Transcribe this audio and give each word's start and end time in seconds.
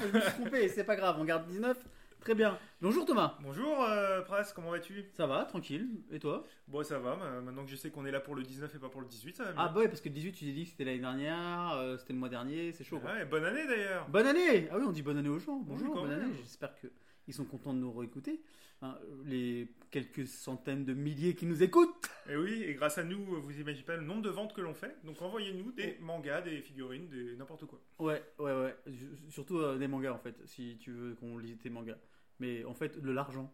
je 0.00 0.16
me 0.16 0.20
suis 0.20 0.32
trompé, 0.32 0.68
c'est 0.68 0.84
pas 0.84 0.96
grave, 0.96 1.16
on 1.18 1.24
garde 1.24 1.46
19. 1.46 1.76
Très 2.20 2.34
bien. 2.34 2.58
Bonjour 2.82 3.04
Thomas. 3.04 3.36
Bonjour 3.40 3.84
euh, 3.84 4.20
Pras, 4.22 4.42
comment 4.54 4.70
vas-tu? 4.72 5.04
Ça 5.12 5.26
va, 5.28 5.44
tranquille. 5.44 5.86
Et 6.10 6.18
toi? 6.18 6.44
Bon, 6.66 6.82
ça 6.82 6.98
va, 6.98 7.14
ma- 7.14 7.40
maintenant 7.40 7.64
que 7.64 7.70
je 7.70 7.76
sais 7.76 7.90
qu'on 7.90 8.04
est 8.04 8.10
là 8.10 8.18
pour 8.18 8.34
le 8.34 8.42
19 8.42 8.74
et 8.74 8.78
pas 8.78 8.88
pour 8.88 9.00
le 9.00 9.06
18, 9.06 9.36
ça 9.36 9.44
va 9.44 9.50
Ah 9.56 9.68
bah 9.68 9.80
ouais, 9.80 9.88
parce 9.88 10.00
que 10.00 10.08
le 10.08 10.14
18, 10.14 10.32
tu 10.32 10.44
t'es 10.44 10.50
dit 10.52 10.64
que 10.64 10.70
c'était 10.70 10.84
l'année 10.84 10.98
dernière, 10.98 11.72
euh, 11.76 11.96
c'était 11.98 12.14
le 12.14 12.18
mois 12.18 12.28
dernier, 12.28 12.72
c'est 12.72 12.82
chaud. 12.82 12.98
quoi. 12.98 13.12
Ouais, 13.12 13.24
bonne 13.26 13.44
année 13.44 13.64
d'ailleurs 13.66 14.08
Bonne 14.08 14.26
année 14.26 14.68
Ah 14.72 14.76
oui, 14.78 14.84
on 14.88 14.90
dit 14.92 15.02
bonne 15.02 15.18
année 15.18 15.28
aux 15.28 15.38
gens. 15.38 15.60
Bonjour, 15.64 15.94
quand 15.94 16.00
bonne 16.00 16.10
même. 16.10 16.22
année. 16.24 16.34
J'espère 16.42 16.74
que 16.74 16.88
ils 17.26 17.34
sont 17.34 17.44
contents 17.44 17.74
de 17.74 17.78
nous 17.78 17.92
réécouter. 17.92 18.40
Hein, 18.82 18.94
les 19.24 19.68
quelques 19.90 20.26
centaines 20.26 20.84
de 20.84 20.92
milliers 20.92 21.34
qui 21.34 21.46
nous 21.46 21.62
écoutent. 21.62 22.10
Et 22.28 22.36
oui, 22.36 22.62
et 22.62 22.74
grâce 22.74 22.98
à 22.98 23.04
nous, 23.04 23.24
vous 23.24 23.58
imaginez 23.58 23.86
pas 23.86 23.96
le 23.96 24.02
nombre 24.02 24.20
de 24.20 24.28
ventes 24.28 24.52
que 24.52 24.60
l'on 24.60 24.74
fait. 24.74 24.98
Donc 25.04 25.22
envoyez-nous 25.22 25.72
des 25.72 25.96
mangas, 26.00 26.42
des 26.42 26.60
figurines, 26.60 27.08
des 27.08 27.36
n'importe 27.36 27.64
quoi. 27.64 27.80
Ouais, 27.98 28.22
ouais, 28.38 28.52
ouais. 28.52 28.76
Surtout 29.30 29.58
euh, 29.58 29.78
des 29.78 29.88
mangas 29.88 30.12
en 30.12 30.18
fait, 30.18 30.36
si 30.44 30.76
tu 30.78 30.92
veux 30.92 31.14
qu'on 31.14 31.38
lise 31.38 31.56
tes 31.58 31.70
mangas. 31.70 31.96
Mais 32.38 32.64
en 32.64 32.74
fait, 32.74 33.00
de 33.00 33.10
l'argent. 33.10 33.50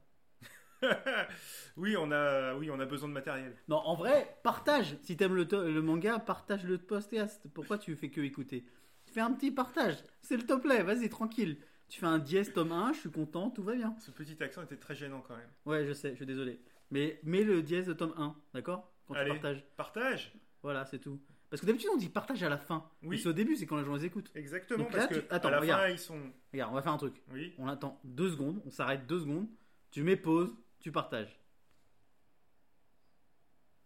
oui, 1.76 1.96
on 1.96 2.10
a, 2.10 2.56
oui, 2.56 2.68
on 2.72 2.80
a 2.80 2.86
besoin 2.86 3.08
de 3.08 3.14
matériel. 3.14 3.56
Non, 3.68 3.76
en 3.76 3.94
vrai, 3.94 4.38
partage. 4.42 4.96
Si 5.02 5.16
t'aimes 5.16 5.36
le, 5.36 5.44
le 5.44 5.82
manga, 5.82 6.18
partage 6.18 6.64
le 6.64 6.78
podcast. 6.78 7.46
Pourquoi 7.54 7.78
tu 7.78 7.94
fais 7.94 8.10
que 8.10 8.20
écouter? 8.20 8.64
Fais 9.06 9.20
un 9.20 9.32
petit 9.32 9.52
partage. 9.52 10.02
C'est 10.20 10.36
le 10.36 10.44
top 10.44 10.62
play. 10.62 10.82
Vas-y, 10.82 11.08
tranquille. 11.08 11.58
Tu 11.92 12.00
fais 12.00 12.06
un 12.06 12.18
dièse 12.18 12.54
tome 12.54 12.72
1, 12.72 12.94
je 12.94 13.00
suis 13.00 13.10
content, 13.10 13.50
tout 13.50 13.62
va 13.62 13.74
bien. 13.74 13.94
Ce 13.98 14.10
petit 14.10 14.42
accent 14.42 14.62
était 14.62 14.78
très 14.78 14.94
gênant 14.94 15.20
quand 15.28 15.36
même. 15.36 15.50
Ouais, 15.66 15.84
je 15.84 15.92
sais, 15.92 16.12
je 16.12 16.16
suis 16.16 16.24
désolé. 16.24 16.58
Mais 16.90 17.20
mets 17.22 17.42
le 17.44 17.60
dièse 17.60 17.84
de 17.86 17.92
tome 17.92 18.14
1, 18.16 18.34
d'accord? 18.54 18.90
Quand 19.06 19.12
Allez. 19.12 19.32
tu 19.32 19.36
partages. 19.40 19.64
Partage 19.76 20.32
Voilà, 20.62 20.86
c'est 20.86 21.00
tout. 21.00 21.20
Parce 21.50 21.60
que 21.60 21.66
d'habitude, 21.66 21.90
on 21.92 21.98
dit 21.98 22.08
partage 22.08 22.42
à 22.42 22.48
la 22.48 22.56
fin. 22.56 22.88
Oui. 23.02 23.08
Mais 23.10 23.16
c'est 23.18 23.28
au 23.28 23.34
début, 23.34 23.56
c'est 23.56 23.66
quand 23.66 23.76
les 23.76 23.84
gens 23.84 23.94
les 23.94 24.06
écoutent. 24.06 24.30
Exactement, 24.34 24.84
Donc 24.84 24.94
là, 24.94 25.06
parce 25.06 25.20
tu- 25.20 25.26
que 25.26 25.34
attends, 25.34 25.48
à 25.48 25.50
la 25.50 25.60
regarde. 25.60 25.82
fin, 25.82 25.88
ils 25.90 25.98
sont... 25.98 26.18
Regarde, 26.54 26.72
on 26.72 26.74
va 26.76 26.80
faire 26.80 26.92
un 26.92 26.96
truc. 26.96 27.22
Oui, 27.30 27.52
On 27.58 27.68
attend 27.68 28.00
deux 28.04 28.30
secondes, 28.30 28.62
on 28.64 28.70
s'arrête 28.70 29.06
deux 29.06 29.20
secondes. 29.20 29.46
Tu 29.90 30.02
mets 30.02 30.16
pause, 30.16 30.56
tu 30.80 30.90
partages. 30.92 31.38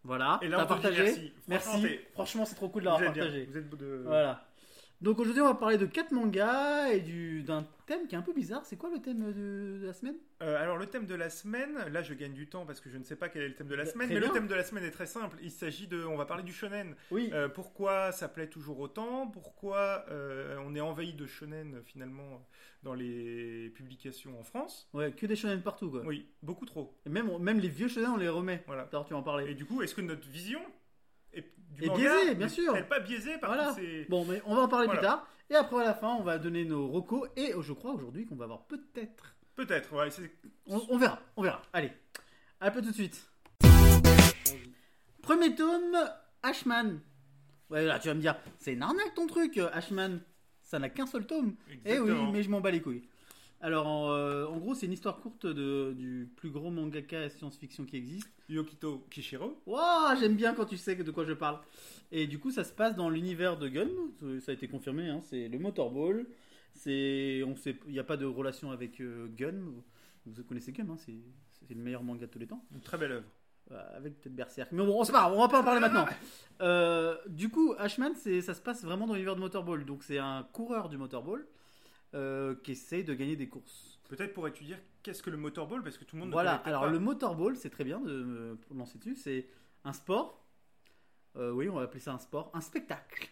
Voilà, 0.05 0.39
et 0.43 0.47
là, 0.49 0.59
t'as 0.59 0.63
on 0.63 0.67
te 0.69 0.75
dit 0.75 0.83
partagé. 0.83 1.03
merci. 1.03 1.33
Merci. 1.49 1.99
Franchement, 2.13 2.45
c'est 2.45 2.55
trop 2.55 2.69
cool 2.69 2.85
vous 2.85 2.89
êtes 2.91 2.99
bien. 2.99 3.07
partagé. 3.07 3.47
Vous 3.47 3.57
êtes 3.59 3.69
de... 3.69 4.03
Voilà. 4.05 4.47
Donc 5.03 5.19
aujourd'hui, 5.19 5.43
on 5.43 5.47
va 5.47 5.55
parler 5.55 5.77
de 5.77 5.85
quatre 5.85 6.11
mangas 6.13 6.89
et 6.89 7.01
du 7.01 7.43
d'un 7.43 7.67
thème 7.87 8.07
qui 8.09 8.15
est 8.15 8.19
un 8.19 8.23
peu 8.23 8.33
bizarre. 8.33 8.65
C'est 8.65 8.77
quoi 8.77 8.89
le 8.91 8.99
thème 9.01 9.31
de, 9.31 9.79
de 9.81 9.87
la 9.87 9.93
semaine? 9.93 10.17
Euh, 10.43 10.57
alors 10.61 10.79
le 10.79 10.87
thème 10.87 11.05
de 11.07 11.15
la 11.15 11.29
semaine, 11.29 11.77
là 11.93 12.03
je 12.03 12.15
gagne 12.15 12.33
du 12.33 12.49
temps 12.49 12.65
parce 12.65 12.81
que 12.81 12.89
je 12.89 12.97
ne 12.97 13.05
sais 13.05 13.15
pas 13.15 13.29
quel 13.29 13.43
est 13.43 13.49
le 13.49 13.55
thème 13.55 13.69
de 13.69 13.75
la 13.75 13.85
Bah, 13.85 13.91
semaine, 13.91 14.09
mais 14.09 14.19
bien. 14.19 14.29
le 14.29 14.33
thème 14.33 14.47
de 14.49 14.55
la 14.55 14.65
semaine 14.65 14.85
est 14.85 14.91
très 14.91 15.07
simple. 15.07 15.37
Il 15.43 15.51
s'agit 15.51 15.87
de, 15.87 16.03
on 16.05 16.17
va 16.17 16.25
parler 16.25 16.43
du 16.43 16.53
shonen. 16.53 16.95
Oui. 17.11 17.31
Euh, 17.35 17.49
pourquoi 17.49 18.11
ça 18.13 18.27
plaît 18.29 18.49
toujours 18.49 18.81
autant? 18.81 19.27
Pourquoi 19.29 20.07
euh, 20.11 20.57
on 20.65 20.75
est 20.75 20.81
envahi 20.81 21.13
de 21.13 21.27
shonen 21.27 21.83
finalement 21.85 22.47
dans 22.83 22.95
les 22.95 23.71
publications 23.75 24.39
en 24.41 24.45
France? 24.45 24.89
Ouais, 24.95 25.13
que 25.13 25.27
des 25.27 25.37
shonen 25.37 25.61
partout 25.61 25.91
quoi. 25.91 26.03
Oui, 26.07 26.27
beaucoup 26.43 26.65
trop. 26.65 26.97
Et 27.05 27.11
même 27.11 27.31
même 27.39 27.61
les 27.61 27.69
vieux 27.69 27.89
shonen, 27.89 28.11
on 28.13 28.17
les 28.17 28.31
remet. 28.31 28.65
Voilà. 28.67 28.89
Alors 28.91 29.05
tu 29.05 29.13
en 29.13 29.23
parlais. 29.23 29.51
Et 29.51 29.55
du 29.55 29.67
coup, 29.67 29.83
est-ce 29.83 29.95
que 29.95 30.01
notre 30.01 30.27
vision 30.27 30.61
du 31.77 31.85
Est 31.85 31.87
manga 31.89 31.99
biaisée, 32.01 32.35
bien 32.35 32.49
sûr. 32.49 32.77
Elle 32.77 32.89
pas 32.89 33.01
biaisée 33.01 33.39
par 33.39 33.55
Voilà. 33.55 33.71
tous 33.73 33.77
ces- 33.81 34.05
Bon, 34.09 34.25
mais 34.25 34.43
on 34.47 34.55
va 34.57 34.63
en 34.63 34.69
parler 34.69 34.87
Voilà. 34.87 35.01
plus 35.01 35.07
tard. 35.07 35.29
Et 35.51 35.55
après 35.55 35.83
à 35.83 35.85
la 35.85 35.95
fin, 35.95 36.15
on 36.15 36.23
va 36.23 36.39
donner 36.39 36.65
nos 36.65 36.89
recos 36.89 37.29
et 37.37 37.53
je 37.61 37.73
crois 37.73 37.93
aujourd'hui 37.93 38.27
qu'on 38.27 38.35
va 38.37 38.45
avoir 38.45 38.65
peut-être. 38.67 39.37
Peut-être, 39.55 39.93
ouais. 39.95 40.11
c'est- 40.11 40.31
On, 40.67 40.83
on 40.89 40.99
verra, 40.99 41.21
on 41.37 41.43
verra. 41.43 41.63
Allez, 41.73 41.93
à 42.61 42.71
peu 42.71 42.83
tout 42.83 42.89
de 42.91 42.95
suite. 42.95 43.27
Premier 45.23 45.55
tome, 45.55 45.97
Ashman. 46.43 47.01
Ouais, 47.71 47.85
là 47.85 47.99
tu 47.99 48.09
vas 48.09 48.15
me 48.15 48.21
dire, 48.21 48.37
c'est 48.59 48.73
une 48.75 48.83
arnaque 48.83 49.15
ton 49.15 49.27
truc, 49.27 49.59
Ashman. 49.73 50.21
Ça 50.63 50.79
n'a 50.81 50.89
qu'un 50.89 51.07
seul 51.07 51.27
tome. 51.27 51.55
Eh 51.69 51.73
oui, 51.75 51.79
Exactement. 52.09 52.33
mais 52.33 52.43
je 52.43 52.51
m'en 52.51 52.61
bats 52.61 52.71
les 52.73 52.83
couilles. 52.83 53.03
Alors, 53.61 53.87
en, 53.87 54.13
euh, 54.13 54.47
en 54.47 54.59
gros, 54.59 54.75
c'est 54.75 54.87
une 54.87 54.93
histoire 54.93 55.19
courte 55.19 55.47
de, 55.47 55.95
du 55.97 56.31
plus 56.37 56.51
gros 56.51 56.71
mangaka 56.71 57.29
science-fiction 57.31 57.85
qui 57.85 57.97
existe. 57.97 58.31
Yokito 58.49 59.07
Kishiro. 59.11 59.61
Waouh, 59.67 60.17
j'aime 60.21 60.37
bien 60.37 60.55
quand 60.55 60.67
tu 60.67 60.77
sais 60.77 60.95
de 60.95 61.11
quoi 61.11 61.25
je 61.25 61.33
parle. 61.33 61.59
Et 62.13 62.27
du 62.27 62.39
coup, 62.39 62.51
ça 62.51 62.65
se 62.65 62.73
passe 62.73 62.95
dans 62.95 63.09
l'univers 63.09 63.57
de 63.59 63.69
Gun. 63.69 63.89
Ça 64.41 64.53
a 64.53 64.55
été 64.55 64.69
confirmé. 64.69 65.09
hein, 65.09 65.21
c'est 65.23 65.49
le 65.49 65.59
Motorball. 65.59 66.27
C'est, 66.75 67.43
on 67.47 67.57
sait, 67.57 67.77
il 67.87 67.93
n'y 67.93 67.99
a 67.99 68.05
pas 68.05 68.19
de 68.19 68.27
relation 68.27 68.71
avec 68.71 69.01
euh, 69.01 69.29
Gun. 69.35 69.55
Vous 70.27 70.45
connaissez 70.45 70.73
Gun, 70.73 70.91
hein, 70.91 70.97
c'est, 70.99 71.15
c'est 71.51 71.75
le 71.75 71.81
meilleur 71.81 72.03
manga 72.03 72.27
de 72.27 72.31
tous 72.31 72.39
les 72.39 72.47
temps. 72.47 72.63
Une 72.75 72.83
très 72.83 72.99
belle 72.99 73.13
œuvre. 73.13 73.27
Euh, 73.73 73.97
avec 73.97 74.21
peut-être 74.21 74.35
Berserk. 74.37 74.71
Mais 74.71 74.85
bon, 74.85 75.03
c'est 75.03 75.11
pas 75.11 75.21
grave, 75.21 75.33
on 75.33 75.41
va 75.41 75.49
pas 75.49 75.61
en 75.61 75.65
parler 75.65 75.81
maintenant. 75.81 76.07
Euh, 76.61 77.17
du 77.27 77.49
coup, 77.49 77.75
Ashman, 77.79 78.15
c'est, 78.15 78.41
ça 78.41 78.55
se 78.55 78.61
passe 78.61 78.85
vraiment 78.85 79.07
dans 79.09 79.15
l'univers 79.15 79.35
de 79.35 79.41
Motorball. 79.41 79.85
Donc, 79.85 80.05
c'est 80.05 80.19
un 80.19 80.47
coureur 80.53 80.89
du 80.89 80.99
Motorball 80.99 81.45
euh, 82.17 82.55
qui 82.65 82.73
essaye 82.73 83.05
de 83.05 83.15
gagner 83.15 83.37
des 83.37 83.49
courses. 83.49 84.01
Peut-être 84.09 84.33
pour 84.35 84.49
étudier 84.49 84.77
qu'est-ce 85.03 85.23
que 85.23 85.31
le 85.31 85.37
motorball, 85.37 85.83
parce 85.83 85.99
que 85.99 86.05
tout 86.05 86.17
le 86.17 86.23
monde 86.23 86.33
Voilà, 86.33 86.63
ne 86.65 86.69
alors 86.69 86.83
pas. 86.83 86.91
le 86.91 86.99
motorball, 86.99 87.57
c'est 87.57 87.71
très 87.71 87.85
bien 87.85 88.01
de 88.01 88.23
me 88.25 88.59
lancer 88.75 88.99
dessus. 88.99 89.17
C'est 89.17 89.47
un 89.85 89.93
sport, 89.93 90.45
euh, 91.37 91.51
oui, 91.53 91.69
on 91.69 91.75
va 91.77 91.83
appeler 91.83 92.01
ça 92.01 92.13
un 92.13 92.19
sport, 92.19 92.51
un 92.55 92.61
spectacle. 92.61 93.29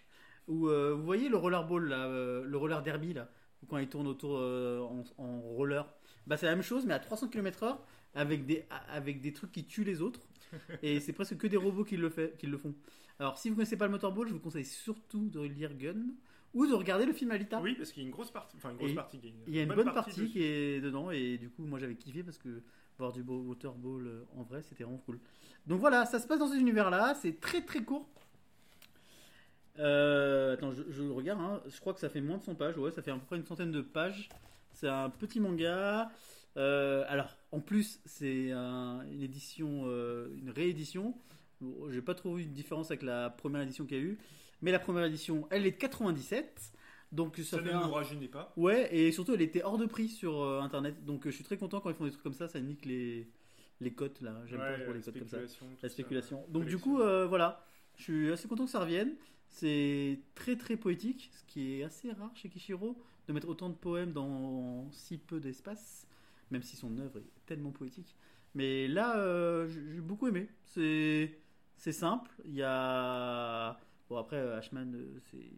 Où 0.47 0.69
euh, 0.69 0.93
vous 0.95 1.05
voyez 1.05 1.29
le 1.29 1.37
rollerball, 1.37 1.89
là, 1.89 2.05
euh, 2.07 2.45
le 2.45 2.57
roller 2.57 2.83
derby, 2.83 3.15
là, 3.15 3.31
où 3.63 3.67
quand 3.67 3.79
il 3.79 3.89
tourne 3.89 4.07
autour 4.07 4.37
euh, 4.39 4.81
en, 4.81 5.03
en 5.19 5.41
roller, 5.41 5.87
bah, 6.27 6.37
c'est 6.37 6.47
la 6.47 6.55
même 6.55 6.63
chose, 6.63 6.85
mais 6.87 6.95
à 6.95 6.99
300 6.99 7.29
km/h 7.29 7.79
avec 8.15 8.45
des, 8.47 8.67
avec 8.89 9.21
des 9.21 9.33
trucs 9.33 9.53
qui 9.53 9.65
tuent 9.67 9.85
les 9.85 10.03
autres. 10.03 10.21
Et 10.83 11.01
c'est 11.01 11.13
presque 11.13 11.37
que 11.39 11.47
des 11.47 11.57
robots 11.57 11.85
qui 11.85 11.97
le, 11.97 12.11
fait, 12.11 12.37
qui 12.39 12.47
le 12.47 12.59
font. 12.59 12.75
Alors, 13.19 13.39
si 13.39 13.49
vous 13.49 13.57
connaissez 13.57 13.77
pas 13.77 13.87
le 13.87 13.91
motorball, 13.93 14.29
je 14.29 14.33
vous 14.35 14.41
conseille 14.41 14.65
surtout 14.65 15.29
de 15.29 15.41
lire 15.41 15.75
Gun 15.75 16.07
ou 16.55 16.67
de 16.67 16.73
regarder 16.73 17.05
le 17.05 17.13
film 17.13 17.31
Alita. 17.33 17.61
Oui, 17.61 17.75
parce 17.75 17.93
qu'il 17.93 18.03
y 18.03 18.07
a 18.07 18.09
une 18.09 18.15
grosse 18.15 18.31
partie. 18.31 18.57
Enfin, 18.57 18.71
une 18.71 18.77
grosse 18.77 18.91
Et 18.91 18.95
partie. 18.95 19.21
Il 19.47 19.55
y 19.55 19.59
a 19.59 19.63
une 19.63 19.75
bonne, 19.75 19.93
partie, 19.93 20.29
qui 20.31 20.43
est 20.43 20.81
dedans 20.81 21.11
et 21.11 21.37
du 21.39 21.51
coup 21.51 21.65
moi 21.67 21.79
j'avais 21.79 21.97
kiffé 21.97 22.23
parce 22.23 22.39
que 22.39 22.63
voir 22.97 23.13
du 23.13 23.23
beau 23.23 23.41
waterball 23.43 24.07
euh, 24.07 24.25
en 24.37 24.43
vrai 24.45 24.63
c'était 24.63 24.85
vraiment 24.85 24.99
cool. 24.99 25.19
Donc 25.67 25.81
voilà, 25.81 26.07
ça 26.07 26.19
se 26.21 26.27
passe 26.27 26.39
dans 26.39 26.47
cet 26.49 26.61
univers 26.61 26.91
là, 26.91 27.15
c'est 27.15 27.41
très 27.41 27.63
très 27.63 27.83
court. 27.83 28.09
Euh, 29.81 30.55
attends, 30.55 30.73
je, 30.73 30.83
je 30.89 31.03
le 31.03 31.13
regarde, 31.13 31.41
hein. 31.41 31.61
je 31.67 31.81
crois 31.81 31.93
que 31.95 32.01
ça 32.01 32.09
fait 32.09 32.21
moins 32.21 32.39
de 32.39 32.45
100 32.45 32.55
pages, 32.55 32.79
ouais, 32.79 32.93
ça 32.93 33.03
fait 33.03 33.11
à 33.11 33.15
peu 33.15 33.27
près 33.27 33.37
une 33.37 33.45
centaine 33.45 33.73
de 33.73 33.81
pages. 33.81 34.29
C'est 34.73 34.89
un 34.89 35.11
petit 35.11 35.41
manga. 35.41 36.11
Euh, 36.57 37.05
alors 37.09 37.37
en 37.51 37.59
plus 37.61 37.99
c'est 38.05 38.53
un- 38.53 39.03
une 39.11 39.23
édition, 39.23 39.83
euh, 39.87 40.29
une 40.37 40.51
réédition. 40.51 41.17
J'ai 41.91 42.03
pas 42.03 42.15
trop 42.15 42.35
vu 42.35 42.45
de 42.45 42.51
différence 42.53 42.91
avec 42.91 43.03
la 43.03 43.31
première 43.31 43.63
édition 43.63 43.87
qu'il 43.87 43.97
y 43.97 44.01
a 44.01 44.03
eu, 44.05 44.19
mais 44.65 44.73
la 44.73 44.81
première 44.81 45.05
édition 45.05 45.47
elle 45.51 45.67
est 45.67 45.73
de 45.73 45.77
97. 45.77 46.73
Donc 47.13 47.37
ça, 47.39 47.59
Ça 47.59 47.63
fait 47.63 47.73
ne 47.73 47.75
un, 47.75 47.87
rajeunit 47.87 48.29
pas. 48.29 48.53
Ouais, 48.57 48.93
et 48.95 49.13
surtout, 49.13 49.35
elle 49.35 49.43
était 49.43 49.63
hors 49.63 49.79
de 49.79 49.87
prix 49.87 50.09
sur 50.09 50.43
euh, 50.43 50.61
internet. 50.61 51.05
Donc, 51.05 51.27
euh, 51.27 51.31
je 51.31 51.37
suis 51.37 51.45
très 51.45 51.57
content 51.59 51.81
quand 51.81 51.91
ils 51.91 51.95
font 51.97 52.05
des 52.05 52.11
trucs 52.11 52.25
comme 52.25 52.35
ça. 52.35 52.49
Ça 52.49 52.61
nique 52.61 52.85
les, 52.87 53.31
les 53.81 53.95
cotes 53.95 54.21
là. 54.21 54.43
J'aime 54.47 54.61
Ouais, 54.61 54.67
pas 54.67 54.79
trop 54.79 54.93
les 54.93 55.03
cotes 55.03 55.19
comme 55.19 55.29
ça. 55.29 55.39
spéculation, 55.39 55.67
La 55.83 55.89
ça. 55.89 55.95
spéculation. 55.95 56.45
Donc, 56.49 56.65
du 56.67 56.79
coup, 56.79 57.01
euh, 57.01 57.27
voilà. 57.27 57.65
Je 57.97 58.03
suis 58.03 58.33
assez 58.33 58.49
content 58.49 58.65
que 58.65 58.71
ça 58.73 58.81
revienne. 58.81 59.15
C'est 59.49 60.21
très 60.35 60.57
très 60.57 60.77
poétique, 60.77 61.31
ce 61.33 61.45
qui 61.45 61.81
est 61.81 61.85
assez 61.85 62.11
rare 62.13 62.35
chez 62.35 62.49
Kishiro, 62.49 63.01
de 63.29 63.33
mettre 63.33 63.49
autant 63.49 63.69
de 63.69 63.75
poèmes 63.77 64.13
dans 64.13 64.91
si 64.91 65.19
peu 65.19 65.39
d'espace, 65.39 66.09
même 66.51 66.63
si 66.65 66.75
son 66.77 66.99
œuvre 66.99 67.19
est 67.19 67.47
tellement 67.47 67.71
poétique. 67.71 68.17
Mais 68.55 68.89
là, 68.89 69.67
j'ai 69.69 69.95
j'ai 69.95 70.01
beaucoup 70.01 70.27
aimé. 70.27 70.49
C'est 70.65 71.39
c'est 71.77 71.93
simple. 71.93 72.31
Il 72.45 72.55
y 72.55 72.63
a. 72.63 73.79
Bon, 74.09 74.17
après, 74.17 74.37
euh, 74.37 74.59
Ashman, 74.59 74.95
euh, 74.95 75.19
c'est 75.31 75.51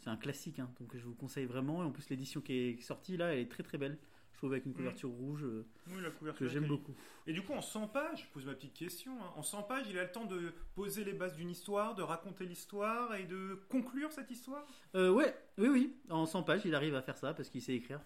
c'est 0.00 0.10
un 0.10 0.16
classique, 0.16 0.60
hein, 0.60 0.70
donc 0.78 0.96
je 0.96 1.04
vous 1.04 1.14
conseille 1.14 1.46
vraiment. 1.46 1.82
Et 1.82 1.86
en 1.86 1.90
plus, 1.90 2.08
l'édition 2.08 2.40
qui 2.40 2.52
est 2.54 2.80
sortie 2.82 3.16
là, 3.16 3.32
elle 3.34 3.40
est 3.40 3.50
très 3.50 3.62
très 3.64 3.78
belle. 3.78 3.98
Je 4.32 4.38
trouve 4.38 4.52
avec 4.52 4.66
une 4.66 4.72
couverture 4.74 5.10
rouge 5.10 5.42
euh, 5.42 5.66
Oui, 5.88 6.00
la 6.00 6.10
couverture. 6.12 6.46
que 6.46 6.52
j'aime 6.52 6.68
beaucoup. 6.68 6.94
Et 7.26 7.32
du 7.32 7.42
coup, 7.42 7.52
en 7.54 7.60
100 7.60 7.88
pages, 7.88 8.22
je 8.22 8.32
pose 8.32 8.46
ma 8.46 8.54
petite 8.54 8.72
question. 8.74 9.12
hein, 9.20 9.32
En 9.34 9.42
100 9.42 9.64
pages, 9.64 9.86
il 9.90 9.98
a 9.98 10.04
le 10.04 10.12
temps 10.12 10.26
de 10.26 10.52
poser 10.76 11.02
les 11.02 11.12
bases 11.12 11.34
d'une 11.34 11.50
histoire, 11.50 11.96
de 11.96 12.02
raconter 12.02 12.46
l'histoire 12.46 13.16
et 13.16 13.24
de 13.24 13.58
conclure 13.68 14.12
cette 14.12 14.30
histoire? 14.30 14.64
Euh, 14.94 15.10
ouais, 15.10 15.34
oui, 15.58 15.66
oui. 15.68 15.96
En 16.08 16.24
100 16.24 16.44
pages, 16.44 16.60
il 16.64 16.76
arrive 16.76 16.94
à 16.94 17.02
faire 17.02 17.16
ça 17.18 17.34
parce 17.34 17.48
qu'il 17.50 17.60
sait 17.62 17.74
écrire. 17.74 18.00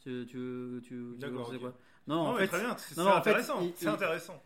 Tu, 0.00 0.26
tu, 0.28 0.80
tu, 0.82 0.82
tu 0.82 1.14
D'accord, 1.16 1.48
veux 1.48 1.56
ok. 1.56 1.62
quoi? 1.62 1.78
Non, 2.06 2.16
en 2.16 2.32
Non, 2.32 2.36
fait, 2.36 2.48
très 2.48 2.60
bien, 2.60 2.76
c'est 2.76 3.00
en 3.00 3.04
fait, 3.04 3.30
intéressant. 3.30 3.60
C'est 3.76 3.86
intéressant. 3.86 4.42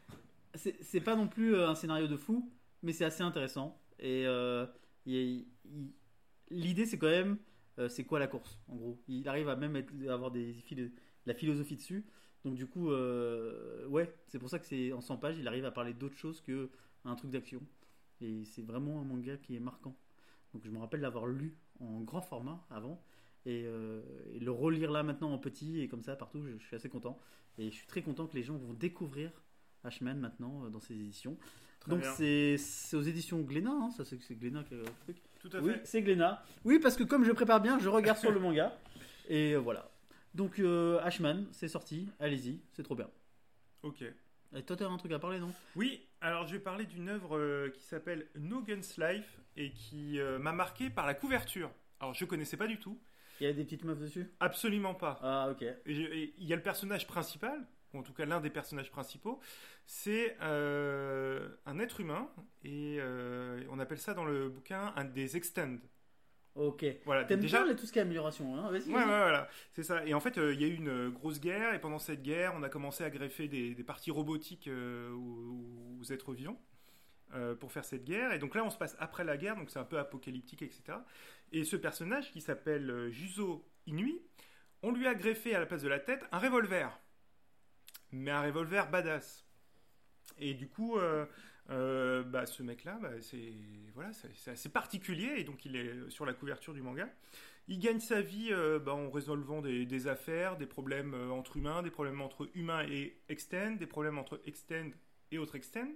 pas 1.05 1.17
non 1.17 1.27
plus 1.27 1.57
un 1.57 1.75
scénario 1.75 2.07
de 2.07 2.17
fou, 2.17 2.53
mais 2.85 2.93
c'est 2.93 3.05
assez 3.05 3.25
intéressant. 3.25 3.77
Et 3.99 4.27
euh, 4.27 4.67
l'idée, 6.51 6.87
c'est 6.87 6.99
quand 6.99 7.09
même, 7.09 7.39
euh, 7.79 7.89
c'est 7.89 8.05
quoi 8.05 8.19
la 8.19 8.27
course, 8.27 8.59
en 8.69 8.77
gros? 8.77 9.03
Il 9.09 9.29
arrive 9.29 9.49
à 9.49 9.57
même 9.57 9.77
être- 9.77 9.93
avoir 10.09 10.31
des 10.31 10.53
philo- 10.55 10.91
la 11.27 11.35
philosophie 11.35 11.77
dessus. 11.77 12.05
Donc 12.45 12.55
du 12.55 12.67
coup, 12.67 12.91
euh, 12.91 13.87
ouais, 13.89 14.15
c'est 14.29 14.39
pour 14.39 14.49
ça 14.51 14.59
que 14.59 14.67
c'est 14.67 14.93
en 14.93 15.01
100 15.01 15.17
pages, 15.17 15.37
il 15.39 15.49
arrive 15.49 15.65
à 15.65 15.71
parler 15.73 15.95
d'autre 15.95 16.17
chose 16.17 16.41
que 16.41 16.71
un 17.05 17.15
truc 17.17 17.31
d'action. 17.31 17.61
Et 18.21 18.45
c'est 18.45 18.63
vraiment 18.63 19.01
un 19.01 19.05
manga 19.05 19.37
qui 19.37 19.57
est 19.57 19.61
marquant. 19.61 19.97
Donc 20.55 20.65
je 20.65 20.71
me 20.71 20.79
rappelle 20.79 21.01
l'avoir 21.01 21.27
lu 21.27 21.57
en 21.81 22.01
grand 22.03 22.23
format 22.23 22.65
avant. 22.71 23.03
Et, 23.47 23.63
le 23.65 24.51
relire 24.51 24.91
là 24.91 25.03
maintenant 25.03 25.33
en 25.33 25.39
petit 25.39 25.81
et 25.81 25.89
comme 25.89 26.03
ça 26.03 26.17
partout, 26.17 26.43
je, 26.43 26.57
suis 26.65 26.77
assez 26.77 26.89
content. 26.89 27.19
Et 27.59 27.71
je 27.71 27.77
suis 27.77 27.87
très 27.87 28.03
content 28.03 28.27
que 28.27 28.35
les 28.35 28.43
gens 28.43 28.57
vont 28.57 28.73
découvrir 28.75 29.31
Ashman 29.85 30.19
maintenant 30.19 30.69
dans 30.71 30.81
ses 30.81 30.95
éditions. 30.95 31.37
Très 31.87 31.97
Donc 31.97 32.05
c'est 32.05 32.97
aux 32.97 33.03
éditions 33.03 33.41
Glénat, 33.41 33.71
hein, 33.71 33.91
ça 33.97 34.05
c'est 34.05 34.19
Glénat 34.39 34.65
qui 34.65 34.75
a 34.75 34.79
le 34.79 34.85
truc. 35.05 35.17
Tout 35.41 35.51
à 35.57 35.61
Oui, 35.61 35.73
fait. 35.73 35.81
c'est 35.85 36.03
Glénat. 36.03 36.43
Oui, 36.65 36.79
parce 36.79 36.97
que 36.97 37.05
comme 37.05 37.25
je 37.25 37.33
prépare 37.33 37.61
bien, 37.61 37.79
je 37.79 37.89
regarde 37.89 38.19
sur 38.19 38.31
le 38.33 38.41
manga. 38.41 38.77
Et 39.29 39.53
euh, 39.53 39.59
voilà. 39.59 39.89
Donc, 40.35 40.59
euh, 40.59 40.99
Ashman, 41.03 41.47
c'est 41.53 41.69
sorti. 41.69 42.09
Allez-y, 42.21 42.61
c'est 42.73 42.83
trop 42.83 42.95
bien. 42.95 43.09
Ok. 43.83 44.03
Et 44.55 44.63
toi, 44.63 44.77
t'as 44.77 44.87
un 44.89 44.97
truc 44.97 45.13
à 45.13 45.19
parler, 45.19 45.39
non? 45.39 45.53
Oui, 45.77 46.03
alors 46.21 46.47
je 46.47 46.53
vais 46.53 46.59
parler 46.59 46.85
d'une 46.87 47.09
œuvre 47.09 47.37
euh, 47.37 47.71
qui 47.71 47.83
s'appelle 47.83 48.27
No 48.37 48.63
Guns 48.63 48.81
Life 48.99 49.41
et 49.57 49.71
qui 49.73 50.19
euh, 50.21 50.39
m'a 50.39 50.53
marqué 50.53 50.91
par 50.91 51.07
la 51.07 51.15
couverture. 51.15 51.71
Alors 52.01 52.15
je 52.15 52.25
connaissais 52.25 52.57
pas 52.57 52.67
du 52.67 52.79
tout, 52.79 52.99
Il 53.41 53.45
y 53.45 53.51
a 53.51 53.53
des 53.53 53.65
petites 53.65 53.85
meufs 53.85 53.99
dessus? 53.99 54.31
Absolument 54.41 54.95
pas. 54.95 55.19
Ah, 55.23 55.49
ok. 55.51 55.65
Il 55.87 56.33
y 56.39 56.53
a 56.53 56.57
le 56.57 56.63
personnage 56.63 57.07
principal, 57.07 57.67
ou 57.95 57.99
en 57.99 58.03
tout 58.03 58.13
cas 58.13 58.25
l'un 58.25 58.41
des 58.41 58.51
personnages 58.51 58.91
principaux, 58.91 59.41
c'est 59.87 60.37
euh, 60.43 61.49
un 61.67 61.79
être 61.79 62.01
humain 62.01 62.29
et 62.65 62.97
euh, 63.01 63.63
on 63.71 63.79
appelle 63.79 63.99
ça 63.99 64.15
dans 64.15 64.25
le 64.25 64.49
bouquin 64.49 64.93
un 64.97 65.05
des 65.05 65.37
extend. 65.37 65.77
Ok. 66.55 66.85
Voilà, 67.05 67.25
T'aimes 67.25 67.41
déjà. 67.41 67.59
bien 67.63 67.73
là, 67.73 67.75
tout 67.79 67.85
ce 67.87 67.93
qui 67.93 67.99
est 67.99 68.03
amélioration, 68.03 68.57
hein 68.57 68.71
Vas-y. 68.71 68.89
Ouais, 68.89 68.95
ouais, 68.95 69.05
voilà, 69.05 69.47
c'est 69.73 69.83
ça. 69.83 70.07
Et 70.07 70.15
en 70.15 70.21
fait, 70.21 70.39
euh, 70.39 70.55
il 70.55 70.61
y 70.61 70.65
a 70.65 70.69
eu 70.69 70.75
une 70.75 71.11
grosse 71.11 71.39
guerre, 71.39 71.75
et 71.75 71.81
pendant 71.81 71.99
cette 71.99 72.23
guerre, 72.23 72.55
on 72.57 72.63
a 72.63 72.71
commencé 72.71 73.05
à 73.05 73.11
greffer 73.11 73.47
des, 73.47 73.75
des 73.75 73.85
parties 73.85 74.11
robotiques 74.11 74.69
aux, 74.69 76.01
aux 76.01 76.13
êtres 76.13 76.33
vivants 76.33 76.61
pour 77.61 77.73
faire 77.73 77.85
cette 77.85 78.05
guerre. 78.05 78.33
Et 78.33 78.39
donc 78.39 78.55
là, 78.55 78.65
on 78.65 78.71
se 78.71 78.79
passe 78.79 78.97
après 78.99 79.23
la 79.23 79.37
guerre, 79.37 79.57
donc 79.57 79.69
c'est 79.69 79.79
un 79.79 79.85
peu 79.85 79.99
apocalyptique, 79.99 80.63
etc. 80.63 80.99
Et 81.53 81.65
ce 81.65 81.77
personnage 81.77 82.31
qui 82.33 82.41
s'appelle 82.41 83.11
Juzo 83.11 83.69
Inui, 83.87 84.23
on 84.83 84.93
lui 84.93 85.07
a 85.07 85.15
greffé 85.15 85.55
à 85.55 85.61
la 85.61 85.67
place 85.67 85.83
de 85.83 85.89
la 85.89 85.99
tête 85.99 86.25
un 86.33 86.39
revolver. 86.39 86.99
Mais 88.17 88.31
un 88.31 88.43
revolver 88.43 88.91
badass. 88.91 89.45
Et 90.39 90.55
du 90.55 90.69
coup, 90.69 90.99
euh, 90.99 91.27
euh, 91.71 92.23
bah, 92.23 92.47
ce 92.47 92.63
mec-là, 92.63 92.99
bah, 93.01 93.11
c'est 93.21 93.53
voilà, 93.95 94.11
assez 94.47 94.69
particulier, 94.69 95.35
et 95.39 95.45
donc 95.45 95.65
il 95.65 95.77
est 95.77 96.11
sur 96.11 96.27
la 96.27 96.35
couverture 96.35 96.75
du 96.75 96.83
manga. 96.83 97.09
Il 97.69 97.81
gagne 97.81 98.01
sa 98.01 98.21
vie 98.21 98.49
euh, 98.51 98.79
bah, 98.79 98.95
en 98.95 99.11
résolvant 99.11 99.61
des, 99.61 100.07
affaires, 100.07 100.57
des 100.57 100.67
problèmes 100.67 101.15
entre 101.31 101.57
humains, 101.57 101.83
des 101.83 101.91
problèmes 101.91 102.21
entre 102.21 102.49
humains 102.55 102.87
et 102.89 103.17
extend, 103.29 103.73
des 103.73 103.87
problèmes 103.87 104.19
entre 104.19 104.41
extend 104.47 104.91
et 105.33 105.39
autres 105.39 105.57
extend, 105.57 105.89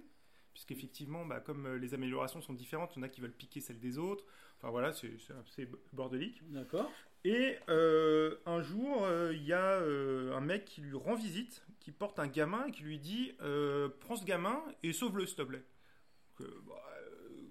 puisqu'effectivement, 0.53 1.25
bah, 1.25 1.39
comme 1.39 1.75
les 1.75 1.93
améliorations 1.93 2.41
sont 2.41 2.53
différentes, 2.53 2.93
il 2.95 2.99
y 2.99 3.01
en 3.01 3.03
a 3.03 3.09
qui 3.09 3.21
veulent 3.21 3.31
piquer 3.31 3.61
celles 3.61 3.79
des 3.79 3.97
autres. 3.97 4.25
Enfin 4.57 4.69
voilà, 4.69 4.91
c'est 4.91 5.15
assez 5.47 5.69
bordélique. 5.93 6.41
D'accord. 6.51 6.91
Et 7.23 7.57
euh, 7.69 8.35
un 8.45 8.61
jour, 8.61 9.05
euh, 9.05 9.31
il 9.33 9.43
y 9.43 9.53
a 9.53 9.73
euh, 9.73 10.35
un 10.35 10.41
mec 10.41 10.65
qui 10.65 10.81
lui 10.81 10.95
rend 10.95 11.13
visite, 11.13 11.63
qui 11.79 11.91
porte 11.91 12.17
un 12.19 12.27
gamin 12.27 12.65
et 12.65 12.71
qui 12.71 12.83
lui 12.83 12.99
dit 12.99 13.33
Prends 13.99 14.15
ce 14.15 14.25
gamin 14.25 14.61
et 14.83 14.91
sauve-le, 14.91 15.25
s'il 15.25 15.37
te 15.37 15.43
plaît. 15.43 15.63
Bah, 16.39 16.45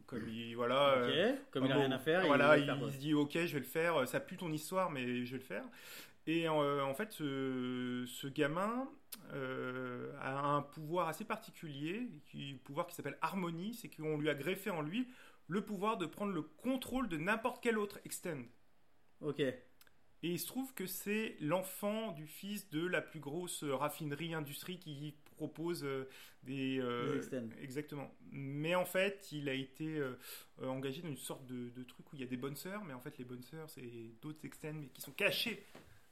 comme 0.06 0.28
il. 0.28 0.55
Voilà. 0.56 1.06
Comme 1.52 1.67
il 1.67 1.72
a 1.72 1.76
bon, 1.76 1.81
rien 1.82 1.93
à 1.93 1.99
faire, 1.99 2.26
voilà, 2.26 2.58
il, 2.58 2.67
se 2.67 2.99
dit 2.99 3.14
ok, 3.14 3.32
je 3.32 3.52
vais 3.52 3.61
le 3.61 3.64
faire. 3.64 4.08
Ça 4.08 4.19
pue 4.19 4.37
ton 4.37 4.52
histoire, 4.52 4.90
mais 4.90 5.25
je 5.25 5.32
vais 5.32 5.38
le 5.38 5.44
faire. 5.44 5.64
Et 6.26 6.49
en 6.49 6.94
fait, 6.94 7.12
ce, 7.12 8.05
ce 8.06 8.26
gamin 8.26 8.88
a 9.32 10.46
un 10.46 10.62
pouvoir 10.62 11.06
assez 11.06 11.25
particulier, 11.25 12.08
qui, 12.26 12.55
pouvoir 12.64 12.88
qui 12.88 12.94
s'appelle 12.96 13.19
harmonie, 13.22 13.75
c'est 13.75 13.88
qu'on 13.88 14.19
lui 14.19 14.28
a 14.28 14.34
greffé 14.34 14.70
en 14.70 14.82
lui 14.82 15.06
le 15.46 15.62
pouvoir 15.62 15.96
de 15.96 16.06
prendre 16.06 16.32
le 16.32 16.43
contrôle 16.43 17.08
de 17.08 17.17
n'importe 17.17 17.62
quel 17.62 17.78
autre 17.78 17.99
extend. 18.05 18.43
Ok. 19.20 19.40
Et 20.22 20.28
il 20.28 20.38
se 20.38 20.46
trouve 20.46 20.75
que 20.75 20.87
c'est 20.87 21.37
l'enfant 21.40 22.12
du 22.12 22.26
fils 22.26 22.69
de 22.69 22.87
la 22.87 23.00
plus 23.00 23.20
grosse 23.20 23.64
raffinerie 23.64 24.34
industrie 24.34 24.78
qui 24.78 25.14
propose 25.37 25.82
euh, 25.82 26.06
des, 26.43 26.78
euh, 26.78 27.22
exactement. 27.62 28.14
Mais 28.31 28.75
en 28.75 28.84
fait, 28.84 29.32
il 29.32 29.49
a 29.49 29.55
été 29.55 29.96
euh, 29.96 30.19
euh, 30.61 30.67
engagé 30.67 31.00
dans 31.00 31.08
une 31.08 31.17
sorte 31.17 31.46
de, 31.46 31.70
de 31.70 31.82
truc 31.84 32.12
où 32.12 32.17
il 32.17 32.20
y 32.20 32.25
a 32.25 32.26
des 32.26 32.37
bonnes 32.37 32.56
sœurs, 32.56 32.84
mais 32.84 32.93
en 32.93 33.00
fait 33.00 33.17
les 33.17 33.25
bonnes 33.25 33.43
sœurs 33.43 33.70
c'est 33.70 33.90
d'autres 34.20 34.44
extends 34.44 34.75
mais 34.75 34.88
qui 34.88 35.00
sont 35.00 35.12
cachés 35.12 35.64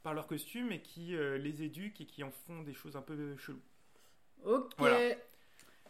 par 0.02 0.14
leur 0.14 0.26
costume 0.26 0.72
et 0.72 0.80
qui 0.80 1.14
euh, 1.14 1.36
les 1.36 1.62
éduquent 1.62 2.00
et 2.00 2.06
qui 2.06 2.22
en 2.24 2.30
font 2.30 2.62
des 2.62 2.72
choses 2.72 2.96
un 2.96 3.02
peu 3.02 3.36
cheloues. 3.36 3.60
Ok. 4.44 4.72
Voilà. 4.78 5.14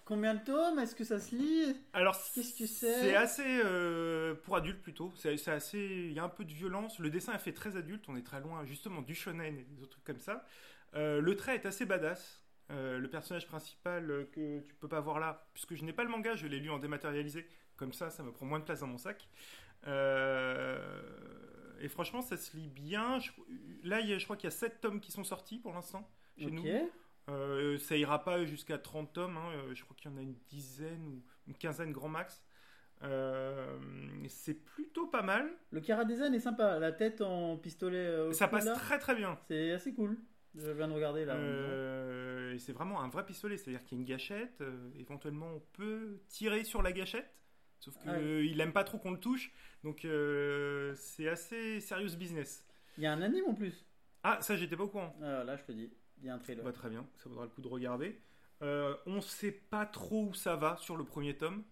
Combien 0.08 0.34
de 0.34 0.42
tomes? 0.42 0.78
Est-ce 0.78 0.94
que 0.94 1.04
ça 1.04 1.20
se 1.20 1.34
lit? 1.36 1.76
Alors 1.92 2.16
Qu'est-ce 2.34 2.58
que 2.58 2.66
c'est 2.66 2.94
C'est? 3.02 3.14
assez 3.14 3.60
euh, 3.62 4.34
pour 4.34 4.56
adultes 4.56 4.80
plutôt. 4.80 5.12
C'est 5.14 5.48
assez. 5.48 5.78
Il 5.78 6.12
y 6.14 6.18
a 6.18 6.24
un 6.24 6.30
peu 6.30 6.46
de 6.46 6.52
violence. 6.52 6.98
Le 6.98 7.10
dessin 7.10 7.34
est 7.34 7.38
fait 7.38 7.52
très 7.52 7.76
adulte. 7.76 8.06
On 8.08 8.16
est 8.16 8.22
très 8.22 8.40
loin 8.40 8.64
justement 8.64 9.02
du 9.02 9.14
shonen 9.14 9.58
et 9.58 9.64
des 9.64 9.82
autres 9.82 9.90
trucs 9.90 10.04
comme 10.04 10.18
ça. 10.20 10.46
Euh, 10.94 11.20
le 11.20 11.36
trait 11.36 11.56
est 11.56 11.66
assez 11.66 11.84
badass. 11.84 12.42
Euh, 12.70 12.98
le 12.98 13.10
personnage 13.10 13.46
principal 13.46 14.26
que 14.32 14.60
tu 14.60 14.74
peux 14.76 14.88
pas 14.88 15.00
voir 15.00 15.20
là, 15.20 15.46
puisque 15.52 15.74
je 15.74 15.84
n'ai 15.84 15.92
pas 15.92 16.04
le 16.04 16.08
manga, 16.10 16.34
je 16.36 16.46
l'ai 16.46 16.58
lu 16.58 16.70
en 16.70 16.78
dématérialisé. 16.78 17.46
Comme 17.76 17.92
ça, 17.92 18.08
ça 18.08 18.22
me 18.22 18.32
prend 18.32 18.46
moins 18.46 18.60
de 18.60 18.64
place 18.64 18.80
dans 18.80 18.86
mon 18.86 18.96
sac. 18.98 19.28
Et 21.80 21.88
franchement, 21.88 22.22
ça 22.22 22.36
se 22.38 22.56
lit 22.56 22.68
bien. 22.68 23.18
Je- 23.20 23.30
là, 23.84 24.00
il 24.00 24.08
y 24.08 24.14
a- 24.14 24.18
je 24.18 24.24
crois 24.24 24.36
qu'il 24.36 24.46
y 24.48 24.52
a 24.52 24.56
7 24.56 24.80
tomes 24.80 25.00
qui 25.00 25.12
sont 25.12 25.22
sortis 25.24 25.58
pour 25.58 25.72
l'instant 25.74 26.10
chez 26.38 26.46
Ok. 26.46 26.52
nous. 26.52 26.90
Euh, 27.28 27.78
ça 27.78 27.96
ira 27.96 28.24
pas 28.24 28.44
jusqu'à 28.44 28.78
30 28.78 29.12
tomes, 29.12 29.36
hein. 29.36 29.50
Euh, 29.54 29.74
je 29.74 29.84
crois 29.84 29.94
qu'il 29.96 30.10
y 30.10 30.14
en 30.14 30.16
a 30.16 30.22
une 30.22 30.36
dizaine 30.48 31.06
ou 31.06 31.22
une 31.46 31.54
quinzaine 31.54 31.92
grand 31.92 32.08
max. 32.08 32.42
Euh, 33.02 33.78
c'est 34.28 34.54
plutôt 34.64 35.06
pas 35.06 35.22
mal. 35.22 35.48
Le 35.70 35.80
Cara 35.80 36.04
Design 36.04 36.34
est 36.34 36.40
sympa. 36.40 36.78
La 36.78 36.90
tête 36.92 37.20
en 37.20 37.56
pistolet. 37.56 38.18
au 38.18 38.32
Ça 38.32 38.48
passe 38.48 38.64
là, 38.64 38.74
très 38.74 38.98
très 38.98 39.14
bien. 39.14 39.38
C'est 39.48 39.72
assez 39.72 39.94
cool. 39.94 40.18
Je 40.54 40.70
viens 40.70 40.88
de 40.88 40.92
regarder 40.94 41.24
là. 41.24 41.34
Euh, 41.34 42.56
c'est 42.58 42.72
vraiment 42.72 43.00
un 43.02 43.08
vrai 43.08 43.24
pistolet, 43.24 43.56
c'est-à-dire 43.56 43.84
qu'il 43.84 43.98
y 43.98 44.00
a 44.00 44.02
une 44.02 44.08
gâchette. 44.08 44.60
euh, 44.62 44.90
éventuellement, 44.98 45.46
on 45.54 45.60
peut 45.74 46.18
tirer 46.28 46.64
sur 46.64 46.82
la 46.82 46.92
gâchette. 46.92 47.30
Sauf 47.78 47.96
qu'il 47.98 48.10
Ah 48.10 48.14
ouais. 48.18 48.58
aime 48.58 48.72
pas 48.72 48.82
trop 48.82 48.98
qu'on 48.98 49.12
le 49.12 49.20
touche. 49.20 49.52
Donc 49.84 50.04
c'est 50.96 51.28
assez 51.28 51.80
serious 51.80 52.16
business. 52.16 52.64
Il 52.96 53.04
y 53.04 53.06
a 53.06 53.12
un 53.12 53.22
anime 53.22 53.44
en 53.46 53.54
plus. 53.54 53.84
Ah, 54.24 54.38
ça 54.40 54.56
j'étais 54.56 54.76
pas 54.76 54.82
au 54.84 54.88
courant. 54.88 55.14
Ah, 55.22 55.44
là, 55.44 55.56
je 55.56 55.62
te 55.62 55.70
dis. 55.70 55.92
Il 56.20 56.26
y 56.26 56.30
a 56.30 56.34
un 56.34 56.38
trailer. 56.38 56.64
Bah, 56.64 56.72
très 56.72 56.88
bien, 56.90 57.06
ça 57.16 57.28
vaudra 57.28 57.44
le 57.44 57.50
coup 57.50 57.60
de 57.62 57.68
regarder. 57.68 58.18
Euh, 58.62 58.96
on 59.06 59.20
sait 59.20 59.52
pas 59.52 59.86
trop 59.86 60.24
où 60.26 60.34
ça 60.34 60.56
va 60.56 60.76
sur 60.78 60.96
le 60.96 61.04
premier 61.04 61.36
tome. 61.36 61.62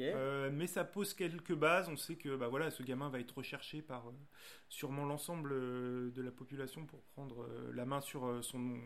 Euh, 0.00 0.50
mais 0.50 0.66
ça 0.66 0.82
pose 0.84 1.12
quelques 1.12 1.54
bases. 1.54 1.88
On 1.90 1.96
sait 1.96 2.16
que 2.16 2.36
bah, 2.36 2.48
voilà, 2.48 2.70
ce 2.70 2.82
gamin 2.82 3.10
va 3.10 3.20
être 3.20 3.32
recherché 3.36 3.82
par 3.82 4.08
euh, 4.08 4.12
sûrement 4.70 5.04
l'ensemble 5.04 5.50
euh, 5.52 6.10
de 6.12 6.22
la 6.22 6.30
population 6.30 6.86
pour 6.86 7.02
prendre 7.02 7.46
la 7.74 7.84
main 7.84 8.00
sur 8.00 8.42
son, 8.42 8.78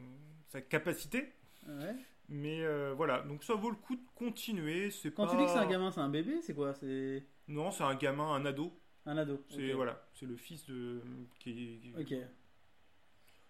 sa 0.49 0.61
capacité. 0.61 1.33
Ouais. 1.69 1.95
Mais 2.29 2.67
voilà, 2.95 3.23
donc 3.23 3.45
ça 3.45 3.55
vaut 3.55 3.71
le 3.71 3.77
coup 3.77 3.95
de 3.97 4.05
continuer. 4.15 4.91
C'est 4.91 5.13
Quand 5.15 5.27
pas... 5.27 5.31
tu 5.33 5.39
dis 5.39 5.45
que 5.45 5.51
c'est 5.51 5.59
un 5.59 5.69
gamin, 5.69 5.91
c'est 5.93 6.01
un 6.01 6.09
bébé, 6.09 6.43
c'est 6.43 6.55
quoi? 6.55 6.75
C'est 6.75 7.25
Non, 7.47 7.71
c'est 7.71 7.85
un 7.85 7.95
gamin, 7.95 8.33
un 8.35 8.45
ado. 8.45 8.73
un 9.07 9.17
ado. 9.17 9.43
C'est 9.49 9.73
voilà, 9.73 10.09
c'est 10.15 10.27
le 10.27 10.37
fils 10.37 10.67
de 10.67 11.01
qui, 11.39 11.81
qui- 11.81 11.95
Ok. 11.97 12.15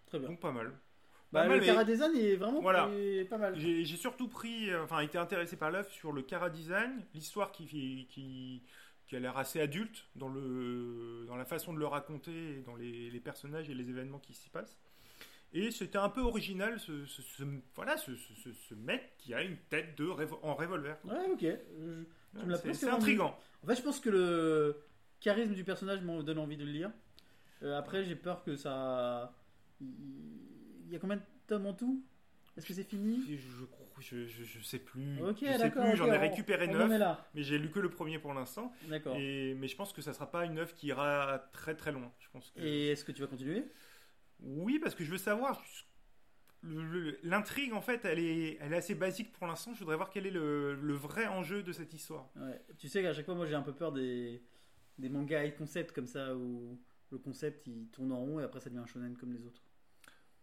Très 0.06 0.18
bien. 0.18 0.28
donc 0.28 0.40
pas 0.40 0.52
mal. 0.52 0.72
Bah, 1.32 1.46
Pas 1.46 1.56
le 1.56 1.64
Cara 1.64 1.84
Design 1.84 2.16
est 2.16 2.36
vraiment 2.36 2.60
Voilà. 2.60 2.88
est 2.94 3.24
pas 3.28 3.36
mal. 3.38 3.58
J'ai 3.58 3.84
surtout 3.96 4.28
pris, 4.28 4.70
euh, 4.70 4.82
enfin, 4.84 5.00
été 5.00 5.18
intéressé 5.18 5.56
par 5.56 5.70
l'œuvre 5.70 5.90
sur 5.90 6.12
le 6.12 6.22
Cara 6.22 6.48
Design, 6.50 7.04
l'histoire 7.14 7.52
qui, 7.52 7.66
qui, 8.10 8.62
qui 9.06 9.16
a 9.16 9.20
l'air 9.20 9.36
assez 9.36 9.60
adulte 9.60 10.06
dans, 10.16 10.28
le, 10.30 11.24
dans 11.26 11.36
la 11.36 11.44
façon 11.44 11.72
de 11.74 11.78
le 11.78 11.86
raconter, 11.86 12.62
dans 12.64 12.76
les, 12.76 13.10
les 13.10 13.20
personnages 13.20 13.68
et 13.68 13.74
les 13.74 13.90
événements 13.90 14.18
qui 14.20 14.32
s'y 14.34 14.48
passent. 14.48 14.78
Et 15.54 15.70
c'était 15.70 15.98
un 15.98 16.10
peu 16.10 16.20
original, 16.20 16.78
ce, 16.78 17.06
ce- 17.06 17.22
ce- 17.22 17.42
voilà, 17.74 17.96
ce, 17.96 18.14
ce- 18.16 18.34
ce- 18.34 18.52
ce 18.52 18.74
mec 18.74 19.14
qui 19.18 19.32
a 19.32 19.42
une 19.42 19.56
tête 19.70 19.96
de 19.96 20.06
en 20.42 20.54
revolver. 20.54 20.96
Ouais, 21.04 21.30
ok. 21.32 21.46
C'est 22.74 22.88
intriguant. 22.88 23.34
En 23.62 23.66
fait, 23.66 23.76
je 23.76 23.82
pense 23.82 23.98
que 24.00 24.10
le 24.10 24.76
charisme 25.20 25.54
du 25.54 25.64
personnage 25.64 26.00
me 26.02 26.22
donne 26.22 26.38
envie 26.38 26.56
de 26.58 26.64
le 26.64 26.70
lire. 26.72 26.90
Euh, 27.62 27.78
après, 27.78 28.04
j'ai 28.04 28.14
peur 28.14 28.44
que 28.44 28.56
ça. 28.56 29.34
Il 29.80 29.86
y 30.92 30.96
a 30.96 30.98
combien 30.98 31.16
de 31.16 31.22
tomes 31.46 31.66
en 31.66 31.74
tout? 31.74 32.02
Est-ce 32.56 32.66
que 32.66 32.74
c'est 32.74 32.84
fini? 32.84 33.22
Et 33.30 33.36
Je, 33.36 33.64
crois- 33.64 33.86
je, 34.00 34.26
je, 34.26 34.42
je 34.44 34.60
sais 34.60 34.78
plus. 34.80 35.22
Ok, 35.22 35.38
je 35.42 35.58
sais 35.58 35.70
plus, 35.70 35.96
j'en 35.96 36.06
ai 36.12 36.16
récupéré 36.18 36.66
neuf, 36.68 36.90
mais 37.34 37.42
j'ai 37.42 37.58
lu 37.58 37.70
que 37.70 37.78
le 37.80 37.90
premier 37.90 38.18
pour 38.18 38.34
l'instant. 38.34 38.72
D'accord. 38.88 39.16
Et 39.16 39.54
Mais 39.54 39.68
je 39.68 39.76
pense 39.76 39.92
que 39.92 40.02
ça 40.02 40.12
sera 40.12 40.30
pas 40.30 40.44
une 40.44 40.58
œuvre 40.58 40.74
qui 40.74 40.88
ira 40.88 41.38
très 41.52 41.74
très 41.76 41.92
loin. 41.92 42.12
Je 42.18 42.28
pense 42.30 42.50
que... 42.50 42.60
Et 42.60 42.88
est-ce 42.88 43.04
que 43.04 43.12
tu 43.12 43.22
vas 43.22 43.28
continuer? 43.28 43.64
Oui, 44.40 44.78
parce 44.78 44.94
que 44.94 45.04
je 45.04 45.10
veux 45.10 45.18
savoir. 45.18 45.62
L'intrigue, 47.22 47.72
en 47.72 47.80
fait, 47.80 48.04
elle 48.04 48.18
est, 48.18 48.58
elle 48.60 48.72
est 48.72 48.76
assez 48.78 48.96
basique 48.96 49.32
pour 49.32 49.46
l'instant. 49.46 49.72
Je 49.74 49.78
voudrais 49.78 49.94
voir 49.96 50.10
quel 50.10 50.26
est 50.26 50.30
le, 50.30 50.74
le 50.74 50.94
vrai 50.94 51.26
enjeu 51.28 51.62
de 51.62 51.72
cette 51.72 51.94
histoire. 51.94 52.28
Ouais. 52.34 52.60
Tu 52.78 52.88
sais 52.88 53.02
qu'à 53.02 53.12
chaque 53.12 53.26
fois, 53.26 53.36
moi, 53.36 53.46
j'ai 53.46 53.54
un 53.54 53.62
peu 53.62 53.72
peur 53.72 53.92
des, 53.92 54.42
des 54.98 55.08
mangas 55.08 55.44
high 55.44 55.56
concept 55.56 55.92
comme 55.92 56.08
ça 56.08 56.34
où 56.34 56.80
le 57.10 57.18
concept 57.18 57.66
il 57.68 57.86
tourne 57.88 58.10
en 58.12 58.18
rond 58.18 58.40
et 58.40 58.42
après 58.42 58.58
ça 58.60 58.68
devient 58.70 58.82
un 58.82 58.86
shonen 58.86 59.16
comme 59.16 59.32
les 59.32 59.44
autres. 59.44 59.62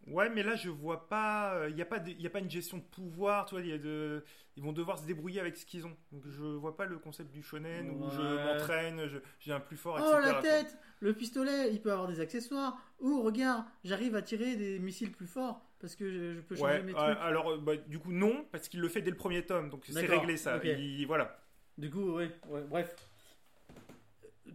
Ouais, 0.08 0.28
mais 0.28 0.42
là, 0.42 0.54
je 0.54 0.70
vois 0.70 1.08
pas. 1.08 1.66
Il 1.68 1.74
n'y 1.74 1.82
a, 1.82 1.86
pas 1.86 1.98
de- 1.98 2.12
y 2.12 2.26
a 2.26 2.30
pas 2.30 2.38
une 2.38 2.50
gestion 2.50 2.76
de 2.78 2.82
pouvoir. 2.82 3.44
Tu 3.46 3.54
vois, 3.56 3.64
y 3.64 3.72
a 3.72 3.78
de, 3.78 4.24
ils 4.56 4.62
vont 4.62 4.72
devoir 4.72 4.98
se 4.98 5.04
débrouiller 5.06 5.40
avec 5.40 5.56
ce 5.56 5.66
qu'ils 5.66 5.84
ont. 5.84 5.96
Donc, 6.12 6.22
je 6.28 6.42
vois 6.42 6.76
pas 6.76 6.86
le 6.86 6.98
concept 6.98 7.32
du 7.32 7.42
shonen 7.42 7.90
où 7.90 8.08
je 8.10 8.44
m'entraîne, 8.44 9.06
je- 9.08 9.18
j'ai 9.40 9.52
un 9.52 9.60
plus 9.60 9.76
fort, 9.76 9.96
Oh 10.00 10.04
etc. 10.04 10.20
la 10.22 10.32
quoi. 10.32 10.42
tête 10.42 10.78
Le 11.00 11.12
pistolet, 11.12 11.72
il 11.72 11.80
peut 11.82 11.90
avoir 11.92 12.06
des 12.08 12.20
accessoires. 12.20 12.78
Ou 13.00 13.20
regarde, 13.22 13.64
j'arrive 13.84 14.14
à 14.14 14.22
tirer 14.22 14.54
des 14.56 14.78
missiles 14.78 15.10
plus 15.12 15.26
forts 15.26 15.60
parce 15.80 15.94
que 15.96 16.10
je, 16.10 16.34
je 16.34 16.40
peux 16.40 16.54
changer 16.56 16.74
Ouais, 16.74 16.82
mes 16.84 16.92
euh, 16.92 16.96
trucs. 16.96 17.18
alors 17.20 17.50
euh, 17.52 17.58
bah, 17.58 17.76
du 17.76 17.98
coup 17.98 18.12
non, 18.12 18.46
parce 18.52 18.68
qu'il 18.68 18.80
le 18.80 18.88
fait 18.88 19.02
dès 19.02 19.10
le 19.10 19.16
premier 19.16 19.44
tome, 19.44 19.68
donc 19.70 19.82
c'est 19.86 19.92
D'accord, 19.92 20.20
réglé 20.20 20.36
ça. 20.36 20.56
ok. 20.56 20.64
Il- 20.64 21.04
voilà. 21.06 21.36
Du 21.76 21.90
coup, 21.90 22.12
ouais, 22.14 22.30
ouais, 22.48 22.62
bref. 22.62 22.94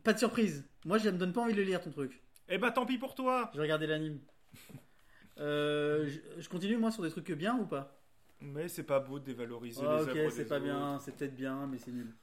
Pas 0.04 0.14
de 0.14 0.18
surprise. 0.20 0.66
Moi, 0.86 0.98
je 0.98 1.10
me 1.10 1.18
donne 1.18 1.34
pas 1.34 1.42
envie 1.42 1.54
de 1.54 1.58
le 1.58 1.64
lire 1.64 1.82
ton 1.82 1.92
truc. 1.92 2.20
Eh 2.50 2.58
bah 2.58 2.72
tant 2.72 2.86
pis 2.86 2.98
pour 2.98 3.14
toi. 3.16 3.52
J'ai 3.54 3.62
regardé 3.62 3.86
l'anime. 3.86 4.20
Euh, 5.40 6.08
je, 6.08 6.42
je 6.42 6.50
continue 6.50 6.78
moi 6.78 6.92
sur 6.92 7.04
des 7.04 7.10
trucs 7.10 7.32
bien 7.32 7.58
ou 7.58 7.66
pas? 7.66 7.98
Mais 8.42 8.68
c'est 8.68 8.84
pas 8.84 9.00
beau 9.00 9.20
de 9.20 9.24
dévaloriser 9.26 9.88
Ah, 9.88 9.96
les 9.96 10.04
Ok, 10.04 10.10
œuvres 10.10 10.32
c'est 10.32 10.44
des 10.44 10.50
pas 10.50 10.56
autres. 10.58 10.66
bien, 10.66 11.00
c'est 11.00 11.16
peut-être 11.16 11.36
bien, 11.36 11.68
mais 11.68 11.78
c'est 11.78 11.92
nul. 11.92 12.14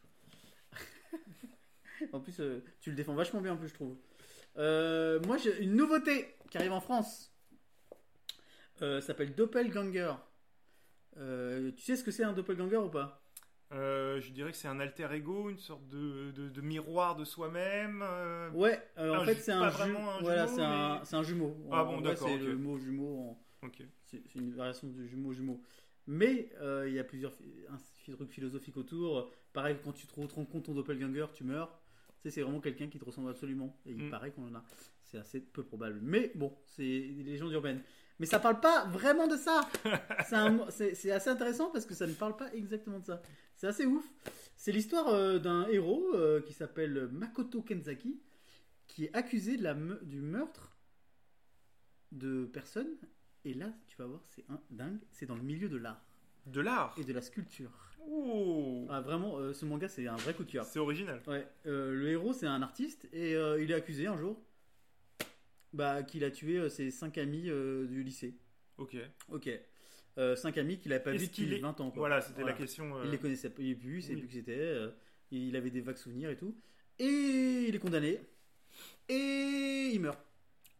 en 2.12 2.20
plus, 2.20 2.40
euh, 2.40 2.62
tu 2.80 2.90
le 2.90 2.96
défends 2.96 3.14
vachement 3.14 3.40
bien 3.40 3.54
en 3.54 3.56
plus, 3.56 3.68
je 3.68 3.74
trouve. 3.74 3.96
Euh, 4.56 5.20
moi, 5.26 5.36
j'ai 5.36 5.62
une 5.62 5.74
nouveauté 5.76 6.34
qui 6.50 6.58
arrive 6.58 6.72
en 6.72 6.80
France. 6.80 7.32
Euh, 8.82 9.00
ça 9.00 9.08
s'appelle 9.08 9.34
Doppelganger. 9.34 10.14
Euh, 11.16 11.72
tu 11.72 11.82
sais 11.82 11.96
ce 11.96 12.04
que 12.04 12.10
c'est 12.10 12.24
un 12.24 12.32
doppelganger 12.32 12.76
ou 12.76 12.88
pas? 12.88 13.20
Euh, 13.72 14.18
je 14.20 14.30
dirais 14.32 14.50
que 14.50 14.56
c'est 14.56 14.68
un 14.68 14.80
alter 14.80 15.08
ego, 15.12 15.50
une 15.50 15.58
sorte 15.58 15.86
de, 15.88 16.30
de- 16.30 16.48
de 16.48 16.60
miroir 16.62 17.16
de 17.16 17.24
soi-même. 17.24 18.02
euh. 18.02 18.50
Ouais, 18.52 18.80
euh, 18.96 19.14
en 19.16 19.24
fait 19.24 19.34
c'est 19.34 19.52
un, 19.52 19.68
ju- 19.68 19.76
vraiment 19.76 20.10
un 20.14 20.20
voilà, 20.22 20.46
jumeau, 20.46 20.60
un, 20.62 20.98
mais- 20.98 21.04
c'est 21.04 21.16
un 21.16 21.22
jumeau. 21.22 21.56
Ah 21.70 21.84
bon, 21.84 22.00
d'accord, 22.00 22.28
C'est 22.28 22.38
le 22.38 22.56
mot 22.56 22.78
jumeau. 22.78 23.36
en-. 23.62 23.70
C'est 24.06 24.34
une 24.36 24.52
variation 24.52 24.88
du 24.88 25.06
jumeau 25.06 25.32
jumeau. 25.34 25.60
Mais 26.06 26.50
il 26.86 26.92
y 26.94 26.98
a 26.98 27.04
plusieurs 27.04 27.34
un 27.68 28.12
trucs 28.14 28.30
philosophiques 28.30 28.76
autour. 28.78 29.30
Pareil, 29.52 29.76
quand 29.84 29.92
tu 29.92 30.06
te 30.06 30.14
rends 30.14 30.26
compte 30.26 30.64
ton 30.64 30.72
doppelganger, 30.74 31.26
tu 31.34 31.44
meurs. 31.44 31.78
Tu 32.16 32.22
sais, 32.22 32.30
c'est 32.30 32.42
vraiment 32.42 32.60
quelqu'un 32.60 32.88
qui 32.88 32.98
te 32.98 33.04
ressemble 33.04 33.28
absolument. 33.30 33.76
Et 33.84 33.90
il 33.92 34.04
Mm. 34.04 34.10
paraît 34.10 34.30
qu'on 34.30 34.48
en 34.48 34.54
a. 34.54 34.64
C'est 35.02 35.18
assez 35.18 35.40
peu 35.40 35.62
probable. 35.62 35.98
Mais 36.02 36.32
bon, 36.34 36.56
c'est 36.64 36.82
des 36.82 37.22
légendes 37.22 37.52
urbaines. 37.52 37.82
Mais 38.20 38.26
ça 38.26 38.38
parle 38.40 38.58
pas 38.60 38.84
vraiment 38.86 39.26
de 39.28 39.36
ça. 39.36 39.68
C'est 40.70 41.10
assez 41.12 41.30
intéressant 41.30 41.70
parce 41.70 41.86
que 41.86 41.94
ça 41.94 42.06
ne 42.06 42.12
parle 42.12 42.36
pas 42.36 42.52
exactement 42.52 42.98
de 42.98 43.04
ça. 43.04 43.22
C'est 43.54 43.66
assez 43.68 43.86
ouf. 43.86 44.04
C'est 44.56 44.72
l'histoire 44.72 45.08
euh, 45.08 45.38
d'un 45.38 45.66
héros 45.68 46.04
euh, 46.14 46.40
qui 46.42 46.52
s'appelle 46.52 47.08
Makoto 47.12 47.62
Kenzaki 47.62 48.20
qui 48.88 49.04
est 49.04 49.14
accusé 49.16 49.56
de 49.56 49.62
la 49.62 49.74
me- 49.74 50.00
du 50.04 50.20
meurtre 50.20 50.76
de 52.12 52.44
personnes. 52.46 52.96
Et 53.44 53.54
là, 53.54 53.72
tu 53.86 53.96
vas 53.98 54.06
voir, 54.06 54.20
c'est 54.30 54.44
un 54.48 54.60
dingue. 54.70 54.98
C'est 55.12 55.26
dans 55.26 55.36
le 55.36 55.42
milieu 55.42 55.68
de 55.68 55.76
l'art 55.76 56.02
De 56.46 56.60
l'art? 56.60 56.94
et 56.98 57.04
de 57.04 57.12
la 57.12 57.20
sculpture. 57.22 57.70
Ouh. 58.08 58.86
Ah, 58.90 59.00
vraiment, 59.00 59.38
euh, 59.38 59.52
ce 59.52 59.64
manga, 59.64 59.88
c'est 59.88 60.06
un 60.08 60.16
vrai 60.16 60.34
coup 60.34 60.44
de 60.44 60.50
cœur. 60.50 60.64
C'est 60.64 60.78
original. 60.78 61.22
Ouais, 61.26 61.46
le 61.64 62.08
héros, 62.08 62.32
c'est 62.32 62.46
un 62.46 62.62
artiste 62.62 63.06
et 63.12 63.32
il 63.60 63.70
est 63.70 63.74
accusé 63.74 64.06
un 64.06 64.16
jour 64.16 64.40
bah, 65.72 66.02
qu'il 66.02 66.24
a 66.24 66.30
tué 66.30 66.56
euh, 66.58 66.68
ses 66.68 66.90
cinq 66.90 67.18
amis 67.18 67.48
euh, 67.48 67.86
du 67.86 68.02
lycée. 68.02 68.34
Ok. 68.78 68.96
Ok. 69.30 69.48
Euh, 70.18 70.34
cinq 70.36 70.58
amis 70.58 70.78
qu'il 70.78 70.90
n'avait 70.90 71.02
pas 71.02 71.12
vu 71.12 71.18
depuis 71.18 71.30
qu'il 71.30 71.52
est- 71.52 71.58
20 71.60 71.80
ans. 71.80 71.90
Quoi. 71.90 72.00
Voilà, 72.00 72.20
c'était 72.20 72.40
Voilà. 72.40 72.52
la 72.52 72.58
question. 72.58 73.02
Il 73.04 73.10
les 73.10 73.18
connaissait 73.18 73.50
pas, 73.50 73.62
il 73.62 73.78
plus, 73.78 74.08
il 74.08 74.14
oui. 74.14 74.20
plus 74.20 74.28
qui 74.28 74.34
c'était. 74.36 74.76
il 75.30 75.54
avait 75.56 75.70
des 75.70 75.80
vagues 75.80 75.96
souvenirs 75.96 76.30
et 76.30 76.36
tout. 76.36 76.54
Et 76.98 77.66
il 77.68 77.74
est 77.74 77.78
condamné. 77.78 78.20
Et 79.08 79.90
il 79.92 80.00
meurt. 80.00 80.18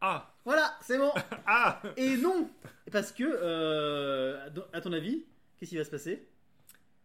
Ah 0.01 0.33
Voilà, 0.45 0.77
c'est 0.81 0.97
bon. 0.97 1.11
Ah 1.45 1.81
et 1.97 2.15
non 2.17 2.49
Parce 2.91 3.11
que, 3.11 3.23
euh, 3.25 4.49
à 4.73 4.81
ton 4.81 4.93
avis, 4.93 5.25
qu'est-ce 5.57 5.69
qui 5.71 5.77
va 5.77 5.83
se 5.83 5.89
passer? 5.91 6.27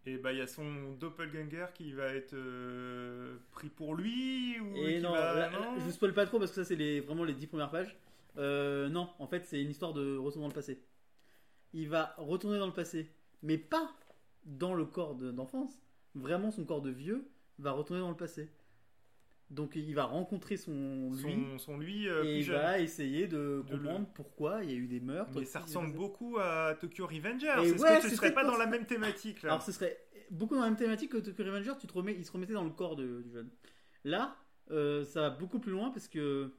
Et 0.07 0.17
bah 0.17 0.31
il 0.33 0.37
y 0.37 0.41
a 0.41 0.47
son 0.47 0.91
doppelganger 0.99 1.65
qui 1.73 1.91
va 1.93 2.05
être 2.07 2.33
euh, 2.35 3.37
pris 3.51 3.69
pour 3.69 3.95
lui 3.95 4.59
ou 4.59 4.75
Et 4.77 4.97
qui 4.97 5.01
non, 5.01 5.11
va- 5.11 5.33
là, 5.33 5.49
non 5.49 5.59
là, 5.59 5.73
je 5.79 5.83
vous 5.83 5.91
spoil 5.91 6.13
pas 6.13 6.25
trop 6.27 6.37
parce 6.37 6.51
que 6.51 6.55
ça, 6.57 6.63
c'est 6.65 6.75
les, 6.75 7.01
vraiment 7.01 7.23
les 7.23 7.33
10 7.33 7.47
premières 7.47 7.71
pages. 7.71 7.95
Euh, 8.37 8.87
non, 8.89 9.09
en 9.17 9.25
fait, 9.27 9.45
c'est 9.45 9.59
une 9.61 9.71
histoire 9.71 9.93
de 9.93 10.15
retour 10.17 10.41
dans 10.41 10.47
le 10.47 10.53
passé. 10.53 10.79
Il 11.73 11.89
va 11.89 12.13
retourner 12.17 12.59
dans 12.59 12.67
le 12.67 12.73
passé, 12.73 13.11
mais 13.41 13.57
pas 13.57 13.91
dans 14.45 14.75
le 14.75 14.85
corps 14.85 15.15
de- 15.15 15.31
d'enfance. 15.31 15.71
Vraiment, 16.13 16.51
son 16.51 16.65
corps 16.65 16.81
de 16.81 16.91
vieux 16.91 17.27
va 17.59 17.71
retourner 17.71 18.01
dans 18.01 18.09
le 18.11 18.15
passé. 18.17 18.49
Donc, 19.51 19.75
il 19.75 19.93
va 19.93 20.05
rencontrer 20.05 20.57
son 20.57 21.11
lui 21.11 21.21
son, 21.21 21.57
son 21.59 21.77
lui 21.77 22.07
euh, 22.09 22.23
et 22.23 22.39
il 22.39 22.51
va 22.51 22.79
essayer 22.79 23.27
de 23.27 23.63
De 23.67 23.75
le- 23.75 23.77
comprendre 23.77 24.07
pourquoi 24.15 24.63
il 24.63 24.71
y 24.71 24.73
a 24.73 24.75
eu 24.77 24.87
des 24.87 24.99
meurtres. 24.99 25.39
Mais 25.39 25.45
ça 25.45 25.59
ressemble 25.59 25.93
beaucoup 25.93 26.37
à 26.39 26.75
Tokyo 26.79 27.05
Revenger. 27.05 27.53
Et 27.63 27.71
ouais, 27.73 27.99
que 28.01 28.09
ce 28.09 28.15
serait 28.15 28.27
peut-être 28.31 28.35
pas 28.35 28.43
dans 28.43 28.57
la 28.57 28.65
même 28.65 28.85
thématique 28.87 29.43
là 29.43 29.51
Alors 29.51 29.61
ce 29.63 29.71
serait 29.71 29.97
beaucoup 30.31 30.55
dans 30.55 30.61
la 30.61 30.67
même 30.69 30.77
thématique 30.77 31.11
que 31.11 31.17
Tokyo 31.17 31.43
Revenger, 31.43 31.73
tu 31.79 31.85
te 31.85 31.93
remets, 31.93 32.15
il 32.15 32.25
se 32.25 32.31
remettait 32.31 32.53
dans 32.53 32.63
le 32.63 32.71
corps 32.71 32.95
de- 32.95 33.21
du 33.21 33.31
jeune. 33.31 33.49
Là, 34.03 34.35
euh, 34.71 35.05
ça 35.05 35.21
va 35.21 35.29
beaucoup 35.29 35.59
plus 35.59 35.71
loin 35.71 35.91
parce 35.91 36.07
que 36.07 36.51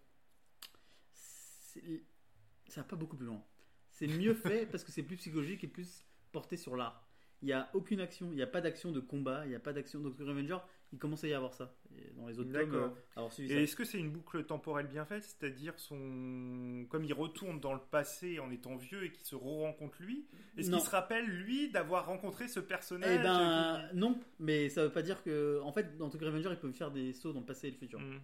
ça 2.69 2.81
va 2.83 2.85
pas 2.85 2.97
beaucoup 2.97 3.16
plus 3.16 3.26
loin. 3.26 3.43
C'est 3.90 4.07
mieux 4.07 4.35
fait 4.35 4.66
parce 4.66 4.85
que 4.85 4.93
c'est 4.93 5.02
plus 5.02 5.16
psychologique 5.16 5.64
et 5.64 5.69
plus 5.69 6.05
porté 6.33 6.57
sur 6.57 6.76
l'art. 6.76 7.02
Il 7.43 7.47
n'y 7.47 7.52
a 7.52 7.69
aucune 7.75 8.00
action, 8.00 8.28
il 8.31 8.37
n'y 8.37 8.43
a 8.43 8.47
pas 8.47 8.61
d'action 8.61 8.93
de 8.93 9.00
combat, 9.00 9.45
il 9.45 9.50
n'y 9.50 9.55
a 9.55 9.61
pas 9.61 9.73
d'action. 9.73 10.00
Donc 10.00 10.16
Tokyo 10.16 10.31
Revenger, 10.31 10.59
il 10.93 10.99
commence 10.99 11.23
à 11.25 11.28
y 11.28 11.35
avoir 11.35 11.52
ça. 11.52 11.75
Dans 12.17 12.26
les 12.26 12.38
autres 12.38 12.53
tomes, 12.53 12.75
euh, 12.75 12.88
alors 13.15 13.31
Et 13.38 13.62
est-ce 13.62 13.76
que 13.76 13.85
c'est 13.85 13.99
une 13.99 14.11
boucle 14.11 14.45
temporelle 14.45 14.87
bien 14.87 15.05
faite 15.05 15.23
C'est-à-dire 15.23 15.79
son. 15.79 16.87
Comme 16.88 17.05
il 17.05 17.12
retourne 17.12 17.61
dans 17.61 17.75
le 17.75 17.81
passé 17.81 18.38
en 18.38 18.50
étant 18.50 18.76
vieux 18.76 19.05
et 19.05 19.12
qu'il 19.12 19.25
se 19.25 19.35
re-rencontre 19.35 20.03
lui, 20.03 20.26
est-ce 20.57 20.71
qu'il 20.71 20.81
se 20.81 20.91
rappelle 20.91 21.26
lui 21.26 21.71
d'avoir 21.71 22.07
rencontré 22.07 22.49
ce 22.49 22.61
personnage 22.61 23.19
Eh 23.21 23.23
ben 23.23 23.88
non, 23.95 24.19
mais 24.38 24.69
ça 24.69 24.85
veut 24.85 24.93
pas 24.93 25.03
dire 25.03 25.23
que. 25.23 25.61
En 25.62 25.73
fait, 25.73 25.97
dans 25.97 26.09
Tokyo 26.09 26.26
Revenger, 26.26 26.50
il 26.50 26.59
peut 26.59 26.73
faire 26.73 26.91
des 26.91 27.12
sauts 27.12 27.33
dans 27.33 27.41
le 27.41 27.47
passé 27.47 27.69
et 27.69 27.71
le 27.71 27.76
futur. 27.76 28.00
Hmm. 28.00 28.21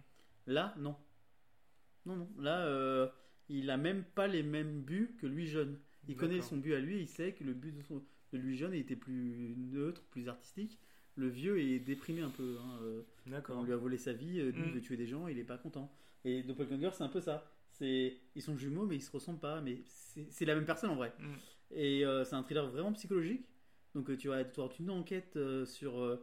Là, 0.47 0.73
non. 0.77 0.95
Non, 2.05 2.15
non. 2.17 2.29
Là, 2.37 2.65
euh, 2.65 3.07
il 3.49 3.69
a 3.69 3.77
même 3.77 4.03
pas 4.03 4.27
les 4.27 4.43
mêmes 4.43 4.81
buts 4.81 5.15
que 5.19 5.27
lui 5.27 5.47
jeune. 5.47 5.79
Il 6.07 6.15
connaît 6.15 6.41
son 6.41 6.57
but 6.57 6.73
à 6.73 6.79
lui, 6.79 6.99
il 6.99 7.07
sait 7.07 7.31
que 7.31 7.43
le 7.43 7.53
but 7.53 7.71
de, 7.71 7.81
son, 7.81 8.03
de 8.33 8.37
lui 8.37 8.57
jeune 8.57 8.73
était 8.73 8.95
plus 8.95 9.55
neutre, 9.57 10.03
plus 10.09 10.27
artistique. 10.27 10.79
Le 11.15 11.27
vieux 11.27 11.59
est 11.59 11.79
déprimé 11.79 12.21
un 12.21 12.29
peu. 12.29 12.57
hein, 12.59 12.79
euh, 12.83 13.01
D'accord. 13.27 13.57
on 13.59 13.63
lui 13.63 13.73
a 13.73 13.77
volé 13.77 13.97
sa 13.97 14.13
vie, 14.13 14.39
euh, 14.39 14.51
lui 14.51 14.61
Mm. 14.61 14.65
il 14.67 14.71
veut 14.73 14.81
tuer 14.81 14.97
des 14.97 15.07
gens, 15.07 15.27
il 15.27 15.37
est 15.37 15.43
pas 15.43 15.57
content. 15.57 15.91
Et 16.25 16.41
Doppelganger, 16.43 16.89
c'est 16.93 17.03
un 17.03 17.09
peu 17.09 17.21
ça. 17.21 17.49
C'est, 17.69 18.17
ils 18.35 18.41
sont 18.41 18.57
jumeaux, 18.57 18.85
mais 18.85 18.95
ils 18.95 19.01
se 19.01 19.11
ressemblent 19.11 19.39
pas. 19.39 19.61
Mais 19.61 19.81
c'est 19.85 20.45
la 20.45 20.55
même 20.55 20.65
personne 20.65 20.89
en 20.89 20.95
vrai. 20.95 21.13
Mm. 21.19 21.33
Et 21.71 22.05
euh, 22.05 22.23
c'est 22.23 22.35
un 22.35 22.43
thriller 22.43 22.67
vraiment 22.69 22.93
psychologique. 22.93 23.45
Donc 23.95 24.15
tu 24.17 24.27
vas 24.27 24.37
avoir 24.37 24.69
une 24.79 24.89
enquête 24.89 25.35
euh, 25.37 25.65
sur 25.65 25.99
euh, 25.99 26.17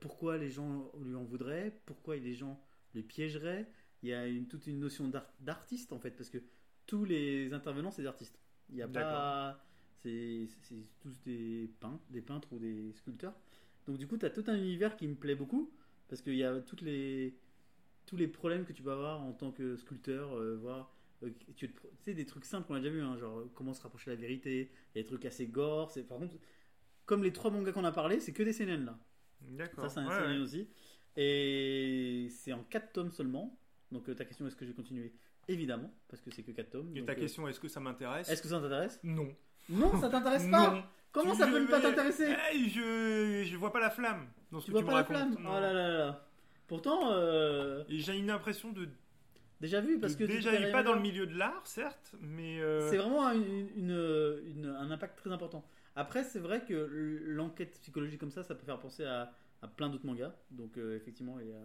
pourquoi 0.00 0.36
les 0.36 0.50
gens 0.50 0.92
lui 1.00 1.14
en 1.14 1.24
voudraient, 1.24 1.80
pourquoi 1.86 2.16
les 2.16 2.34
gens 2.34 2.60
les 2.94 3.02
piégeraient. 3.02 3.66
Il 4.02 4.10
y 4.10 4.12
a 4.12 4.26
une, 4.26 4.46
toute 4.46 4.66
une 4.66 4.78
notion 4.78 5.08
d'art- 5.08 5.32
d'artiste 5.40 5.92
en 5.92 5.98
fait, 5.98 6.10
parce 6.12 6.28
que 6.30 6.38
tous 6.86 7.04
les 7.04 7.52
intervenants 7.54 7.90
c'est 7.90 8.02
des 8.02 8.08
artistes. 8.08 8.38
Il 8.70 8.76
y 8.76 8.82
a 8.82 8.88
pas, 8.88 9.64
c'est 10.02 10.46
c'est 10.62 10.76
tous 11.00 11.18
des 11.24 11.70
peintres, 11.80 12.04
des 12.10 12.20
peintres 12.22 12.52
ou 12.52 12.58
des 12.58 12.92
sculpteurs. 12.92 13.34
Donc 13.88 13.96
du 13.96 14.06
coup 14.06 14.18
tu 14.18 14.26
as 14.26 14.30
tout 14.30 14.44
un 14.48 14.54
univers 14.54 14.96
qui 14.96 15.08
me 15.08 15.14
plaît 15.14 15.34
beaucoup 15.34 15.72
parce 16.08 16.20
qu'il 16.20 16.34
y 16.34 16.44
a 16.44 16.60
toutes 16.60 16.82
les 16.82 17.34
tous 18.04 18.16
les 18.16 18.28
problèmes 18.28 18.64
que 18.64 18.72
tu 18.72 18.82
peux 18.82 18.92
avoir 18.92 19.22
en 19.22 19.32
tant 19.32 19.50
que 19.50 19.76
sculpteur, 19.76 20.34
euh, 20.34 20.56
voir 20.56 20.92
euh, 21.22 21.30
tu 21.56 21.68
tu 21.68 21.74
sais 22.04 22.12
des 22.14 22.26
trucs 22.26 22.44
simples 22.44 22.66
qu'on 22.66 22.74
a 22.74 22.80
déjà 22.80 22.90
vu, 22.90 23.02
hein, 23.02 23.16
genre 23.16 23.38
euh, 23.38 23.50
comment 23.54 23.72
se 23.72 23.82
rapprocher 23.82 24.10
de 24.10 24.16
la 24.16 24.20
vérité, 24.20 24.70
il 24.94 24.98
y 24.98 25.00
a 25.00 25.02
des 25.02 25.08
trucs 25.08 25.24
assez 25.24 25.46
gore. 25.46 25.90
C'est 25.90 26.04
par 26.04 26.18
contre, 26.18 26.34
comme 27.06 27.24
les 27.24 27.32
trois 27.32 27.50
mangas 27.50 27.72
qu'on 27.72 27.84
a 27.84 27.92
parlé, 27.92 28.20
c'est 28.20 28.32
que 28.32 28.42
des 28.42 28.52
CNN 28.52 28.84
là. 28.84 28.98
D'accord. 29.40 29.84
Ça 29.84 29.88
c'est 29.88 30.00
un 30.00 30.36
Ouais, 30.36 30.38
aussi. 30.38 30.68
Et 31.16 32.28
c'est 32.30 32.52
en 32.52 32.62
4 32.64 32.92
tomes 32.92 33.10
seulement. 33.10 33.58
Donc 33.90 34.14
ta 34.14 34.24
question 34.26 34.46
est-ce 34.46 34.56
que 34.56 34.66
j'ai 34.66 34.74
continué 34.74 35.14
Évidemment, 35.48 35.90
parce 36.08 36.20
que 36.20 36.30
c'est 36.30 36.42
que 36.42 36.52
4 36.52 36.70
tomes. 36.70 36.94
Et 36.94 37.00
Donc, 37.00 37.06
ta 37.06 37.14
question, 37.14 37.48
est-ce 37.48 37.58
que 37.58 37.68
ça 37.68 37.80
m'intéresse? 37.80 38.28
Est-ce 38.28 38.42
que 38.42 38.48
ça 38.48 38.60
t'intéresse? 38.60 39.00
Non. 39.02 39.34
Non, 39.70 39.98
ça 39.98 40.10
t'intéresse 40.10 40.46
pas? 40.50 40.90
Comment 41.22 41.34
ça 41.34 41.46
peut 41.46 41.58
ne 41.60 41.66
pas 41.66 41.80
t'intéresser 41.80 42.34
Eh, 42.52 42.68
je... 42.68 43.42
je 43.44 43.56
vois 43.56 43.72
pas 43.72 43.80
la 43.80 43.90
flamme 43.90 44.26
dans 44.52 44.60
ce 44.60 44.66
Tu 44.66 44.72
que 44.72 44.78
vois 44.78 44.82
tu 44.82 44.86
pas 44.86 44.92
me 44.92 44.96
la 44.96 45.02
racontes. 45.02 45.38
flamme 45.38 45.44
Non. 45.44 45.50
Oh 45.56 45.60
là 45.60 45.72
là. 45.72 46.24
Pourtant, 46.66 47.10
euh, 47.12 47.84
Et 47.88 47.98
j'ai 47.98 48.16
une 48.16 48.30
impression 48.30 48.72
de, 48.72 48.88
déjà 49.60 49.80
vu, 49.80 49.98
parce 49.98 50.14
de 50.16 50.18
que 50.18 50.24
déjà 50.24 50.52
eu 50.60 50.70
pas 50.70 50.82
dans 50.82 50.92
le 50.94 51.00
milieu 51.00 51.26
de 51.26 51.36
l'art, 51.36 51.66
certes, 51.66 52.14
mais 52.20 52.60
euh, 52.60 52.88
C'est 52.90 52.98
vraiment 52.98 53.30
une, 53.32 53.68
une- 53.76 54.42
une- 54.46 54.66
un 54.66 54.90
impact 54.90 55.16
très 55.18 55.32
important. 55.32 55.64
Après, 55.96 56.22
c'est 56.24 56.38
vrai 56.38 56.64
que 56.64 56.74
l'enquête 57.26 57.72
psychologique 57.80 58.20
comme 58.20 58.30
ça, 58.30 58.42
ça 58.42 58.54
peut 58.54 58.66
faire 58.66 58.78
penser 58.78 59.04
à, 59.04 59.32
à 59.62 59.66
plein 59.68 59.88
d'autres 59.88 60.06
mangas. 60.06 60.34
Donc, 60.50 60.76
euh, 60.76 60.94
effectivement, 60.96 61.40
il 61.40 61.48
y 61.48 61.52
a 61.52 61.56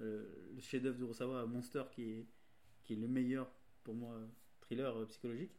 euh, 0.00 0.24
le 0.54 0.60
chef-d'œuvre 0.60 0.96
d'Urosawa, 0.96 1.46
Monster, 1.46 1.82
qui 1.92 2.02
est, 2.02 2.26
qui 2.82 2.94
est 2.94 2.96
le 2.96 3.08
meilleur 3.08 3.48
pour 3.84 3.94
moi 3.94 4.14
thriller 4.62 4.96
euh, 4.98 5.04
psychologique. 5.06 5.52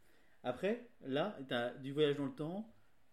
Après, 0.44 0.88
là, 1.06 1.36
tu 1.48 1.54
as 1.54 1.70
du 1.70 1.92
voyage 1.92 2.16
dans 2.16 2.26
le 2.26 2.32
temps, 2.34 2.68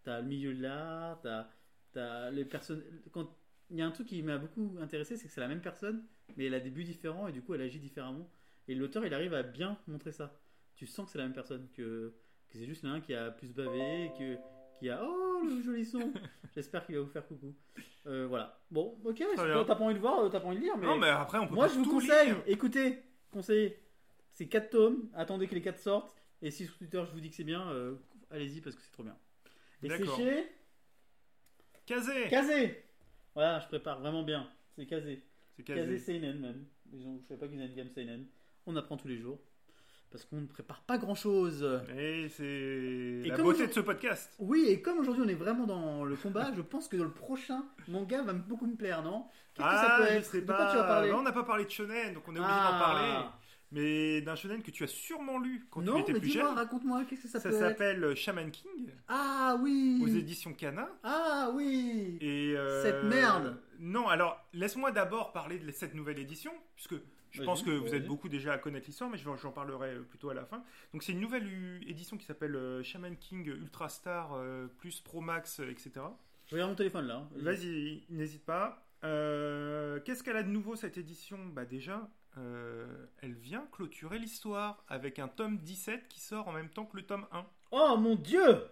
tu 0.06 0.10
as 0.10 0.20
le 0.20 0.26
milieu 0.26 0.54
de 0.54 0.62
l'art, 0.62 1.20
tu 1.20 1.98
as, 1.98 2.30
les 2.30 2.44
personnes. 2.44 2.82
Quand 3.10 3.28
il 3.70 3.78
y 3.78 3.82
a 3.82 3.86
un 3.86 3.90
truc 3.90 4.06
qui 4.06 4.22
m'a 4.22 4.38
beaucoup 4.38 4.76
intéressé, 4.80 5.16
c'est 5.16 5.26
que 5.26 5.32
c'est 5.32 5.40
la 5.40 5.48
même 5.48 5.60
personne, 5.60 6.04
mais 6.36 6.46
elle 6.46 6.54
a 6.54 6.60
des 6.60 6.70
buts 6.70 6.84
différents 6.84 7.26
et 7.26 7.32
du 7.32 7.42
coup, 7.42 7.54
elle 7.54 7.62
agit 7.62 7.80
différemment. 7.80 8.30
Et 8.68 8.74
l'auteur, 8.74 9.04
il 9.04 9.12
arrive 9.12 9.34
à 9.34 9.42
bien 9.42 9.78
montrer 9.88 10.12
ça. 10.12 10.38
Tu 10.76 10.86
sens 10.86 11.06
que 11.06 11.12
c'est 11.12 11.18
la 11.18 11.24
même 11.24 11.32
personne, 11.32 11.68
que, 11.74 12.14
que 12.48 12.58
c'est 12.58 12.66
juste 12.66 12.84
l'un 12.84 13.00
qui 13.00 13.14
a 13.14 13.30
plus 13.30 13.52
bavé, 13.52 14.12
que, 14.16 14.36
qui 14.78 14.90
a 14.90 15.02
oh 15.02 15.42
le 15.44 15.62
joli 15.62 15.84
son. 15.84 16.12
J'espère 16.54 16.86
qu'il 16.86 16.96
va 16.96 17.02
vous 17.02 17.10
faire 17.10 17.26
coucou. 17.26 17.54
Euh, 18.06 18.26
voilà. 18.28 18.60
Bon, 18.70 18.96
ok. 19.04 19.24
T'as 19.34 19.64
pas 19.64 19.74
envie 19.74 19.94
de 19.94 19.98
voir, 19.98 20.20
euh, 20.20 20.28
t'as 20.28 20.38
pas 20.38 20.46
envie 20.46 20.58
de 20.58 20.62
lire, 20.62 20.76
mais, 20.76 20.86
Non, 20.86 20.98
mais 20.98 21.08
après, 21.08 21.38
on 21.38 21.48
peut 21.48 21.54
moi 21.54 21.66
pas 21.66 21.72
je 21.72 21.78
vous 21.78 21.90
conseille. 21.90 22.28
lire. 22.28 22.42
Écoutez, 22.46 23.02
conseillez. 23.32 23.82
C'est 24.32 24.46
4 24.46 24.70
tomes. 24.70 25.08
Attendez 25.14 25.48
que 25.48 25.54
les 25.54 25.62
4 25.62 25.78
sortent. 25.80 26.14
Et 26.42 26.50
si 26.50 26.66
sur 26.66 26.76
Twitter 26.76 27.02
je 27.06 27.12
vous 27.12 27.20
dis 27.20 27.30
que 27.30 27.36
c'est 27.36 27.44
bien, 27.44 27.68
euh, 27.70 27.94
allez-y 28.30 28.60
parce 28.60 28.76
que 28.76 28.82
c'est 28.82 28.92
trop 28.92 29.02
bien. 29.02 29.16
Et 29.82 29.88
c'est 29.88 30.06
chez 30.16 30.46
Kazé 31.86 32.28
Kazé. 32.28 32.84
Voilà, 33.34 33.60
je 33.60 33.66
prépare 33.68 34.00
vraiment 34.00 34.22
bien. 34.22 34.48
C'est 34.76 34.86
Kazé. 34.86 35.22
C'est 35.56 35.62
Kazé 35.62 35.80
Kazé. 35.80 35.98
Seinen 35.98 36.38
même. 36.40 36.64
Ils 36.92 37.06
ont, 37.06 37.18
je 37.22 37.26
savais 37.28 37.40
pas 37.40 37.48
qu'ils 37.48 37.60
avaient 37.60 37.68
une 37.70 37.76
gamme 37.76 37.90
Seinen. 37.90 38.26
On 38.66 38.74
apprend 38.76 38.96
tous 38.96 39.08
les 39.08 39.18
jours. 39.18 39.38
parce 40.10 40.24
qu'on 40.24 40.40
ne 40.40 40.46
prépare 40.46 40.80
pas 40.82 40.98
grand 40.98 41.14
chose. 41.14 41.62
Et 41.96 42.28
c'est 42.30 43.22
la 43.28 43.36
beauté 43.36 43.66
de 43.66 43.72
ce 43.72 43.80
podcast. 43.80 44.32
Oui, 44.38 44.66
et 44.68 44.80
comme 44.80 44.98
aujourd'hui 44.98 45.22
on 45.24 45.28
est 45.28 45.34
vraiment 45.34 45.66
dans 45.66 46.04
le 46.04 46.16
combat, 46.16 46.52
je 46.56 46.62
pense 46.62 46.88
que 46.88 46.96
dans 46.96 47.04
le 47.04 47.12
prochain 47.12 47.64
manga 47.88 48.22
va 48.22 48.32
beaucoup 48.32 48.66
me 48.66 48.76
plaire, 48.76 49.02
non? 49.02 49.26
Qu'est-ce 49.54 49.68
que 49.68 49.74
ça 49.74 49.88
Ah, 49.90 49.98
peut 49.98 50.06
je 50.08 50.12
être? 50.18 50.24
sais 50.24 50.40
De 50.40 50.46
pas. 50.46 50.56
quoi 50.56 50.70
tu 50.70 50.76
vas 50.76 50.84
parler? 50.84 51.10
Bah, 51.10 51.16
on 51.18 51.22
n'a 51.22 51.32
pas 51.32 51.44
parlé 51.44 51.64
de 51.64 51.70
shonen, 51.70 52.14
donc 52.14 52.24
on 52.28 52.34
est 52.34 52.38
obligé 52.38 52.54
Ah. 52.56 52.72
d'en 52.72 52.78
parler. 52.78 53.28
Mais 53.72 54.20
d'un 54.20 54.36
shonen 54.36 54.62
que 54.62 54.70
tu 54.70 54.84
as 54.84 54.88
sûrement 54.88 55.38
lu 55.38 55.66
quand 55.70 55.80
tu 55.80 55.86
Non, 55.86 55.98
étais 55.98 56.12
mais 56.12 56.20
plus 56.20 56.30
jeune. 56.30 56.46
raconte-moi, 56.46 57.04
qu'est-ce 57.04 57.22
que 57.22 57.28
ça, 57.28 57.40
Ça 57.40 57.48
peut 57.50 57.54
être 57.56 57.60
s'appelle 57.60 58.14
Shaman 58.14 58.50
King 58.50 58.90
Ah 59.08 59.58
oui 59.60 60.00
aux 60.02 60.06
éditions 60.06 60.52
Kana. 60.54 60.88
Ah 61.02 61.50
oui 61.54 62.16
Et 62.20 62.54
euh, 62.56 62.82
Cette 62.82 63.02
merde. 63.04 63.58
Non, 63.80 64.06
alors 64.08 64.40
laisse-moi 64.52 64.92
d'abord 64.92 65.32
parler 65.32 65.58
de 65.58 65.70
cette 65.72 65.94
nouvelle 65.94 66.18
édition, 66.20 66.52
puisque 66.76 66.94
je 67.32 67.42
pense 67.42 67.62
que 67.62 67.70
vous 67.70 67.94
êtes 67.94 68.06
beaucoup 68.06 68.28
déjà 68.30 68.52
à 68.54 68.58
connaître 68.58 68.86
l'histoire, 68.86 69.10
mais 69.10 69.18
j'en 69.18 69.50
parlerai 69.52 69.90
euh, 69.96 70.02
plutôt 70.02 70.30
à 70.30 70.34
la 70.34 70.44
fin. 70.46 70.62
Donc 70.94 71.02
c'est 71.02 71.12
une 71.12 71.20
nouvelle 71.20 71.46
euh, 71.46 71.80
édition 71.86 72.16
qui 72.16 72.24
s'appelle 72.24 72.54
euh, 72.56 72.82
Shaman 72.84 73.16
King 73.16 73.46
Ultra 73.46 73.88
Star 73.88 74.32
euh, 74.34 74.68
plus 74.78 75.00
Pro 75.00 75.20
Max, 75.20 75.60
euh, 75.60 75.68
etc. 75.70 75.90
Je 76.46 76.54
regarde 76.54 76.70
mon 76.70 76.76
téléphone 76.76 77.08
là. 77.08 77.16
hein. 77.16 77.28
Vas-y, 77.34 78.04
n'hésite 78.10 78.44
pas. 78.46 78.86
Euh, 79.04 80.00
Qu'est-ce 80.04 80.22
qu'elle 80.22 80.36
a 80.36 80.42
de 80.44 80.48
nouveau 80.48 80.76
cette 80.76 80.96
édition? 80.96 81.38
Bah 81.52 81.64
déjà, 81.64 82.08
euh, 82.38 83.06
elle 83.22 83.34
vient 83.34 83.66
clôturer 83.72 84.18
l'histoire 84.18 84.84
avec 84.88 85.18
un 85.18 85.28
tome 85.28 85.58
17 85.58 86.08
qui 86.08 86.20
sort 86.20 86.48
en 86.48 86.52
même 86.52 86.68
temps 86.68 86.84
que 86.86 86.96
le 86.96 87.02
tome 87.06 87.26
1. 87.32 87.46
Oh 87.72 87.96
mon 87.98 88.14
dieu 88.16 88.64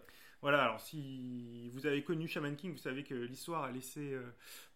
Voilà, 0.42 0.62
alors 0.64 0.80
si 0.80 1.68
vous 1.70 1.86
avez 1.86 2.04
connu 2.04 2.28
Shaman 2.28 2.56
King, 2.56 2.72
vous 2.72 2.78
savez 2.78 3.02
que 3.04 3.14
l'histoire 3.14 3.64
a 3.64 3.70
laissé 3.70 4.12
euh, 4.12 4.22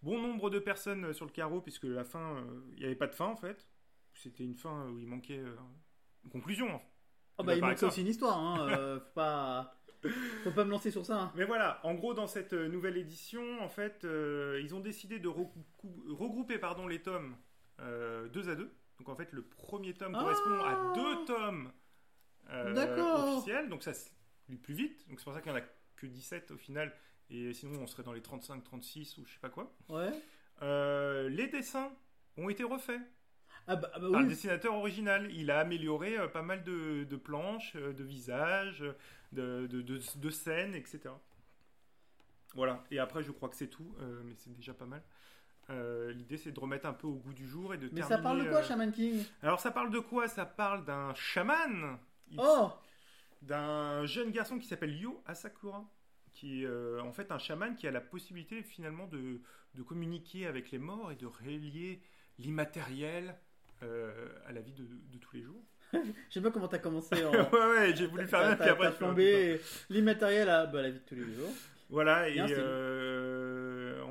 bon 0.02 0.20
nombre 0.20 0.50
de 0.50 0.58
personnes 0.58 1.04
euh, 1.06 1.12
sur 1.12 1.26
le 1.26 1.30
carreau, 1.32 1.60
puisque 1.60 1.84
la 1.84 2.04
fin, 2.04 2.36
euh, 2.36 2.60
il 2.72 2.78
n'y 2.80 2.84
avait 2.86 2.94
pas 2.94 3.06
de 3.06 3.14
fin 3.14 3.26
en 3.26 3.36
fait. 3.36 3.68
C'était 4.14 4.44
une 4.44 4.56
fin 4.56 4.88
où 4.88 4.98
il 4.98 5.06
manquait 5.06 5.42
une 6.24 6.30
conclusion. 6.30 6.68
hein. 6.74 6.80
Oh 7.38 7.44
bah 7.44 7.54
il 7.54 7.60
manque 7.60 7.82
aussi 7.82 8.00
une 8.00 8.08
histoire, 8.08 8.36
hein. 8.38 8.98
faut 9.00 9.12
pas... 9.14 9.74
Faut 10.44 10.52
pas 10.52 10.64
me 10.64 10.70
lancer 10.70 10.90
sur 10.92 11.04
ça. 11.04 11.20
hein. 11.22 11.32
Mais 11.34 11.44
voilà, 11.44 11.80
en 11.84 11.94
gros, 11.94 12.14
dans 12.14 12.26
cette 12.28 12.52
nouvelle 12.52 12.96
édition, 12.96 13.60
en 13.60 13.68
fait, 13.68 14.04
ils 14.04 14.74
ont 14.74 14.80
décidé 14.80 15.18
de 15.18 15.28
regrouper 15.28 16.58
pardon, 16.58 16.86
les 16.86 17.02
tomes 17.02 17.36
euh, 17.80 18.28
deux 18.28 18.48
à 18.48 18.54
deux. 18.54 18.70
Donc 18.98 19.08
en 19.08 19.14
fait, 19.16 19.32
le 19.32 19.42
premier 19.42 19.94
tome 19.94 20.14
Ah 20.16 20.20
correspond 20.20 20.60
à 20.64 20.92
deux 20.94 21.24
tomes 21.26 21.72
euh, 22.50 23.34
officiels, 23.36 23.68
donc 23.68 23.82
ça 23.82 23.94
se 23.94 24.08
lit 24.48 24.56
plus 24.58 24.74
vite. 24.74 25.08
Donc 25.08 25.18
c'est 25.20 25.24
pour 25.24 25.34
ça 25.34 25.40
qu'il 25.40 25.52
n'y 25.52 25.58
en 25.58 25.62
a 25.62 25.64
que 25.96 26.06
17 26.06 26.50
au 26.52 26.56
final, 26.56 26.92
et 27.30 27.52
sinon 27.52 27.80
on 27.80 27.86
serait 27.86 28.02
dans 28.02 28.12
les 28.12 28.22
35, 28.22 28.64
36 28.64 29.18
ou 29.18 29.24
je 29.26 29.32
sais 29.34 29.38
pas 29.40 29.50
quoi. 29.50 29.72
Ouais. 29.88 30.10
Euh, 30.62 31.28
les 31.28 31.46
dessins 31.48 31.92
ont 32.36 32.48
été 32.48 32.64
refaits 32.64 33.00
Ah 33.68 33.76
bah, 33.76 33.90
ah 33.94 33.98
bah 34.00 34.08
par 34.10 34.22
le 34.22 34.28
dessinateur 34.28 34.74
original. 34.74 35.30
Il 35.32 35.50
a 35.52 35.60
amélioré 35.60 36.18
euh, 36.18 36.26
pas 36.28 36.42
mal 36.42 36.64
de, 36.64 37.04
de 37.04 37.16
planches, 37.16 37.74
euh, 37.76 37.92
de 37.92 38.02
visages, 38.02 38.84
de, 39.32 39.66
de, 39.68 39.82
de- 39.82 40.00
de 40.16 40.30
scènes, 40.30 40.74
etc. 40.74 41.10
Voilà. 42.54 42.82
Et 42.90 42.98
après, 42.98 43.22
je 43.22 43.30
crois 43.30 43.48
que 43.48 43.56
c'est 43.56 43.68
tout, 43.68 43.94
euh, 44.00 44.22
mais 44.24 44.34
c'est 44.36 44.52
déjà 44.54 44.74
pas 44.74 44.86
mal. 44.86 45.02
Euh, 45.70 46.12
L'idée, 46.12 46.36
c'est 46.38 46.52
de 46.52 46.60
remettre 46.60 46.86
un 46.86 46.92
peu 46.92 47.06
au 47.06 47.14
goût 47.14 47.32
du 47.32 47.46
jour 47.46 47.74
et 47.74 47.78
de 47.78 47.84
Mais 47.92 48.00
terminer. 48.00 48.08
ça 48.16 48.18
parle 48.18 48.44
de 48.44 48.48
quoi, 48.48 48.60
euh, 48.60 48.62
Shaman 48.64 48.92
King? 48.92 49.22
Alors, 49.42 49.60
ça 49.60 49.70
parle 49.70 49.90
de 49.90 49.98
quoi? 49.98 50.28
Ça 50.28 50.46
parle 50.46 50.84
d'un 50.84 51.14
chaman, 51.14 51.98
Oh 52.36 52.70
d'un 53.42 54.04
jeune 54.04 54.32
garçon 54.32 54.58
qui 54.58 54.66
s'appelle 54.66 54.96
Yo 54.98 55.22
Asakura, 55.24 55.88
qui 56.32 56.62
est 56.62 56.66
euh, 56.66 57.00
en 57.02 57.12
fait 57.12 57.30
un 57.30 57.38
chaman 57.38 57.76
qui 57.76 57.86
a 57.86 57.92
la 57.92 58.00
possibilité 58.00 58.64
finalement 58.64 59.06
de, 59.06 59.40
de 59.74 59.82
communiquer 59.82 60.46
avec 60.46 60.72
les 60.72 60.78
morts 60.78 61.12
et 61.12 61.14
de 61.14 61.26
relier 61.26 62.00
l'immatériel 62.38 63.36
à 63.80 64.50
la 64.52 64.60
vie 64.60 64.72
de, 64.72 64.82
de 64.82 65.18
tous 65.18 65.36
les 65.36 65.42
jours. 65.42 65.62
Je 65.92 65.98
sais 66.30 66.40
pas 66.40 66.50
comment 66.50 66.66
t'as 66.66 66.78
commencé 66.78 67.24
en... 67.24 67.30
ouais, 67.30 67.48
ouais, 67.52 67.96
j'ai 67.96 68.06
voulu 68.06 68.26
faire 68.26 68.40
bien, 68.46 68.56
puis 68.56 68.68
après 68.68 68.86
t'as 68.88 68.92
flambé 68.92 69.60
l'immatériel 69.88 70.48
à 70.48 70.66
bah, 70.66 70.82
la 70.82 70.90
vie 70.90 70.98
de 70.98 71.04
tous 71.04 71.14
les 71.14 71.32
jours. 71.32 71.52
Voilà, 71.90 72.28
et 72.28 72.38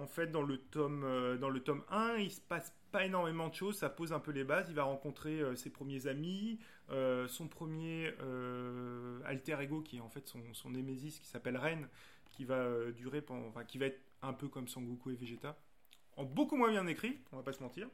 en 0.07 0.09
fait, 0.09 0.27
dans 0.27 0.41
le, 0.41 0.57
tome, 0.57 1.03
euh, 1.03 1.37
dans 1.37 1.49
le 1.49 1.59
tome 1.59 1.83
1, 1.89 2.15
il 2.19 2.31
se 2.31 2.39
passe 2.39 2.73
pas 2.93 3.03
énormément 3.03 3.49
de 3.49 3.53
choses, 3.53 3.77
ça 3.77 3.89
pose 3.89 4.13
un 4.13 4.21
peu 4.21 4.31
les 4.31 4.45
bases. 4.45 4.67
Il 4.69 4.75
va 4.75 4.83
rencontrer 4.83 5.41
euh, 5.41 5.53
ses 5.57 5.69
premiers 5.69 6.07
amis, 6.07 6.59
euh, 6.91 7.27
son 7.27 7.49
premier 7.49 8.13
alter 9.25 9.57
ego, 9.59 9.81
qui 9.81 9.97
est 9.97 9.99
en 9.99 10.07
fait 10.07 10.25
son, 10.25 10.39
son 10.53 10.69
némésis, 10.69 11.19
qui 11.19 11.27
s'appelle 11.27 11.57
Ren, 11.57 11.89
qui 12.31 12.45
va 12.45 12.89
durer 12.93 13.21
pendant, 13.21 13.51
qui 13.65 13.77
va 13.77 13.87
être 13.87 13.99
un 14.21 14.31
peu 14.31 14.47
comme 14.47 14.69
Sangoku 14.69 15.11
et 15.11 15.15
Vegeta, 15.15 15.57
en 16.15 16.23
beaucoup 16.23 16.55
moins 16.55 16.69
bien 16.69 16.87
écrit, 16.87 17.17
on 17.33 17.35
va 17.35 17.43
pas 17.43 17.51
se 17.51 17.61
mentir. 17.61 17.89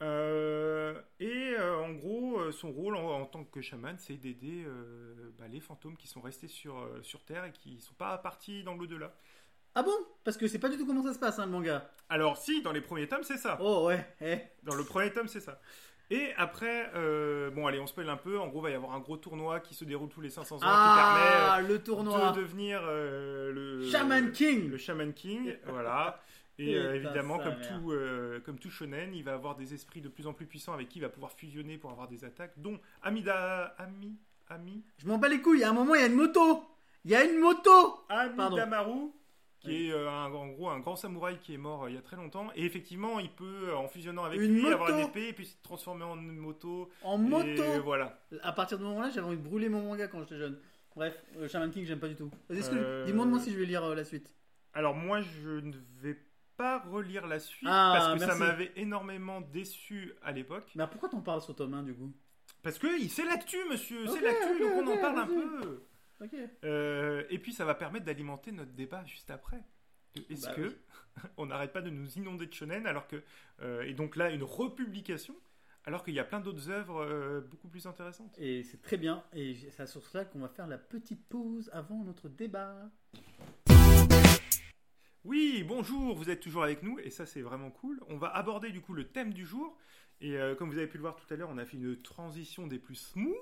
Et 0.00 1.56
en 1.58 1.92
gros, 1.92 2.50
son 2.52 2.72
rôle 2.72 2.96
en, 2.96 3.26
tant 3.26 3.44
que 3.44 3.60
chaman, 3.60 3.98
c'est 3.98 4.16
d'aider 4.16 4.64
bah, 5.38 5.46
les 5.46 5.60
fantômes 5.60 5.98
qui 5.98 6.08
sont 6.08 6.22
restés 6.22 6.48
sur, 6.48 6.88
sur 7.02 7.22
Terre 7.22 7.44
et 7.44 7.52
qui 7.52 7.82
sont 7.82 7.92
pas 7.92 8.16
partis 8.16 8.64
dans 8.64 8.74
l'au-delà. 8.74 9.14
Ah 9.74 9.82
bon? 9.82 9.92
Parce 10.24 10.36
que 10.36 10.48
c'est 10.48 10.58
pas 10.58 10.68
du 10.68 10.76
tout 10.76 10.86
comment 10.86 11.02
ça 11.02 11.14
se 11.14 11.18
passe, 11.18 11.38
hein, 11.38 11.46
le 11.46 11.52
manga. 11.52 11.90
Alors 12.08 12.36
si, 12.36 12.62
dans 12.62 12.72
les 12.72 12.80
premiers 12.80 13.06
tomes, 13.06 13.22
c'est 13.22 13.36
ça. 13.36 13.58
Oh 13.60 13.86
ouais, 13.86 14.04
eh. 14.20 14.38
Dans 14.64 14.74
le 14.74 14.84
premier 14.84 15.12
tome, 15.12 15.28
c'est 15.28 15.40
ça. 15.40 15.60
Et 16.10 16.34
après, 16.36 16.90
euh, 16.96 17.50
bon 17.50 17.68
allez, 17.68 17.78
on 17.78 17.86
spoil 17.86 18.08
un 18.08 18.16
peu. 18.16 18.38
En 18.40 18.48
gros, 18.48 18.60
il 18.60 18.62
va 18.62 18.70
y 18.70 18.74
avoir 18.74 18.94
un 18.94 18.98
gros 18.98 19.16
tournoi 19.16 19.60
qui 19.60 19.74
se 19.74 19.84
déroule 19.84 20.08
tous 20.08 20.20
les 20.20 20.30
500 20.30 20.56
ans 20.56 20.60
Ah, 20.62 21.58
le 21.60 21.62
qui 21.62 21.68
permet 21.68 21.74
euh, 21.74 21.78
tournoi 21.78 22.32
de 22.32 22.40
devenir 22.40 22.80
euh, 22.84 23.52
le 23.52 23.88
Shaman 23.88 24.32
King 24.32 24.70
le 24.70 24.76
Shaman 24.76 25.12
King, 25.12 25.56
voilà. 25.66 26.20
Et 26.58 26.74
Putain, 26.74 26.94
évidemment, 26.94 27.38
comme 27.38 27.56
tout, 27.60 27.94
comme 28.44 28.58
tout 28.58 28.70
shonen, 28.70 29.14
il 29.14 29.24
va 29.24 29.32
avoir 29.32 29.54
des 29.54 29.72
esprits 29.72 30.02
de 30.02 30.08
plus 30.08 30.26
en 30.26 30.34
plus 30.34 30.44
puissants 30.46 30.74
avec 30.74 30.88
qui 30.88 30.98
il 30.98 31.02
va 31.02 31.08
pouvoir 31.08 31.32
fusionner 31.32 31.78
pour 31.78 31.90
avoir 31.90 32.06
des 32.08 32.24
attaques, 32.24 32.52
dont 32.58 32.78
Amida, 33.02 33.74
Ami, 33.78 34.14
Ami, 34.50 34.82
Je 34.98 35.06
m'en 35.06 35.16
bats 35.16 35.28
les 35.28 35.40
couilles, 35.40 35.64
à 35.64 35.70
un 35.70 35.72
moment 35.72 35.94
il 35.94 36.00
y 36.02 36.04
a 36.04 36.08
une 36.08 36.16
moto 36.16 36.64
Il 37.06 37.12
y 37.12 37.14
a 37.14 37.24
une 37.24 37.38
moto 37.38 38.04
Pardon. 38.36 38.56
Qui 39.60 39.68
Oui. 39.68 39.86
est 39.88 39.92
euh, 39.92 40.08
un- 40.10 40.32
en 40.32 40.48
gros 40.48 40.70
un 40.70 40.80
grand 40.80 40.96
samouraï 40.96 41.38
qui 41.38 41.52
est 41.54 41.58
mort 41.58 41.84
euh, 41.84 41.90
il 41.90 41.94
y 41.94 41.98
a 41.98 42.02
très 42.02 42.16
longtemps. 42.16 42.48
Et 42.56 42.64
effectivement, 42.64 43.20
il 43.20 43.30
peut, 43.30 43.68
euh, 43.68 43.76
en 43.76 43.88
fusionnant 43.88 44.24
avec 44.24 44.40
Une 44.40 44.54
lui, 44.54 44.62
moto. 44.62 44.72
avoir 44.74 44.90
une 44.90 45.00
épée 45.06 45.28
et 45.28 45.32
puis 45.34 45.44
se 45.46 45.54
transformer 45.62 46.04
en 46.04 46.16
une 46.18 46.36
moto. 46.36 46.88
En 47.02 47.18
moto 47.18 47.46
Et 47.46 47.78
voilà. 47.78 48.18
À 48.42 48.52
partir 48.52 48.78
de 48.78 48.82
ce 48.84 48.88
moment-là, 48.88 49.10
j'avais 49.10 49.26
envie 49.26 49.36
de 49.36 49.42
brûler 49.42 49.68
mon 49.68 49.82
manga 49.82 50.08
quand 50.08 50.20
j'étais 50.20 50.38
jeune. 50.38 50.58
Bref, 50.96 51.22
euh, 51.36 51.46
Shaman 51.46 51.70
King, 51.70 51.84
j'aime 51.84 52.00
pas 52.00 52.08
du 52.08 52.16
tout. 52.16 52.30
Dis-moi 52.48 53.26
moi 53.26 53.38
si 53.38 53.52
je 53.52 53.58
vais 53.58 53.66
lire 53.66 53.86
la 53.94 54.04
suite. 54.04 54.32
Alors 54.72 54.94
moi, 54.94 55.20
je 55.20 55.48
ne 55.60 55.74
vais 56.00 56.16
pas 56.56 56.78
relire 56.90 57.26
la 57.26 57.38
suite 57.38 57.68
Ah, 57.70 57.92
parce 57.96 58.14
que 58.14 58.26
ça 58.30 58.34
m'avait 58.36 58.72
énormément 58.76 59.40
déçu 59.40 60.14
à 60.22 60.32
l'époque. 60.32 60.70
Mais 60.74 60.86
pourquoi 60.86 61.08
t'en 61.10 61.20
parles 61.20 61.42
sur 61.42 61.54
tome 61.54 61.74
1 61.74 61.82
du 61.82 61.94
coup? 61.94 62.12
Parce 62.62 62.78
que 62.78 62.86
c'est 63.08 63.24
l'actu, 63.24 63.56
monsieur, 63.70 64.06
c'est 64.06 64.20
l'actu, 64.20 64.52
ok, 64.54 64.58
donc 64.60 64.86
on 64.86 64.92
en 64.92 64.96
parle 64.98 65.18
un 65.20 65.26
peu. 65.26 65.82
Euh, 66.64 67.24
et 67.30 67.38
puis 67.38 67.52
ça 67.52 67.64
va 67.64 67.74
permettre 67.74 68.04
d'alimenter 68.04 68.52
notre 68.52 68.72
débat 68.72 69.04
juste 69.04 69.30
après. 69.30 69.62
Est-ce 70.28 70.46
Bah 70.46 70.54
que 70.54 70.62
oui. 70.62 70.76
on 71.36 71.46
n'arrête 71.46 71.72
pas 71.72 71.82
de 71.82 71.90
nous 71.90 72.10
inonder 72.18 72.46
de 72.46 72.52
shonen 72.52 72.86
alors 72.86 73.06
que 73.06 73.22
euh, 73.62 73.82
et 73.82 73.94
donc 73.94 74.16
là 74.16 74.30
une 74.30 74.42
republication 74.42 75.34
alors 75.84 76.04
qu'il 76.04 76.14
y 76.14 76.18
a 76.18 76.24
plein 76.24 76.40
d'autres 76.40 76.68
œuvres 76.68 77.00
euh, 77.02 77.40
beaucoup 77.40 77.68
plus 77.68 77.86
intéressantes? 77.86 78.36
Et 78.38 78.64
c'est 78.64 78.82
très 78.82 78.96
bien. 78.96 79.24
Et 79.32 79.54
c'est 79.54 79.82
à 79.82 79.86
sur 79.86 80.04
cela 80.06 80.24
qu'on 80.24 80.40
va 80.40 80.48
faire 80.48 80.66
la 80.66 80.78
petite 80.78 81.26
pause 81.28 81.70
avant 81.72 82.02
notre 82.04 82.28
débat. 82.28 82.90
Oui, 85.24 85.64
bonjour, 85.66 86.16
vous 86.16 86.30
êtes 86.30 86.40
toujours 86.40 86.64
avec 86.64 86.82
nous 86.82 86.98
et 86.98 87.10
ça 87.10 87.26
c'est 87.26 87.42
vraiment 87.42 87.70
cool. 87.70 88.00
On 88.08 88.16
va 88.16 88.28
aborder 88.28 88.70
du 88.70 88.80
coup 88.80 88.94
le 88.94 89.04
thème 89.08 89.32
du 89.32 89.46
jour 89.46 89.76
et 90.20 90.36
comme 90.58 90.70
vous 90.70 90.76
avez 90.78 90.86
pu 90.86 90.96
le 90.98 91.02
voir 91.02 91.16
tout 91.16 91.32
à 91.32 91.36
l'heure, 91.36 91.48
on 91.50 91.58
a 91.58 91.64
fait 91.64 91.76
une 91.78 91.96
transition 92.00 92.66
des 92.66 92.78
plus 92.78 92.96
smooth 92.96 93.34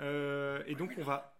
Euh, 0.00 0.62
et 0.66 0.74
donc 0.74 0.92
on 0.98 1.02
va 1.04 1.33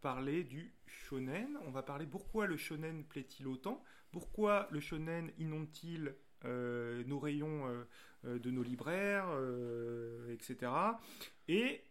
parler 0.00 0.44
du 0.44 0.72
shonen. 0.86 1.58
On 1.66 1.70
va 1.70 1.82
parler 1.82 2.06
pourquoi 2.06 2.46
le 2.46 2.56
shonen 2.56 3.04
plaît-il 3.04 3.46
autant, 3.46 3.82
pourquoi 4.12 4.68
le 4.70 4.80
shonen 4.80 5.30
inonde-t-il 5.38 6.14
euh, 6.44 7.04
nos 7.04 7.18
rayons 7.18 7.68
euh, 7.68 7.84
euh, 8.24 8.38
de 8.38 8.50
nos 8.50 8.62
libraires, 8.62 9.26
euh, 9.30 10.32
etc. 10.32 10.72
Et 11.48 11.84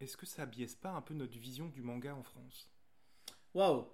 est-ce 0.00 0.16
que 0.16 0.26
ça 0.26 0.46
biaise 0.46 0.74
pas 0.76 0.90
un 0.90 1.02
peu 1.02 1.12
notre 1.14 1.36
vision 1.38 1.66
du 1.68 1.82
manga 1.82 2.14
en 2.14 2.22
France? 2.22 2.70
Waouh 3.54 3.86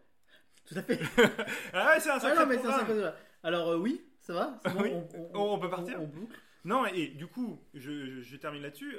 Tout 0.64 0.76
à 0.78 0.82
fait. 0.82 0.98
Ah 1.72 1.88
ouais, 1.94 2.00
c'est 2.00 2.10
un 2.10 2.18
Ah 2.22 2.34
non, 2.34 2.46
mais 2.46 2.58
un 2.58 2.78
sacré. 2.78 3.10
Alors 3.42 3.76
oui, 3.80 4.04
ça 4.20 4.32
va 4.34 4.60
bon, 4.74 4.82
Oui. 4.82 4.90
on, 5.34 5.52
On 5.54 5.58
peut 5.58 5.70
partir 5.70 6.00
on 6.00 6.06
boucle. 6.06 6.36
Non, 6.64 6.84
et 6.86 7.08
du 7.08 7.26
coup, 7.28 7.60
je, 7.74 8.06
je- 8.06 8.20
je 8.22 8.36
termine 8.36 8.62
là-dessus. 8.62 8.96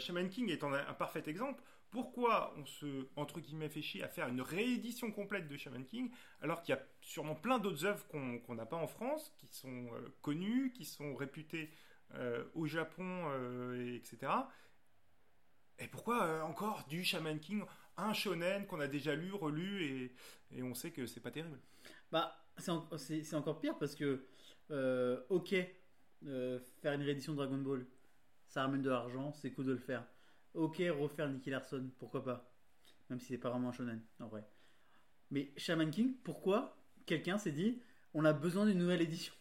Shaman 0.00 0.28
King 0.28 0.50
est 0.50 0.62
un, 0.64 0.72
un 0.72 0.94
parfait 0.94 1.22
exemple. 1.26 1.62
Pourquoi 1.92 2.54
on 2.56 2.64
se, 2.64 3.06
entre 3.16 3.38
guillemets, 3.38 3.68
fait 3.68 3.82
chier 3.82 4.02
à 4.02 4.08
faire 4.08 4.26
une 4.28 4.40
réédition 4.40 5.12
complète 5.12 5.46
de 5.46 5.58
Shaman 5.58 5.84
King, 5.84 6.10
alors 6.40 6.62
qu'il 6.62 6.74
y 6.74 6.78
a 6.78 6.82
sûrement 7.02 7.34
plein 7.34 7.58
d'autres 7.58 7.84
œuvres 7.84 8.06
qu'on 8.08 8.54
n'a 8.54 8.64
pas 8.64 8.78
en 8.78 8.86
France, 8.86 9.30
qui 9.36 9.46
sont 9.46 9.88
euh, 9.92 10.08
connues, 10.22 10.72
qui 10.72 10.86
sont 10.86 11.14
réputées 11.14 11.70
euh, 12.14 12.44
au 12.54 12.66
Japon, 12.66 13.26
euh, 13.28 13.78
et 13.78 13.96
etc. 13.96 14.32
Et 15.78 15.86
pourquoi 15.86 16.42
encore 16.44 16.86
du 16.88 17.04
Shaman 17.04 17.38
King, 17.38 17.62
un 17.98 18.14
shonen 18.14 18.66
qu'on 18.66 18.80
a 18.80 18.88
déjà 18.88 19.14
lu, 19.14 19.30
relu, 19.30 20.10
et, 20.50 20.62
on 20.62 20.72
sait 20.74 20.92
que 20.92 21.04
c'est 21.04 21.20
pas 21.20 21.30
terrible? 21.30 21.58
Bah, 22.10 22.34
c'est 22.56 22.70
en- 22.70 22.88
c'est 22.96 23.22
c'est 23.22 23.36
encore 23.36 23.60
pire 23.60 23.76
parce 23.78 23.94
que, 23.94 24.24
ok, 25.28 25.54
faire 26.80 26.92
une 26.94 27.02
réédition 27.02 27.32
de 27.32 27.38
Dragon 27.38 27.58
Ball, 27.58 27.86
ça 28.48 28.62
ramène 28.62 28.80
de 28.80 28.88
l'argent, 28.88 29.32
c'est 29.32 29.50
cool 29.52 29.66
de 29.66 29.72
le 29.72 29.78
faire. 29.78 30.06
Ok, 30.54 30.82
refaire 30.98 31.28
Nicky 31.28 31.50
Larson, 31.50 31.90
pourquoi 31.98 32.24
pas 32.24 32.52
Même 33.10 33.20
si 33.20 33.28
c'est 33.28 33.38
pas 33.38 33.50
vraiment 33.50 33.68
un 33.70 33.72
shonen, 33.72 34.00
en 34.20 34.28
vrai. 34.28 34.44
Mais 35.30 35.52
Shaman 35.56 35.90
King, 35.90 36.14
pourquoi 36.24 36.76
quelqu'un 37.06 37.38
s'est 37.38 37.52
dit, 37.52 37.80
on 38.14 38.24
a 38.24 38.32
besoin 38.32 38.66
d'une 38.66 38.78
nouvelle 38.78 39.00
édition 39.02 39.32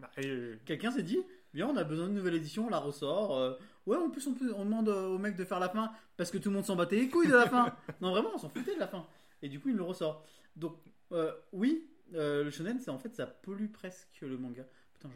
Bah, 0.00 0.10
et- 0.18 0.54
Quelqu'un 0.64 0.90
s'est 0.90 1.02
dit, 1.02 1.18
bien, 1.52 1.66
on 1.68 1.76
a 1.76 1.84
besoin 1.84 2.06
d'une 2.06 2.16
nouvelle 2.16 2.34
édition, 2.34 2.66
on 2.66 2.70
la 2.70 2.78
ressort. 2.78 3.36
euh, 3.36 3.54
ouais, 3.86 3.96
en 3.96 4.08
plus, 4.10 4.26
on, 4.26 4.34
peut- 4.34 4.52
on 4.56 4.64
demande 4.64 4.88
euh, 4.88 5.08
au 5.08 5.18
mec 5.18 5.36
de 5.36 5.44
faire 5.44 5.58
la 5.60 5.68
fin 5.68 5.92
parce 6.16 6.30
que 6.30 6.38
tout 6.38 6.48
le 6.50 6.54
monde 6.56 6.64
s'en 6.64 6.76
battait 6.76 6.96
les 6.96 7.08
couilles 7.08 7.28
de 7.28 7.32
la 7.34 7.48
fin. 7.48 7.74
non, 8.00 8.10
vraiment, 8.12 8.30
on 8.34 8.38
s'en 8.38 8.48
foutait 8.48 8.74
de 8.74 8.80
la 8.80 8.86
fin. 8.88 9.06
Et 9.42 9.48
du 9.48 9.58
coup, 9.60 9.68
il 9.70 9.76
le 9.76 9.82
ressort. 9.82 10.24
Donc, 10.56 10.76
euh, 11.10 11.32
oui, 11.52 11.88
euh, 12.14 12.44
le 12.44 12.50
shonen, 12.50 12.78
c'est 12.78 12.90
en 12.90 12.98
fait, 12.98 13.14
ça 13.14 13.26
pollue 13.26 13.66
presque 13.72 14.20
le 14.22 14.38
manga. 14.38 14.64
Putain, 14.94 15.10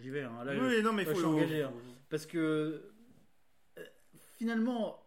j'y 0.00 0.08
vais. 0.10 0.22
hein. 0.22 0.42
Là, 0.44 0.54
je- 0.56 0.60
oui, 0.60 0.82
non, 0.82 0.92
mais 0.94 1.04
là, 1.04 1.10
faut. 1.10 1.16
je 1.16 1.20
suis 1.26 1.26
engagé, 1.34 1.62
hein. 1.64 1.72
parce 2.08 2.24
que 2.24 2.38
euh, 2.38 2.92
finalement, 4.40 4.98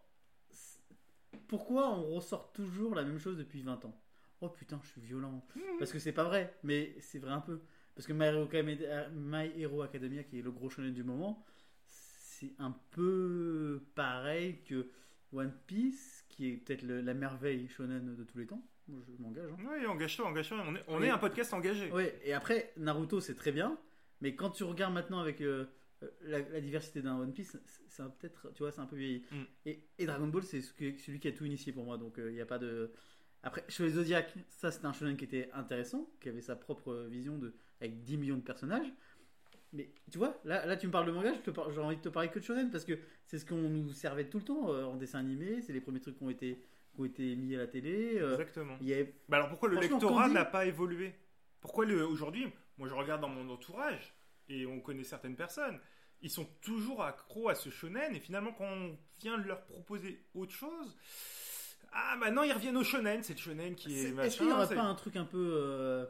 pourquoi 1.48 1.90
on 1.90 2.14
ressort 2.14 2.52
toujours 2.52 2.94
la 2.94 3.02
même 3.02 3.18
chose 3.18 3.36
depuis 3.36 3.62
20 3.62 3.84
ans? 3.84 4.00
Oh 4.40 4.48
putain, 4.48 4.80
je 4.84 4.88
suis 4.90 5.00
violent. 5.00 5.44
Parce 5.80 5.90
que 5.92 5.98
c'est 5.98 6.12
pas 6.12 6.22
vrai, 6.22 6.54
mais 6.62 6.94
c'est 7.00 7.18
vrai 7.18 7.32
un 7.32 7.40
peu. 7.40 7.60
Parce 7.96 8.06
que 8.06 8.12
My 8.12 8.26
Hero, 8.26 8.44
Academia, 8.44 9.08
My 9.10 9.50
Hero 9.60 9.82
Academia, 9.82 10.22
qui 10.22 10.38
est 10.38 10.42
le 10.42 10.52
gros 10.52 10.70
shonen 10.70 10.92
du 10.94 11.02
moment, 11.02 11.44
c'est 11.88 12.52
un 12.60 12.76
peu 12.92 13.82
pareil 13.96 14.62
que 14.62 14.88
One 15.32 15.52
Piece, 15.66 16.24
qui 16.28 16.50
est 16.52 16.56
peut-être 16.58 16.82
la 16.84 17.14
merveille 17.14 17.66
shonen 17.68 18.14
de 18.14 18.22
tous 18.22 18.38
les 18.38 18.46
temps. 18.46 18.62
Moi, 18.86 19.00
je 19.04 19.20
m'engage. 19.20 19.50
hein. 19.50 19.56
Oui, 19.68 19.84
engage-toi, 19.86 20.26
engage-toi. 20.28 20.62
On 20.64 20.76
est, 20.76 20.84
on 20.86 20.98
Oui. 21.00 21.06
est 21.06 21.10
un 21.10 21.18
podcast 21.18 21.52
engagé. 21.54 21.90
Ouais, 21.90 22.16
et 22.24 22.32
après, 22.34 22.72
Naruto, 22.76 23.20
c'est 23.20 23.34
très 23.34 23.50
bien, 23.50 23.76
mais 24.20 24.36
quand 24.36 24.50
tu 24.50 24.62
regardes 24.62 24.94
maintenant 24.94 25.18
avec 25.18 25.40
euh, 25.40 25.64
la, 26.22 26.40
la 26.40 26.60
diversité 26.60 27.00
d'un 27.02 27.18
One 27.18 27.32
Piece, 27.32 27.56
c'est- 27.88 28.02
peut-être, 28.18 28.52
tu 28.54 28.62
vois, 28.62 28.72
c'est 28.72 28.80
un 28.80 28.86
peu 28.86 28.96
vieilli. 28.96 29.24
Mm. 29.30 29.42
Et, 29.66 29.80
et 29.98 30.06
Dragon 30.06 30.26
Ball, 30.28 30.42
c'est 30.42 30.60
celui 30.60 31.20
qui 31.20 31.28
a 31.28 31.32
tout 31.32 31.44
initié 31.44 31.72
pour 31.72 31.84
moi, 31.84 31.96
donc 31.98 32.14
il 32.18 32.32
n'y 32.32 32.40
a 32.40 32.46
pas 32.46 32.58
de. 32.58 32.92
Après, 33.42 33.62
Chevalier 33.68 33.94
Zodiac, 33.96 34.32
ça 34.48 34.70
c'était 34.70 34.86
un 34.86 34.92
shonen 34.94 35.16
qui 35.16 35.24
était 35.24 35.50
intéressant, 35.52 36.08
qui 36.20 36.28
avait 36.30 36.40
sa 36.40 36.56
propre 36.56 37.06
vision 37.10 37.36
de, 37.38 37.54
avec 37.80 38.02
10 38.02 38.16
millions 38.16 38.36
de 38.36 38.42
personnages. 38.42 38.90
Mais 39.72 39.90
tu 40.10 40.18
vois, 40.18 40.40
là, 40.44 40.64
là 40.66 40.76
tu 40.76 40.86
me 40.86 40.92
parles 40.92 41.06
de 41.06 41.10
manga, 41.12 41.32
j'ai 41.44 41.80
envie 41.80 41.96
de 41.96 42.00
te 42.00 42.08
parler 42.08 42.28
que 42.30 42.38
de 42.38 42.44
shonen 42.44 42.70
parce 42.70 42.84
que 42.84 42.98
c'est 43.26 43.38
ce 43.38 43.44
qu'on 43.44 43.56
nous 43.56 43.92
servait 43.92 44.28
tout 44.30 44.38
le 44.38 44.44
temps 44.44 44.72
euh, 44.72 44.84
en 44.84 44.96
dessin 44.96 45.18
animé, 45.18 45.60
c'est 45.62 45.72
les 45.72 45.80
premiers 45.80 46.00
trucs 46.00 46.16
qui 46.16 46.22
ont 46.22 46.30
été, 46.30 46.60
qui 46.94 47.00
ont 47.00 47.04
été 47.04 47.34
mis 47.36 47.54
à 47.54 47.58
la 47.58 47.66
télé. 47.66 48.18
euh, 48.18 48.32
Exactement. 48.32 48.76
il 48.80 48.86
y 48.88 48.94
avait- 48.94 49.12
Bah 49.28 49.38
alors 49.38 49.48
pourquoi 49.48 49.68
le 49.68 49.78
lectorat 49.80 50.28
n'a 50.28 50.44
pas 50.44 50.64
évolué? 50.66 51.12
Pourquoi 51.60 51.86
aujourd'hui 51.86 52.46
Moi 52.78 52.88
je 52.88 52.94
regarde 52.94 53.20
dans 53.20 53.28
mon 53.28 53.48
entourage 53.50 54.14
et 54.48 54.66
on 54.66 54.80
connaît 54.80 55.04
certaines 55.04 55.36
personnes. 55.36 55.78
Ils 56.22 56.30
sont 56.30 56.46
toujours 56.62 57.02
accros 57.02 57.48
à 57.48 57.54
ce 57.54 57.70
shonen 57.70 58.14
et 58.14 58.20
finalement 58.20 58.52
quand 58.52 58.64
on 58.66 58.98
vient 59.20 59.36
leur 59.36 59.62
proposer 59.64 60.24
autre 60.34 60.52
chose, 60.52 60.96
ah 61.92 62.16
maintenant 62.18 62.42
ils 62.42 62.52
reviennent 62.52 62.76
au 62.76 62.84
shonen, 62.84 63.22
c'est 63.22 63.34
le 63.34 63.38
shonen 63.38 63.74
qui 63.74 63.94
est, 63.98 64.16
Est-ce 64.18 64.38
qu'il 64.38 64.46
n'y 64.46 64.52
aurait 64.52 64.74
pas 64.74 64.82
un 64.82 64.94
truc 64.94 65.16
un 65.16 65.24
peu, 65.24 65.52
euh, 65.54 66.06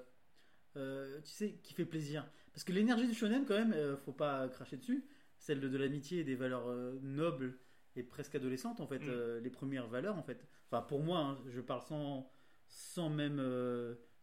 euh, 0.77 1.21
tu 1.23 1.31
sais, 1.31 1.53
qui 1.63 1.75
fait 1.75 1.85
plaisir? 1.85 2.29
Parce 2.53 2.65
que 2.65 2.73
l'énergie 2.73 3.07
du 3.09 3.15
shonen, 3.15 3.45
quand 3.45 3.55
même, 3.59 3.73
euh, 3.73 3.97
faut 3.97 4.13
pas 4.13 4.49
cracher 4.49 4.77
dessus. 4.77 5.05
Celle 5.39 5.61
de, 5.61 5.69
de 5.69 5.77
l'amitié 5.77 6.21
et 6.21 6.25
des 6.25 6.37
valeurs 6.37 6.69
euh, 6.69 6.99
nobles 7.03 7.59
et 7.97 8.03
presque 8.03 8.35
adolescentes, 8.37 8.81
en 8.81 8.87
fait, 8.87 9.01
Mm. 9.01 9.39
les 9.43 9.51
premières 9.51 9.87
valeurs, 9.89 10.17
en 10.17 10.23
fait. 10.23 10.47
Enfin, 10.71 10.83
pour 10.83 11.01
moi, 11.03 11.19
hein, 11.19 11.39
je 11.49 11.61
parle 11.61 11.83
sans, 11.83 12.31
sans 12.67 13.09
même 13.11 13.37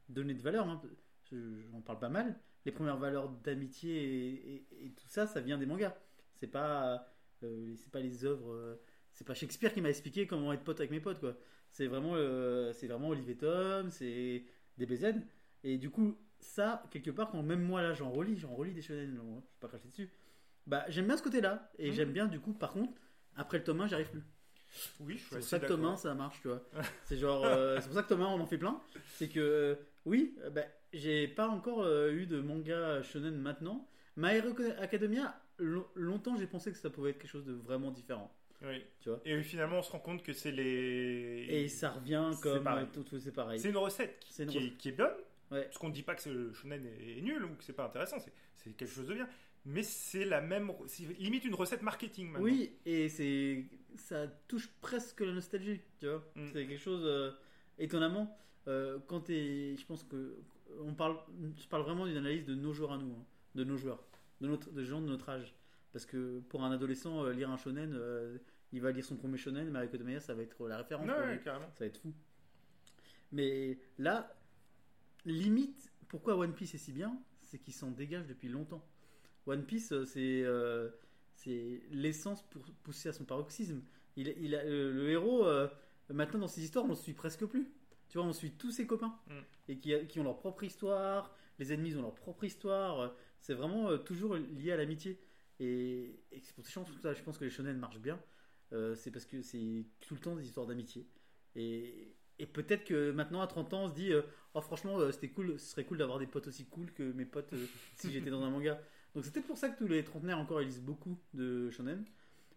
donner 0.10 0.34
de 0.34 0.41
valeur. 0.41 0.67
Hein, 0.67 0.82
je- 1.32 1.62
j'en 1.71 1.82
parle 1.82 2.00
pas 2.00 2.10
mal. 2.10 2.39
Les 2.65 2.71
premières 2.71 2.97
valeurs 2.97 3.30
d'amitié 3.30 3.91
et, 4.04 4.56
et- 4.56 4.86
et 4.86 4.89
tout 4.91 5.08
ça, 5.08 5.28
ça 5.28 5.41
vient 5.41 5.58
des 5.58 5.65
mangas. 5.65 5.95
C'est 6.36 6.47
pas, 6.47 7.08
euh, 7.43 7.74
c'est 7.78 7.91
pas 7.91 8.00
les 8.00 8.26
œuvres. 8.26 8.52
euh, 8.54 8.76
c'est 9.13 9.26
pas 9.28 9.34
Shakespeare 9.34 9.74
qui 9.74 9.82
m'a 9.82 9.89
expliqué 9.89 10.26
comment 10.28 10.54
être 10.54 10.63
pote 10.63 10.80
avec 10.80 10.91
mes 10.91 11.00
potes, 11.02 11.19
quoi. 11.19 11.36
C'est 11.71 11.88
vraiment, 11.88 12.13
euh, 12.15 12.71
c'est 12.74 12.88
vraiment 12.88 13.10
Olivier 13.10 13.36
Tom, 13.38 13.89
c'est 13.89 14.43
DBZ. 14.78 15.15
Et 15.63 15.78
du 15.78 15.89
coup, 15.89 16.17
ça, 16.39 16.84
quelque 16.91 17.12
part, 17.12 17.30
quand 17.32 17.43
même 17.43 17.62
moi 17.62 17.82
là, 17.82 17.93
j'en 17.93 18.10
relis, 18.12 18.38
j'en 18.38 18.56
relis 18.56 18.74
des 18.74 18.82
shonen, 18.82 19.13
je 19.15 19.19
vais 19.21 19.41
pas 19.60 19.67
cracher 19.67 19.88
dessus. 19.89 20.10
Bah, 20.67 20.86
j'aime 20.89 21.08
bien 21.08 21.17
ce 21.17 21.24
côté-là. 21.24 21.71
Et 21.78 21.88
Mhm. 21.89 21.93
j'aime 21.93 22.12
bien, 22.13 22.26
du 22.28 22.39
coup, 22.39 22.54
par 22.54 22.71
contre, 22.71 22.93
après 23.36 23.58
le 23.58 23.63
tome 23.63 23.82
1, 23.82 23.88
j'y 23.88 23.95
arrive 23.95 24.10
plus. 24.12 24.24
Oui, 25.02 25.13
je 25.17 25.19
suis 25.19 25.30
C'est 25.30 25.36
pour 25.39 25.47
ça 25.50 25.60
que 25.60 25.65
tome 25.67 25.82
d'accord. 25.82 25.93
1, 25.93 25.97
ça 25.97 26.13
marche, 26.15 26.41
tu 26.41 26.47
vois. 26.47 26.63
c'est 27.06 27.17
genre, 27.17 27.43
c'est 27.80 27.86
pour 27.88 27.95
ça 27.95 28.04
que 28.04 28.08
tome 28.10 28.21
1, 28.21 28.28
on 28.28 28.39
en 28.39 28.45
fait 28.45 28.58
plein. 28.58 28.80
C'est 29.15 29.28
que, 29.30 29.78
oui, 30.06 30.36
bah, 30.52 30.63
j'ai 30.94 31.28
pas 31.28 31.48
encore 31.48 31.84
euh, 31.84 32.12
eu 32.12 32.26
de 32.26 32.42
manga 32.42 33.02
shonen 33.04 33.36
maintenant. 33.38 33.88
My 34.18 34.30
Hero 34.36 34.50
Academia, 34.80 35.40
lo- 35.58 35.90
longtemps, 35.96 36.36
j'ai 36.38 36.48
pensé 36.48 36.72
que 36.72 36.78
ça 36.78 36.90
pouvait 36.90 37.12
être 37.12 37.18
quelque 37.20 37.30
chose 37.32 37.46
de 37.46 37.54
vraiment 37.54 37.92
différent. 37.92 38.34
Oui. 38.64 38.84
Tu 39.00 39.10
vois? 39.10 39.20
Et 39.26 39.42
finalement 39.42 39.80
on 39.80 39.82
se 39.82 39.92
rend 39.92 40.00
compte 40.00 40.22
que 40.22 40.34
c'est 40.34 40.52
les. 40.52 41.46
Et 41.50 41.68
ça 41.68 41.92
revient 41.92 42.30
C'est 42.34 42.42
comme 42.44 42.64
pareil. 42.64 42.88
tout, 42.94 43.04
tout 43.04 43.20
c'est 43.20 43.32
pareil. 43.32 43.60
C'est 43.60 43.70
une 43.70 43.78
recette 43.78 44.20
qui, 44.20 44.34
C'est 44.34 44.44
une 44.44 44.50
qui 44.50 44.58
recette. 44.60 44.74
est, 44.74 44.78
qui 44.78 44.90
est 44.90 44.92
bonne. 44.92 45.16
Ouais. 45.50 45.64
Parce 45.64 45.78
qu'on 45.80 45.90
ne 45.90 45.94
dit 45.94 46.04
pas 46.04 46.16
que 46.16 46.30
le 46.30 46.54
shonen 46.54 46.86
est, 46.86 47.18
est 47.18 47.22
nul 47.22 47.44
ou 47.44 47.56
que 47.56 47.64
c'est 47.64 47.74
pas 47.74 47.86
intéressant, 47.86 48.20
c'est, 48.20 48.32
c'est 48.58 48.72
quelque 48.72 48.92
chose 48.94 49.08
de 49.08 49.14
bien. 49.16 49.28
Mais 49.66 49.84
c'est 49.84 50.26
la 50.26 50.42
même, 50.42 50.72
c'est 50.88 51.04
limite 51.20 51.46
une 51.46 51.54
recette 51.56 51.82
marketing 51.84 52.28
maintenant. 52.30 52.46
Oui, 52.46 52.72
et 52.86 53.10
c'est 53.10 53.66
ça 53.96 54.28
touche 54.48 54.70
presque 54.82 55.22
la 55.22 55.32
nostalgie, 55.34 55.80
tu 56.00 56.08
vois. 56.08 56.24
Mm. 56.36 56.46
C'est 56.54 56.68
quelque 56.68 56.78
chose 56.82 57.04
euh, 57.06 57.32
étonnamment. 57.78 58.38
euh, 58.68 59.00
quand 59.08 59.22
t'es, 59.22 59.76
je 59.78 59.86
pense 59.86 60.04
que 60.04 60.36
on 60.80 60.94
parle, 60.94 61.18
je 61.58 61.68
parle 61.68 61.84
vraiment 61.84 62.06
d'une 62.06 62.18
analyse 62.18 62.46
de 62.46 62.56
nos 62.56 62.74
joueurs 62.74 62.94
à 62.94 62.98
nous, 62.98 63.12
hein, 63.12 63.26
de 63.56 63.64
nos 63.64 63.78
joueurs, 63.78 64.04
de 64.42 64.48
notre, 64.48 64.72
de 64.72 64.84
gens 64.84 65.02
de 65.02 65.08
notre 65.08 65.30
âge. 65.30 65.56
Parce 65.92 66.06
que 66.06 66.40
pour 66.50 66.64
un 66.64 66.72
adolescent, 66.72 67.26
euh, 67.26 67.34
lire 67.34 67.50
un 67.50 67.58
shonen, 67.58 67.94
euh, 67.94 68.38
il 68.72 68.82
va 68.82 68.92
lire 68.92 69.04
son 69.04 69.18
premier 69.18 69.38
shonen, 69.38 69.70
Mario 69.70 69.90
Kodomaya, 69.90 70.20
ça 70.20 70.34
va 70.34 70.44
être 70.44 70.68
la 70.68 70.78
référence. 70.78 71.08
Ouais, 71.08 71.42
carrément. 71.44 71.70
Ça 71.74 71.80
va 71.82 71.86
être 71.88 71.98
fou. 71.98 72.14
Mais 73.32 73.78
là, 73.98 74.34
limite, 75.26 75.92
pourquoi 76.08 76.38
One 76.38 76.54
Piece 76.54 76.76
est 76.76 76.80
si 76.80 76.92
bien 76.92 77.18
C'est 77.42 77.60
qu'il 77.60 77.74
s'en 77.74 77.92
dégage 77.92 78.28
depuis 78.28 78.50
longtemps. 78.50 78.86
One 79.48 79.66
Piece, 79.66 79.92
euh, 79.92 80.06
c'est 80.06 80.44
euh, 80.44 80.90
c'est 81.36 81.82
l'essence 81.92 82.44
pour 82.44 82.64
pousser 82.84 83.10
à 83.10 83.14
son 83.14 83.26
paroxysme. 83.26 83.82
Il, 84.16 84.28
il 84.40 84.56
a, 84.56 84.60
euh, 84.60 84.92
le 84.94 85.10
héros, 85.10 85.46
euh, 85.46 85.68
maintenant 86.10 86.40
dans 86.40 86.48
ses 86.48 86.64
histoires, 86.64 86.86
on 86.86 86.90
le 86.90 86.96
suit 86.96 87.14
presque 87.14 87.46
plus. 87.46 87.72
Tu 88.12 88.17
vois, 88.17 88.28
on 88.28 88.34
suit 88.34 88.52
tous 88.52 88.71
ses 88.71 88.86
copains 88.86 89.17
Mm. 89.28 89.34
et 89.69 90.08
qui, 90.08 90.19
ont 90.19 90.24
leur 90.24 90.38
propre 90.38 90.63
histoire. 90.63 91.36
Les 91.58 91.74
ennemis 91.74 91.95
ont 91.95 92.02
leur 92.02 92.13
propre 92.13 92.43
histoire. 92.43 93.15
C'est 93.39 93.54
vraiment 93.54 93.89
euh, 93.89 93.97
toujours 93.97 94.36
lié 94.36 94.71
à 94.71 94.78
l'amitié. 94.78 95.19
Et, 95.60 96.19
et 96.32 96.39
c'est 96.41 96.54
pour 96.54 96.65
ces 96.65 96.71
ça, 97.02 97.13
je 97.13 97.24
pense 97.24 97.38
que 97.38 97.45
les 97.45 97.50
shonen 97.50 97.78
marchent 97.78 98.00
bien. 98.00 98.19
Euh, 98.74 98.95
c'est 98.95 99.12
parce 99.12 99.26
que 99.26 99.41
c'est 99.41 99.86
tout 100.00 100.13
le 100.13 100.19
temps 100.19 100.36
des 100.36 100.45
histoires 100.45 100.67
d'amitié. 100.67 101.08
Et, 101.56 102.15
et 102.39 102.45
peut-être 102.45 102.84
que 102.86 103.12
maintenant 103.12 103.41
à 103.41 103.47
30 103.47 103.74
ans 103.74 103.84
on 103.84 103.88
se 103.89 103.93
dit 103.93 104.12
euh, 104.12 104.24
oh 104.56 104.62
franchement 104.62 104.97
euh, 105.00 105.12
c'était 105.12 105.30
cool 105.30 105.60
ce 105.60 105.65
serait 105.71 105.84
cool 105.84 105.97
d'avoir 105.97 106.17
des 106.17 106.26
potes 106.28 106.47
aussi 106.47 106.65
cool 106.65 106.91
que 106.91 107.04
mes 107.12 107.26
potes 107.26 107.54
euh, 107.54 107.65
si 107.95 108.12
j'étais 108.12 108.30
dans 108.30 108.41
un 108.41 108.50
manga 108.50 108.82
donc 109.13 109.26
c'est 109.26 109.32
peut-être 109.32 109.47
pour 109.47 109.58
ça 109.58 109.69
que 109.69 109.78
tous 109.78 109.88
les 109.88 110.04
trentenaires 110.04 110.39
encore 110.39 110.62
ils 110.62 110.65
lisent 110.65 110.82
beaucoup 110.82 111.17
de 111.34 111.69
shonen 111.69 112.04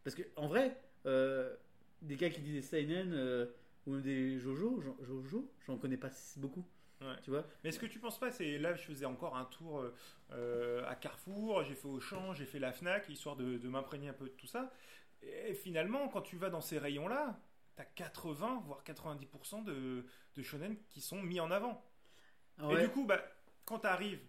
parce 0.02 0.16
que 0.16 0.22
en 0.36 0.46
vrai 0.46 0.80
euh, 1.06 1.54
des 2.02 2.16
gars 2.16 2.30
qui 2.30 2.40
disent 2.40 2.54
des 2.54 2.62
seinen 2.62 3.12
euh, 3.12 3.46
ou 3.86 3.96
des 3.98 4.38
jojo 4.38 4.82
jojo 5.02 5.50
j'en 5.66 5.76
connais 5.78 5.96
pas 5.96 6.10
beaucoup 6.36 6.64
Ouais. 7.00 7.16
tu 7.22 7.30
vois 7.30 7.44
Mais 7.62 7.68
est-ce 7.70 7.78
que 7.78 7.86
tu 7.86 7.98
penses 7.98 8.18
pas, 8.18 8.30
c'est 8.30 8.56
là 8.56 8.74
je 8.74 8.82
faisais 8.82 9.04
encore 9.04 9.36
un 9.36 9.44
tour 9.44 9.80
euh, 9.80 9.94
euh, 10.30 10.88
à 10.88 10.94
Carrefour, 10.94 11.62
j'ai 11.64 11.74
fait 11.74 11.88
Auchan, 11.88 12.32
j'ai 12.34 12.46
fait 12.46 12.58
la 12.58 12.72
Fnac, 12.72 13.08
histoire 13.08 13.36
de, 13.36 13.58
de 13.58 13.68
m'imprégner 13.68 14.08
un 14.08 14.14
peu 14.14 14.24
de 14.26 14.30
tout 14.30 14.46
ça. 14.46 14.70
Et 15.22 15.54
finalement, 15.54 16.08
quand 16.08 16.22
tu 16.22 16.36
vas 16.36 16.50
dans 16.50 16.60
ces 16.60 16.78
rayons-là, 16.78 17.38
t'as 17.76 17.84
80 17.84 18.62
voire 18.64 18.82
90% 18.84 19.64
de, 19.64 20.06
de 20.34 20.42
shonen 20.42 20.76
qui 20.88 21.00
sont 21.00 21.20
mis 21.22 21.40
en 21.40 21.50
avant. 21.50 21.84
Ah 22.58 22.70
Et 22.72 22.82
du 22.82 22.88
coup, 22.88 23.04
bah, 23.04 23.20
quand 23.64 23.80
tu 23.80 23.86
arrives, 23.86 24.20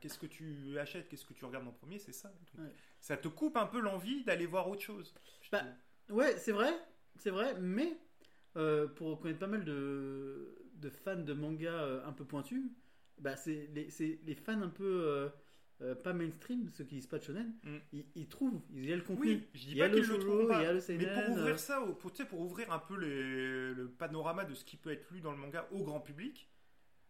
qu'est-ce 0.00 0.18
que 0.18 0.26
tu 0.26 0.78
achètes, 0.78 1.08
qu'est-ce 1.08 1.26
que 1.26 1.34
tu 1.34 1.44
regardes 1.44 1.66
en 1.66 1.72
premier, 1.72 1.98
c'est 1.98 2.12
ça. 2.12 2.28
Donc, 2.28 2.64
Ouais. 2.64 2.72
Ça 3.00 3.16
te 3.16 3.28
coupe 3.28 3.56
un 3.56 3.66
peu 3.66 3.80
l'envie 3.80 4.22
d'aller 4.24 4.46
voir 4.46 4.68
autre 4.68 4.82
chose. 4.82 5.12
Bah. 5.50 5.64
Ouais, 6.08 6.36
c'est 6.38 6.52
vrai, 6.52 6.72
c'est 7.16 7.30
vrai, 7.30 7.54
mais 7.58 7.96
euh, 8.56 8.86
pour 8.88 9.20
connaître 9.20 9.38
pas 9.40 9.46
mal 9.46 9.64
de, 9.64 10.48
de 10.76 10.90
fans 10.90 11.16
de 11.16 11.32
manga 11.32 11.70
euh, 11.72 12.06
un 12.06 12.12
peu 12.12 12.24
pointus, 12.24 12.62
bah 13.18 13.36
c'est 13.36 13.68
les, 13.74 13.88
les 14.24 14.34
fans 14.34 14.60
un 14.62 14.68
peu 14.68 15.30
euh, 15.82 15.94
pas 15.94 16.12
mainstream, 16.12 16.68
ceux 16.72 16.84
qui 16.84 16.94
lisent 16.96 17.06
pas 17.06 17.18
de 17.18 17.24
shonen, 17.24 17.52
Mm. 17.64 17.76
ils, 17.92 18.04
ils 18.14 18.28
trouvent, 18.28 18.60
il 18.72 18.84
y 18.86 18.92
a 18.92 18.96
le 18.96 19.02
contenu. 19.02 19.26
Oui, 19.32 19.48
je 19.54 19.58
dis 19.60 19.70
il 19.72 19.76
y 19.78 19.82
a 19.82 19.88
pas 19.88 19.94
le 19.94 20.02
shoujo, 20.02 20.50
il 20.52 20.62
y 20.62 20.64
a 20.64 20.72
le 20.72 20.74
Mais 20.74 20.80
seinen, 20.80 21.14
pour 21.14 21.34
ouvrir 21.36 21.58
ça, 21.58 21.80
pour, 21.98 22.12
pour 22.12 22.40
ouvrir 22.40 22.72
un 22.72 22.78
peu 22.78 22.96
les- 22.98 23.74
le 23.74 23.88
panorama 23.88 24.44
de 24.44 24.54
ce 24.54 24.64
qui 24.64 24.76
peut 24.76 24.90
être 24.90 25.10
lu 25.10 25.20
dans 25.20 25.32
le 25.32 25.38
manga 25.38 25.66
au 25.72 25.82
grand 25.82 26.00
public, 26.00 26.48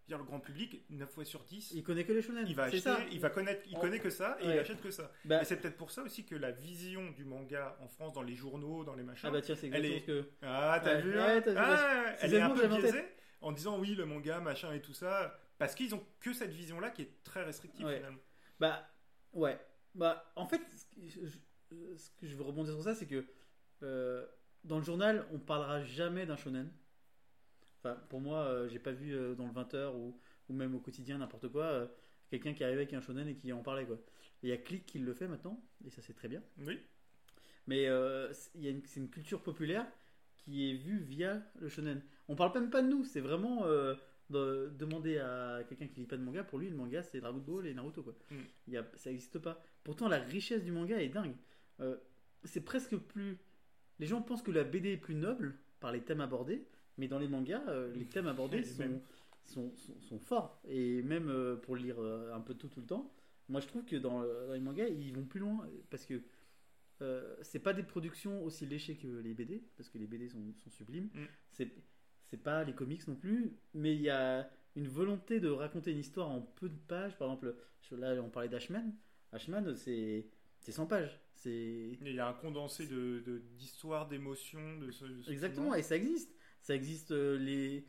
dire 0.08 0.18
le 0.18 0.24
grand 0.24 0.40
public, 0.40 0.84
9 0.90 1.08
fois 1.10 1.24
sur 1.24 1.44
10, 1.44 1.72
il 1.74 1.82
connaît 1.82 2.04
que 2.04 2.12
les 2.12 2.22
shonen. 2.22 2.44
il 2.46 2.54
va 2.54 2.64
acheter, 2.64 2.80
ça. 2.80 2.98
il 3.12 3.20
va 3.20 3.30
connaître, 3.30 3.62
il 3.70 3.76
On- 3.76 3.80
connaît 3.80 4.00
que 4.00 4.10
ça 4.10 4.36
et 4.40 4.46
Ouais. 4.46 4.54
il 4.54 4.58
achète 4.58 4.80
que 4.80 4.90
ça. 4.90 5.10
Bah, 5.24 5.42
Et 5.42 5.44
c'est 5.44 5.56
peut-être 5.56 5.76
pour 5.76 5.90
ça 5.90 6.02
aussi 6.02 6.24
que 6.24 6.34
la 6.34 6.50
vision 6.50 7.10
du 7.12 7.24
manga 7.24 7.76
en 7.80 7.88
France, 7.88 8.12
dans 8.12 8.22
les 8.22 8.34
journaux, 8.34 8.84
dans 8.84 8.94
les 8.94 9.04
machins, 9.04 9.28
ah 9.28 9.32
bah 9.32 9.40
tiens, 9.42 9.54
c'est 9.54 9.68
elle 9.68 9.84
exactement 9.84 10.18
est- 10.18 10.22
ce 10.22 10.24
que. 10.24 10.30
Ah, 10.42 10.80
t'as 10.82 10.94
Ouais, 10.96 11.02
vu 11.02 11.10
ouais, 11.14 11.18
hein 11.20 11.40
t'as 11.42 11.50
vu, 11.52 11.56
Ah, 11.58 12.14
Elle 12.20 12.34
est 12.34 12.40
un 12.40 12.50
peu 12.50 12.66
biaisée 12.68 13.04
en 13.40 13.52
disant 13.52 13.78
oui, 13.78 13.94
le 13.94 14.04
manga, 14.06 14.40
machin 14.40 14.72
et 14.72 14.80
tout 14.82 14.92
ça, 14.94 15.38
parce 15.58 15.74
qu'ils 15.74 15.94
ont 15.94 16.04
que 16.20 16.32
cette 16.32 16.52
vision-là 16.52 16.90
qui 16.90 17.02
est 17.02 17.22
très 17.24 17.44
restrictive 17.44 17.86
Ouais. 17.86 17.96
finalement. 17.96 18.18
Bah, 18.58 18.88
ouais. 19.32 19.58
Bah, 19.94 20.32
en 20.36 20.46
fait, 20.46 20.60
ce 20.74 20.84
que 21.20 21.26
je, 21.26 21.38
ce 21.96 22.10
que 22.20 22.26
je 22.26 22.34
veux 22.34 22.42
rebondir 22.44 22.74
sur 22.74 22.82
ça, 22.82 22.94
c'est 22.94 23.06
que 23.06 23.24
euh, 23.82 24.26
dans 24.64 24.78
le 24.78 24.84
journal, 24.84 25.26
on 25.32 25.38
parlera 25.38 25.82
jamais 25.84 26.26
d'un 26.26 26.36
shonen. 26.36 26.70
Enfin, 27.84 27.96
pour 28.08 28.20
moi, 28.20 28.44
euh, 28.44 28.68
j'ai 28.68 28.78
pas 28.78 28.92
vu 28.92 29.12
euh, 29.14 29.34
dans 29.34 29.46
le 29.46 29.52
20h 29.52 29.94
ou, 29.96 30.16
ou 30.48 30.52
même 30.54 30.74
au 30.74 30.78
quotidien 30.80 31.18
n'importe 31.18 31.48
quoi 31.48 31.64
euh, 31.64 31.86
quelqu'un 32.30 32.52
qui 32.54 32.62
arrivait 32.64 32.82
avec 32.82 32.92
un 32.94 33.00
shonen 33.00 33.26
et 33.28 33.34
qui 33.34 33.52
en 33.52 33.62
parlait 33.62 33.84
quoi. 33.86 33.98
Il 34.42 34.48
y 34.48 34.52
a 34.52 34.56
Click 34.56 34.86
qui 34.86 34.98
le 34.98 35.12
fait 35.14 35.28
maintenant 35.28 35.60
et 35.84 35.90
ça 35.90 36.00
c'est 36.02 36.14
très 36.14 36.28
bien. 36.28 36.42
Oui. 36.58 36.78
Mais 37.66 37.86
euh, 37.88 38.32
c'est- 38.32 38.58
une- 38.70 38.84
c'est 38.86 39.00
une 39.00 39.08
culture 39.10 39.42
populaire 39.42 39.86
qui 40.38 40.70
est 40.70 40.74
vue 40.74 40.98
via 40.98 41.42
le 41.60 41.68
shonen. 41.68 42.02
On 42.28 42.34
parle 42.36 42.52
même 42.58 42.70
pas 42.70 42.82
de 42.82 42.88
nous, 42.88 43.04
c'est 43.04 43.20
vraiment 43.20 43.64
euh, 43.66 43.94
de- 44.30 44.72
demander 44.78 45.18
à 45.18 45.62
quelqu'un 45.68 45.86
qui 45.88 46.00
lit 46.00 46.06
pas 46.06 46.16
de 46.16 46.22
manga. 46.22 46.42
Pour 46.44 46.58
lui, 46.58 46.68
le 46.70 46.76
manga 46.76 47.02
c'est 47.02 47.20
Dragon 47.20 47.38
Ball 47.38 47.66
et 47.66 47.74
Naruto 47.74 48.02
quoi. 48.02 48.14
Mm. 48.30 48.36
Il 48.68 48.72
y 48.74 48.76
a, 48.76 48.86
ça 48.94 49.10
n'existe 49.10 49.38
pas. 49.38 49.60
Pourtant, 49.84 50.08
la 50.08 50.18
richesse 50.18 50.62
du 50.64 50.70
manga 50.72 51.00
est 51.00 51.08
dingue. 51.08 51.34
Euh, 51.80 51.96
c'est 52.44 52.60
presque 52.64 52.96
plus. 52.96 53.38
Les 53.98 54.06
gens 54.06 54.22
pensent 54.22 54.42
que 54.42 54.50
la 54.52 54.64
BD 54.64 54.92
est 54.92 54.96
plus 54.96 55.14
noble 55.14 55.56
par 55.80 55.92
les 55.92 56.00
thèmes 56.00 56.20
abordés, 56.20 56.64
mais 56.98 57.08
dans 57.08 57.18
les 57.18 57.28
mangas, 57.28 57.62
euh, 57.68 57.92
les 57.94 58.04
thèmes 58.06 58.26
abordés 58.26 58.62
sont, 58.64 59.00
sont, 59.44 59.72
sont, 59.76 60.00
sont 60.00 60.18
forts. 60.18 60.60
Et 60.68 61.02
même 61.02 61.28
euh, 61.28 61.56
pour 61.56 61.76
lire 61.76 61.96
euh, 62.00 62.34
un 62.34 62.40
peu 62.40 62.54
tout 62.54 62.68
tout 62.68 62.80
le 62.80 62.86
temps, 62.86 63.12
moi 63.48 63.60
je 63.60 63.66
trouve 63.66 63.84
que 63.84 63.96
dans, 63.96 64.22
dans 64.22 64.52
les 64.52 64.60
mangas, 64.60 64.88
ils 64.88 65.14
vont 65.14 65.24
plus 65.24 65.40
loin 65.40 65.66
parce 65.90 66.04
que 66.04 66.22
euh, 67.02 67.34
c'est 67.42 67.58
pas 67.58 67.72
des 67.72 67.82
productions 67.82 68.44
aussi 68.44 68.66
léchées 68.66 68.96
que 68.96 69.08
les 69.08 69.34
BD, 69.34 69.62
parce 69.76 69.88
que 69.88 69.98
les 69.98 70.06
BD 70.06 70.28
sont, 70.28 70.42
sont 70.62 70.70
sublimes. 70.70 71.10
Mm. 71.14 71.24
C'est 71.50 71.72
c'est 72.28 72.42
pas 72.42 72.64
les 72.64 72.72
comics 72.72 73.06
non 73.08 73.14
plus, 73.14 73.52
mais 73.74 73.94
il 73.94 74.00
y 74.00 74.08
a 74.08 74.48
une 74.74 74.88
volonté 74.88 75.38
de 75.38 75.50
raconter 75.50 75.92
une 75.92 75.98
histoire 75.98 76.30
en 76.30 76.40
peu 76.40 76.68
de 76.68 76.78
pages. 76.88 77.16
Par 77.18 77.28
exemple, 77.28 77.54
là 77.90 78.14
on 78.22 78.30
parlait 78.30 78.48
d'Ashman. 78.48 78.94
Ashman, 79.32 79.74
c'est 79.76 80.26
c'est 80.60 80.72
100 80.72 80.86
pages. 80.86 81.20
C'est 81.34 81.98
Il 82.00 82.14
y 82.14 82.20
a 82.20 82.28
un 82.28 82.32
condensé 82.34 82.86
de 82.86 83.20
de- 83.26 83.42
d'histoires, 83.58 84.06
d'émotions, 84.08 84.78
de 84.78 84.90
ce, 84.92 85.04
de 85.04 85.22
ce 85.22 85.30
exactement, 85.30 85.74
et 85.74 85.82
ça 85.82 85.96
existe. 85.96 86.32
Ça 86.62 86.74
existe 86.74 87.10
euh, 87.12 87.36
les. 87.38 87.84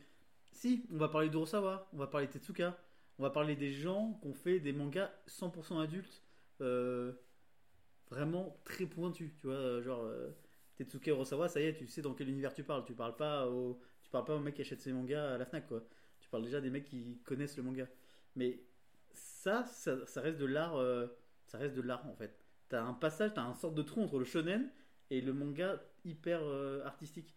Si, 0.52 0.84
on 0.92 0.98
va 0.98 1.08
parler 1.08 1.30
d'Urosawa, 1.30 1.88
on 1.92 1.96
va 1.96 2.06
parler 2.06 2.26
de 2.26 2.32
Tetsuka, 2.32 2.78
on 3.18 3.22
va 3.22 3.30
parler 3.30 3.56
des 3.56 3.72
gens 3.72 4.18
qui 4.20 4.28
ont 4.28 4.34
fait 4.34 4.60
des 4.60 4.72
mangas 4.72 5.10
100% 5.28 5.82
adultes, 5.82 6.22
euh, 6.60 7.12
vraiment 8.10 8.56
très 8.64 8.86
pointus. 8.86 9.32
Tu 9.40 9.46
vois, 9.46 9.56
euh, 9.56 9.82
genre 9.82 10.02
euh, 10.02 10.30
Tetsuka 10.76 11.12
Urosawa, 11.12 11.48
ça 11.48 11.60
y 11.60 11.64
est, 11.64 11.74
tu 11.74 11.86
sais 11.86 12.02
dans 12.02 12.14
quel 12.14 12.28
univers 12.28 12.54
tu 12.54 12.64
parles. 12.64 12.84
Tu 12.84 12.94
parles 12.94 13.16
pas 13.16 13.48
au, 13.48 13.80
tu 14.02 14.10
parles 14.10 14.24
pas 14.24 14.34
aux 14.34 14.40
mecs 14.40 14.54
qui 14.54 14.62
achètent 14.62 14.80
ses 14.80 14.92
mangas 14.92 15.34
à 15.34 15.38
la 15.38 15.44
Fnac, 15.44 15.66
quoi. 15.68 15.82
Tu 16.20 16.28
parles 16.28 16.44
déjà 16.44 16.60
des 16.60 16.70
mecs 16.70 16.84
qui 16.84 17.20
connaissent 17.24 17.56
le 17.56 17.62
manga. 17.62 17.86
Mais 18.36 18.60
ça, 19.12 19.64
ça, 19.66 20.20
reste 20.20 20.38
de 20.38 20.46
l'art, 20.46 20.74
ça 21.46 21.58
reste 21.58 21.74
de 21.74 21.82
l'art 21.82 22.06
en 22.08 22.14
fait. 22.14 22.36
T'as 22.68 22.82
un 22.82 22.94
passage, 22.94 23.32
t'as 23.34 23.42
un 23.42 23.54
sorte 23.54 23.74
de 23.74 23.82
trou 23.82 24.02
entre 24.02 24.18
le 24.18 24.24
shonen 24.24 24.70
et 25.10 25.20
le 25.20 25.32
manga 25.32 25.80
hyper 26.04 26.42
artistique. 26.84 27.34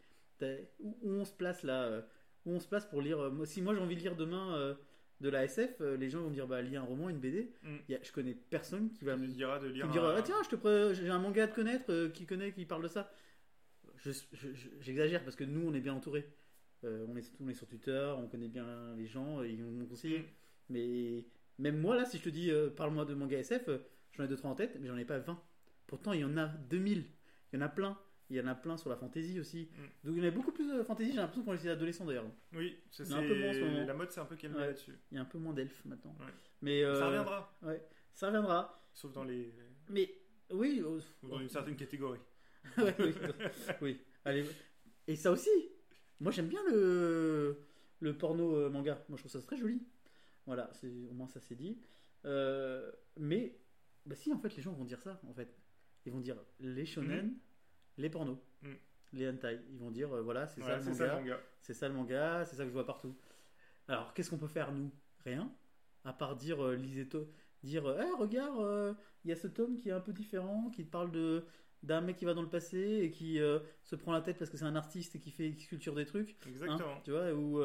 Où, 0.79 0.97
on 1.03 1.25
se 1.25 1.33
place 1.33 1.63
là 1.63 1.83
euh, 1.83 2.01
Où 2.45 2.51
on 2.53 2.59
se 2.59 2.67
place 2.67 2.85
pour 2.85 3.01
lire 3.01 3.19
euh, 3.19 3.45
Si 3.45 3.61
moi 3.61 3.73
j'ai 3.75 3.81
envie 3.81 3.95
de 3.95 4.01
lire 4.01 4.15
demain 4.15 4.55
euh, 4.57 4.75
de 5.21 5.29
la 5.29 5.45
SF, 5.45 5.79
les 5.81 6.09
gens 6.09 6.21
vont 6.21 6.29
me 6.29 6.33
dire 6.35 6.47
bah 6.47 6.61
lis 6.61 6.75
un 6.75 6.83
roman, 6.83 7.09
une 7.09 7.19
BD. 7.19 7.51
Mm. 7.63 7.75
Y 7.89 7.95
a- 7.95 7.99
je 8.03 8.11
connais 8.11 8.33
personne 8.35 8.91
qui 8.91 9.03
va 9.03 9.17
me 9.17 9.25
diras 9.27 9.59
de 9.59 9.67
qui 9.69 9.73
lire 9.75 9.87
me 9.87 9.91
dira 9.91 10.11
un- 10.13 10.15
ah, 10.17 10.21
tiens 10.21 10.35
je 10.43 10.55
te 10.55 10.93
j'ai 10.93 11.09
un 11.09 11.17
manga 11.19 11.43
à 11.43 11.47
te 11.47 11.55
connaître 11.55 11.91
euh, 11.91 12.09
qui 12.09 12.25
connaît 12.25 12.51
qui 12.53 12.65
parle 12.65 12.83
de 12.83 12.87
ça. 12.87 13.11
Je- 13.95 14.11
je- 14.11 14.53
je- 14.53 14.69
J'exagère 14.79 15.23
parce 15.23 15.35
que 15.35 15.43
nous 15.43 15.67
on 15.67 15.73
est 15.73 15.79
bien 15.81 15.93
entourés. 15.95 16.27
Euh, 16.83 17.05
on, 17.09 17.17
est, 17.17 17.31
on 17.39 17.49
est 17.49 17.55
sur 17.55 17.65
Twitter, 17.67 18.13
on 18.19 18.27
connaît 18.27 18.47
bien 18.49 18.93
les 18.95 19.07
gens, 19.07 19.41
ils 19.41 19.57
nous 19.65 19.87
conseiller. 19.87 20.19
Mm. 20.19 20.25
Mais 20.69 21.25
même 21.57 21.79
moi 21.79 21.95
là, 21.95 22.05
si 22.05 22.19
je 22.19 22.23
te 22.23 22.29
dis 22.29 22.51
euh, 22.51 22.69
parle-moi 22.69 23.05
de 23.05 23.15
manga 23.15 23.37
SF, 23.39 23.69
j'en 24.11 24.23
ai 24.23 24.27
2-3 24.27 24.45
en 24.49 24.55
tête, 24.55 24.77
mais 24.79 24.87
j'en 24.87 24.97
ai 24.97 25.05
pas 25.05 25.17
20. 25.17 25.41
Pourtant 25.87 26.13
il 26.13 26.19
y 26.19 26.25
en 26.25 26.37
a 26.37 26.45
2000. 26.69 27.05
Il 27.51 27.59
y 27.59 27.63
en 27.63 27.65
a 27.65 27.69
plein. 27.69 27.97
Il 28.29 28.35
y 28.35 28.41
en 28.41 28.47
a 28.47 28.55
plein 28.55 28.75
sur 28.77 28.89
la 28.89 28.97
fantasy 28.97 29.39
aussi. 29.39 29.69
Mm. 29.71 30.07
Donc 30.07 30.17
il 30.17 30.23
y 30.23 30.25
en 30.25 30.29
a 30.29 30.31
beaucoup 30.31 30.51
plus 30.51 30.67
de 30.71 30.83
fantasy, 30.83 31.11
j'ai 31.11 31.17
l'impression 31.17 31.43
qu'on 31.43 31.53
était 31.55 31.69
adolescents 31.69 32.05
d'ailleurs. 32.05 32.25
Oui, 32.53 32.77
un 32.99 33.03
peu 33.21 33.35
moins 33.39 33.53
ce 33.53 33.59
c'est 33.59 33.65
moment. 33.65 33.85
la 33.85 33.93
mode, 33.93 34.11
c'est 34.11 34.19
un 34.19 34.25
peu 34.25 34.35
calmée 34.35 34.57
Ouais. 34.57 34.67
là-dessus. 34.67 34.97
Il 35.11 35.15
y 35.15 35.17
a 35.17 35.21
un 35.21 35.25
peu 35.25 35.37
moins 35.37 35.53
d'elfes 35.53 35.85
maintenant. 35.85 36.15
Ouais. 36.19 36.25
Mais 36.61 36.83
euh, 36.83 36.99
Ça 36.99 37.07
reviendra, 37.07 37.57
Ça 38.13 38.27
reviendra. 38.27 38.89
sauf 38.93 39.13
dans 39.13 39.23
les 39.23 39.53
Mais 39.89 40.13
oui. 40.51 40.81
euh, 40.83 40.99
ou 41.23 41.27
dans 41.29 41.39
une 41.39 41.49
certaine 41.49 41.75
catégorie. 41.75 42.19
Ouais, 42.77 42.93
oui, 42.99 43.13
oui. 43.81 44.01
Allez. 44.25 44.45
Et 45.07 45.15
ça 45.15 45.31
aussi. 45.31 45.49
Moi, 46.19 46.33
j'aime 46.33 46.47
bien 46.47 46.59
le, 46.69 47.59
le 48.01 48.17
porno 48.17 48.55
euh, 48.57 48.69
manga. 48.69 49.01
Moi, 49.07 49.17
je 49.17 49.21
trouve 49.21 49.31
ça 49.31 49.41
très 49.45 49.55
joli. 49.55 49.81
Voilà, 50.45 50.69
au 50.83 51.13
moins 51.13 51.27
ça 51.27 51.39
c'est 51.39 51.55
dit. 51.55 51.79
Euh, 52.25 52.91
mais, 53.17 53.57
bah 54.05 54.15
si, 54.15 54.33
en 54.33 54.39
fait, 54.39 54.53
les 54.57 54.61
gens 54.61 54.73
vont 54.73 54.83
dire 54.83 55.01
ça. 55.01 55.21
En 55.27 55.33
fait, 55.33 55.47
ils 56.05 56.11
vont 56.11 56.19
dire 56.19 56.35
les 56.59 56.85
shonen, 56.85 57.37
les 57.97 58.09
pornos, 58.09 58.37
Mhm. 58.61 58.75
les 59.13 59.29
hentai. 59.29 59.59
Ils 59.71 59.77
vont 59.79 59.91
dire 59.91 60.13
euh, 60.15 60.21
voilà, 60.21 60.47
c'est 60.47 60.61
ça 60.61 60.77
le 60.77 60.83
c'est 60.83 60.93
ça 60.93 61.07
le 61.07 61.13
manga. 61.13 61.39
C'est 61.61 61.73
ça 61.73 61.87
le 61.87 61.93
manga, 61.93 62.45
c'est 62.45 62.55
ça 62.55 62.63
que 62.63 62.69
je 62.69 62.73
vois 62.73 62.85
partout. 62.85 63.15
Alors, 63.87 64.13
qu'est-ce 64.13 64.29
qu'on 64.29 64.37
peut 64.37 64.47
faire, 64.47 64.71
nous? 64.71 64.91
Rien. 65.23 65.51
À 66.03 66.13
part 66.13 66.35
dire, 66.35 66.63
euh, 66.63 66.75
lisez 66.75 67.07
dire, 67.63 67.85
euh, 67.85 68.01
Eh, 68.05 68.21
regarde, 68.21 68.59
euh, 68.59 68.93
il 69.23 69.29
y 69.29 69.33
a 69.33 69.35
ce 69.35 69.47
tome 69.47 69.77
qui 69.77 69.89
est 69.89 69.93
un 69.93 69.99
peu 70.01 70.13
différent, 70.13 70.69
qui 70.69 70.83
parle 70.83 71.11
de 71.11 71.45
d'un 71.83 72.01
mec 72.01 72.15
qui 72.17 72.25
va 72.25 72.33
dans 72.33 72.41
le 72.41 72.49
passé 72.49 72.79
et 73.03 73.11
qui 73.11 73.37
se 73.83 73.95
prend 73.95 74.11
la 74.11 74.21
tête 74.21 74.37
parce 74.39 74.49
que 74.49 74.57
c'est 74.57 74.65
un 74.65 74.75
artiste 74.75 75.15
et 75.15 75.19
qui 75.19 75.29
fait 75.31 75.53
qui 75.53 75.63
sculpture 75.63 75.93
des 75.93 76.05
trucs. 76.05 76.31
hein, 76.31 76.49
Exactement. 76.49 77.01
tu 77.03 77.11
vois, 77.11 77.31
ou 77.33 77.61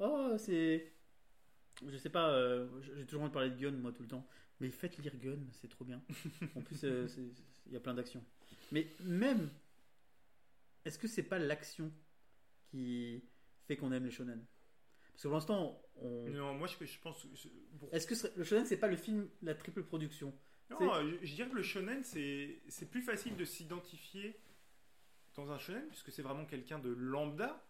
oh, 0.00 0.34
c'est. 0.38 0.92
Je 1.86 1.96
sais 1.96 2.10
pas, 2.10 2.30
euh, 2.30 2.68
j'ai 2.82 3.04
toujours 3.04 3.22
envie 3.22 3.30
de 3.30 3.34
parler 3.34 3.50
de 3.50 3.56
Gun, 3.56 3.72
moi, 3.72 3.90
tout 3.92 4.02
le 4.02 4.08
temps. 4.08 4.26
Mais 4.60 4.70
faites 4.70 4.96
lire 4.98 5.16
Gun, 5.16 5.38
c'est 5.52 5.68
trop 5.68 5.84
bien. 5.84 6.00
En 6.54 6.60
plus, 6.60 6.84
euh, 6.84 7.08
il 7.66 7.72
y 7.72 7.76
a 7.76 7.80
plein 7.80 7.94
d'actions. 7.94 8.22
Mais 8.70 8.86
même, 9.02 9.50
est-ce 10.84 10.98
que 10.98 11.08
c'est 11.08 11.22
pas 11.22 11.38
l'action 11.38 11.92
qui 12.70 13.24
fait 13.66 13.76
qu'on 13.76 13.92
aime 13.92 14.04
les 14.04 14.10
shonen? 14.10 14.44
Parce 15.12 15.22
que 15.22 15.28
pour 15.28 15.34
l'instant, 15.34 15.82
on... 15.96 16.28
Non, 16.28 16.54
moi 16.54 16.66
je, 16.66 16.84
je 16.84 16.98
pense. 16.98 17.26
est-ce 17.92 18.06
que 18.06 18.38
le 18.38 18.44
shonen 18.44 18.66
c'est 18.66 18.78
pas 18.78 18.88
le 18.88 18.96
film, 18.96 19.28
la 19.42 19.54
triple 19.54 19.84
production? 19.84 20.36
Non, 20.70 20.78
je, 21.02 21.26
je 21.26 21.34
dirais 21.34 21.48
que 21.50 21.56
le 21.56 21.62
shonen, 21.62 22.02
c'est 22.04 22.90
plus 22.90 23.02
facile 23.02 23.36
de 23.36 23.44
s'identifier 23.44 24.40
dans 25.34 25.50
un 25.50 25.58
shonen, 25.58 25.86
puisque 25.88 26.10
c'est 26.10 26.22
vraiment 26.22 26.46
quelqu'un 26.46 26.78
de 26.78 26.90
lambda, 26.90 27.66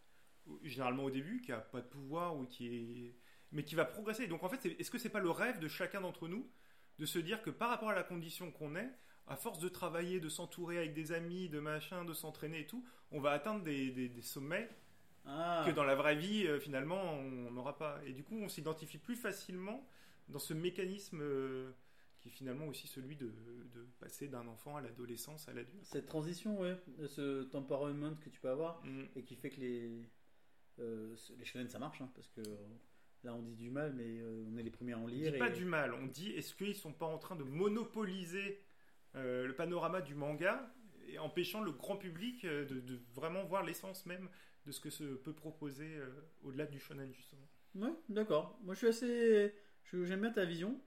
généralement 0.62 1.04
au 1.04 1.10
début, 1.10 1.40
qui 1.40 1.52
a 1.52 1.60
pas 1.60 1.80
de 1.80 1.86
pouvoir, 1.86 2.36
ou 2.36 2.46
qui 2.46 2.66
est... 2.66 3.16
mais 3.52 3.64
qui 3.64 3.74
va 3.74 3.84
progresser. 3.84 4.26
Donc 4.26 4.42
en 4.42 4.48
fait, 4.48 4.64
est-ce 4.66 4.90
que 4.90 4.98
c'est 4.98 5.10
pas 5.10 5.20
le 5.20 5.30
rêve 5.30 5.58
de 5.58 5.68
chacun 5.68 6.00
d'entre 6.00 6.28
nous 6.28 6.50
de 6.98 7.06
se 7.06 7.18
dire 7.18 7.42
que 7.42 7.50
par 7.50 7.70
rapport 7.70 7.90
à 7.90 7.94
la 7.94 8.04
condition 8.04 8.52
qu'on 8.52 8.76
est, 8.76 8.90
à 9.26 9.36
force 9.36 9.58
de 9.58 9.68
travailler, 9.68 10.20
de 10.20 10.28
s'entourer 10.28 10.78
avec 10.78 10.92
des 10.94 11.12
amis, 11.12 11.48
de 11.48 11.60
machin, 11.60 12.04
de 12.04 12.12
s'entraîner 12.12 12.60
et 12.60 12.66
tout, 12.66 12.84
on 13.10 13.20
va 13.20 13.30
atteindre 13.30 13.62
des, 13.64 13.90
des- 13.90 14.08
des 14.08 14.22
sommets 14.22 14.68
Ah, 15.26 15.64
que 15.66 15.70
dans 15.72 15.84
la 15.84 15.94
vraie 15.94 16.16
vie, 16.16 16.46
euh, 16.46 16.60
finalement, 16.60 17.00
on 17.14 17.50
n'aura 17.50 17.78
pas. 17.78 18.00
Et 18.04 18.12
du 18.12 18.22
coup, 18.22 18.36
on 18.36 18.48
s'identifie 18.48 18.98
plus 18.98 19.16
facilement 19.16 19.86
dans 20.28 20.38
ce 20.38 20.52
mécanisme 20.52 21.20
euh, 21.22 21.72
qui 22.20 22.28
est 22.28 22.32
finalement 22.32 22.66
aussi 22.66 22.86
celui 22.86 23.16
de, 23.16 23.26
de 23.26 23.86
passer 24.00 24.28
d'un 24.28 24.46
enfant 24.46 24.76
à 24.76 24.82
l'adolescence, 24.82 25.48
à 25.48 25.52
l'adulte. 25.54 25.84
cette 25.84 26.06
transition, 26.06 26.60
ouais, 26.60 26.76
ce 27.06 27.44
temperament 27.44 28.14
que 28.20 28.28
tu 28.28 28.40
peux 28.40 28.50
avoir 28.50 28.84
Mm. 28.84 29.04
et 29.16 29.22
qui 29.22 29.36
fait 29.36 29.50
que 29.50 29.60
les, 29.60 30.08
euh, 30.80 31.14
les 31.38 31.44
shonen 31.46 31.68
ça 31.68 31.78
marche, 31.78 32.00
hein, 32.02 32.10
parce 32.14 32.28
que 32.28 32.40
euh, 32.40 32.56
là 33.24 33.34
on 33.34 33.42
dit 33.42 33.54
du 33.56 33.70
mal, 33.70 33.92
mais 33.94 34.22
on 34.48 34.56
est 34.58 34.62
les 34.62 34.70
premiers 34.70 34.92
à 34.92 34.98
en 34.98 35.04
On 35.04 35.06
lire. 35.06 35.32
dit 35.32 35.38
pas 35.38 35.48
et- 35.48 35.52
du 35.52 35.64
mal, 35.64 35.92
on 35.94 36.06
dit 36.06 36.30
est-ce 36.32 36.54
qu'ils 36.54 36.74
sont 36.74 36.92
pas 36.92 37.06
en 37.06 37.18
train 37.18 37.36
de 37.36 37.44
monopoliser 37.44 38.60
le 39.46 39.52
panorama 39.54 40.00
du 40.00 40.14
manga 40.14 40.72
et 41.08 41.18
empêchant 41.18 41.62
le 41.62 41.70
grand 41.72 41.96
public 41.96 42.44
euh, 42.44 42.64
de, 42.64 42.80
de 42.80 42.98
vraiment 43.14 43.44
voir 43.44 43.62
l'essence 43.62 44.06
même 44.06 44.28
de 44.66 44.72
ce 44.72 44.80
que 44.80 44.90
se 44.90 45.04
peut 45.04 45.34
proposer 45.34 45.96
euh, 45.96 46.08
au-delà 46.42 46.66
du 46.66 46.78
shonen 46.80 47.12
justement. 47.12 47.46
Ouais, 47.74 47.92
d'accord. 48.08 48.58
Moi, 48.62 48.74
je 48.74 48.78
suis 48.78 48.88
assez. 48.88 49.54
J'aime 49.92 50.20
bien 50.22 50.30
ta 50.30 50.44
vision. 50.44 50.80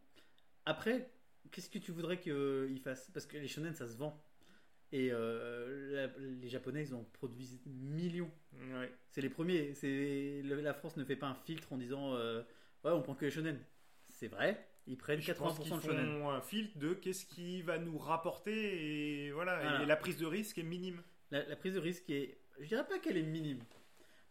Après, 0.65 1.09
qu'est-ce 1.51 1.69
que 1.69 1.77
tu 1.79 1.91
voudrais 1.91 2.19
qu'ils 2.19 2.79
fassent 2.83 3.09
Parce 3.13 3.25
que 3.25 3.37
les 3.37 3.47
shonen, 3.47 3.73
ça 3.75 3.87
se 3.87 3.97
vend. 3.97 4.21
Et 4.93 5.09
euh, 5.11 6.07
la- 6.07 6.17
les 6.17 6.47
Japonais, 6.49 6.83
ils 6.83 6.95
en 6.95 7.03
produisent 7.03 7.61
millions. 7.65 8.31
Ouais. 8.73 8.91
C'est 9.11 9.21
les 9.21 9.29
premiers. 9.29 9.73
C'est 9.75 10.41
La 10.43 10.73
France 10.73 10.97
ne 10.97 11.03
fait 11.03 11.15
pas 11.17 11.27
un 11.27 11.35
filtre 11.35 11.73
en 11.73 11.77
disant 11.77 12.13
euh, 12.15 12.41
Ouais, 12.83 12.91
on 12.91 13.01
prend 13.01 13.15
que 13.15 13.25
les 13.25 13.31
shonen. 13.31 13.59
C'est 14.09 14.27
vrai, 14.29 14.65
ils 14.87 14.97
prennent 14.97 15.21
Je 15.21 15.31
pense 15.33 15.59
80% 15.59 15.63
qu'ils 15.63 15.75
de 15.75 15.81
shonen. 15.81 16.19
font 16.19 16.29
un 16.29 16.41
filtre 16.41 16.77
de 16.77 16.93
qu'est-ce 16.93 17.25
qui 17.25 17.61
va 17.61 17.77
nous 17.77 17.97
rapporter 17.97 19.25
et 19.25 19.31
voilà, 19.31 19.59
Voilà. 19.61 19.83
et 19.83 19.85
la 19.85 19.95
prise 19.95 20.17
de 20.17 20.25
risque 20.25 20.57
est 20.57 20.63
minime. 20.63 21.01
La, 21.31 21.43
la 21.45 21.55
prise 21.55 21.73
de 21.73 21.79
risque 21.79 22.09
est. 22.09 22.37
Je 22.59 22.67
dirais 22.67 22.85
pas 22.87 22.97
qu'elle 22.99 23.17
est 23.17 23.23
minime. 23.23 23.59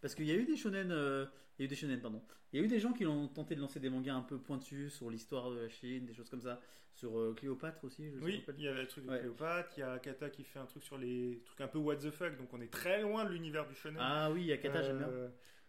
Parce 0.00 0.14
qu'il 0.14 0.26
y 0.26 0.30
a 0.30 0.34
eu 0.34 0.44
des 0.44 0.56
shonen. 0.56 0.90
euh, 0.90 1.26
Il 1.58 1.62
y 1.62 1.64
a 1.64 1.66
eu 1.66 1.68
des 1.68 1.76
shonen, 1.76 2.00
pardon. 2.00 2.22
Il 2.52 2.60
y 2.60 2.62
a 2.62 2.64
eu 2.64 2.68
des 2.68 2.80
gens 2.80 2.92
qui 2.92 3.04
ont 3.06 3.28
tenté 3.28 3.54
de 3.54 3.60
lancer 3.60 3.80
des 3.80 3.90
mangas 3.90 4.14
un 4.14 4.22
peu 4.22 4.38
pointus 4.38 4.92
sur 4.94 5.10
l'histoire 5.10 5.50
de 5.50 5.58
la 5.60 5.68
Chine, 5.68 6.06
des 6.06 6.14
choses 6.14 6.30
comme 6.30 6.40
ça. 6.42 6.60
Sur 6.94 7.18
euh, 7.18 7.34
Cléopâtre 7.36 7.84
aussi, 7.84 8.10
je 8.10 8.16
Oui, 8.24 8.42
il 8.56 8.64
y 8.64 8.68
a 8.68 8.72
le 8.72 8.86
truc 8.86 9.04
de 9.04 9.10
Ouais. 9.10 9.18
Cléopâtre, 9.18 9.70
il 9.76 9.80
y 9.80 9.82
a 9.82 9.98
Kata 9.98 10.30
qui 10.30 10.44
fait 10.44 10.58
un 10.58 10.64
truc 10.64 10.82
sur 10.82 10.96
les 10.96 11.42
trucs 11.44 11.60
un 11.60 11.68
peu 11.68 11.76
what 11.78 11.96
the 11.96 12.10
fuck, 12.10 12.38
donc 12.38 12.48
on 12.54 12.60
est 12.62 12.72
très 12.72 13.02
loin 13.02 13.24
de 13.26 13.30
l'univers 13.30 13.66
du 13.68 13.74
shonen. 13.74 13.98
Ah 14.00 14.30
oui, 14.30 14.44
Yakata, 14.44 14.82
j'aime 14.82 14.98
bien. 14.98 15.08
Euh, 15.08 15.28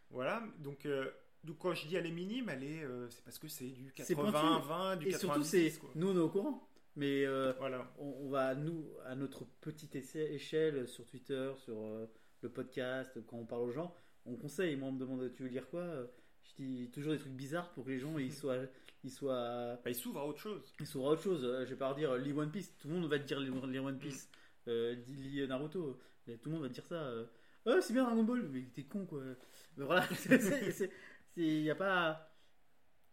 Voilà, 0.10 0.41
donc, 0.60 0.86
euh, 0.86 1.12
donc 1.48 1.58
quand 1.60 1.74
je 1.74 1.88
dis 1.88 1.96
elle 1.96 2.06
est 2.06 2.12
minime, 2.12 2.50
elle 2.50 2.64
est, 2.64 2.84
euh, 2.84 3.10
c'est 3.10 3.24
parce 3.24 3.40
que 3.40 3.48
c'est 3.48 3.66
du 3.68 3.92
C'est 3.96 4.14
80, 4.16 4.32
pointu. 4.32 4.68
20, 4.68 4.96
du 4.98 5.08
Et 5.08 5.12
90. 5.12 5.20
surtout, 5.20 5.44
c'est 5.44 5.80
quoi. 5.80 5.90
nous, 5.96 6.10
on 6.10 6.16
est 6.16 6.20
au 6.20 6.30
courant. 6.30 6.68
Mais 6.96 7.26
euh, 7.26 7.54
Voilà. 7.60 7.92
on, 8.00 8.06
on 8.26 8.30
va, 8.30 8.54
nous, 8.56 8.86
à 9.06 9.16
notre 9.16 9.46
petite 9.62 9.96
échelle, 9.96 10.88
sur 10.88 11.06
Twitter, 11.06 11.52
sur, 11.64 11.76
euh, 11.78 12.06
le 12.42 12.50
podcast, 12.50 13.18
quand 13.28 13.38
on 13.38 13.46
parle 13.46 13.62
aux 13.64 13.72
gens, 13.72 13.94
on 14.26 14.36
conseille. 14.36 14.76
Moi, 14.76 14.90
on 14.90 14.92
me 14.92 15.00
demande 15.00 15.32
tu 15.34 15.44
veux 15.44 15.50
lire 15.50 15.68
quoi 15.70 15.86
Je 16.44 16.64
dis 16.64 16.90
toujours 16.92 17.14
des 17.14 17.20
trucs 17.20 17.34
bizarres 17.34 17.72
pour 17.72 17.86
que 17.86 17.90
les 17.90 18.00
gens 18.00 18.18
ils 18.18 18.34
soient, 18.34 18.58
ils 19.04 19.12
soient, 19.12 19.76
Bah, 19.84 19.90
il 19.90 19.96
s'ouvre 19.96 20.20
à 20.20 20.28
autre 20.28 20.40
chose. 20.40 20.74
ils 20.80 20.86
s'ouvrent 20.88 21.08
à 21.10 21.12
autre 21.12 21.24
chose. 21.24 21.42
Je 21.42 21.70
vais 21.70 21.76
pas 21.76 21.94
dire 21.94 22.16
lis 22.18 22.34
One 22.34 22.52
Piece. 22.52 22.76
Tout 22.78 22.88
le 22.90 22.96
monde 22.96 23.10
va 23.10 23.18
te 23.20 23.24
dire 23.26 23.40
lis 23.40 23.80
One 23.80 23.98
Piece. 24.00 24.30
Lis 24.68 25.48
Naruto. 25.48 26.00
Tout 26.26 26.50
le 26.50 26.52
monde 26.52 26.64
va 26.64 26.68
te 26.70 26.74
dire 26.74 26.86
ça. 26.88 27.12
Oh, 27.66 27.76
c'est 27.82 27.94
bien 27.94 28.04
Dragon 28.06 28.24
Ball. 28.24 28.48
Mais 28.52 28.64
t'es 28.74 28.84
con 28.84 29.06
quoi. 29.06 29.22
Mais 29.78 29.86
voilà, 29.86 30.02
c'est- 30.16 30.40
c'est- 30.40 30.40
c'est- 30.40 30.72
c'est- 30.72 30.92
il 31.38 31.62
y 31.62 31.71
a 31.71 31.76
pas. 31.76 32.32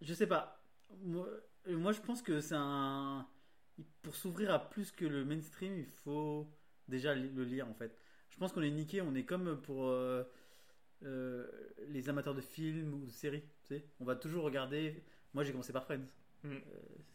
Je 0.01 0.15
sais 0.15 0.27
pas. 0.27 0.61
Moi, 1.03 1.29
euh, 1.69 1.77
moi 1.77 1.93
je 1.93 2.01
pense 2.01 2.23
que 2.23 2.41
c'est 2.41 2.57
un. 2.57 3.27
Pour 4.03 4.15
s'ouvrir 4.17 4.53
à 4.53 4.71
plus 4.71 4.93
que 4.93 5.05
le 5.05 5.25
mainstream, 5.25 5.77
il 5.79 5.87
faut 5.87 6.49
déjà 6.89 7.15
le 7.15 7.45
lire 7.45 7.69
en 7.69 7.75
fait. 7.75 7.99
Je 8.31 8.37
pense 8.39 8.53
qu'on 8.53 8.63
est 8.63 8.71
niqué. 8.71 9.03
On 9.03 9.15
est 9.15 9.25
comme 9.25 9.61
pour. 9.63 9.87
euh, 9.89 10.25
euh, 11.05 11.47
les 11.89 12.09
amateurs 12.09 12.35
de 12.35 12.41
films 12.41 12.95
ou 12.95 13.07
de 13.07 13.11
séries, 13.11 13.43
tu 13.63 13.75
sais, 13.77 13.85
on 14.01 14.05
va 14.05 14.17
toujours 14.17 14.45
regarder. 14.45 15.03
Moi, 15.35 15.45
j'ai 15.45 15.53
commencé 15.53 15.73
par 15.73 15.85
Friends. 15.85 16.07
Mm. 16.45 16.51
Euh, 16.53 16.61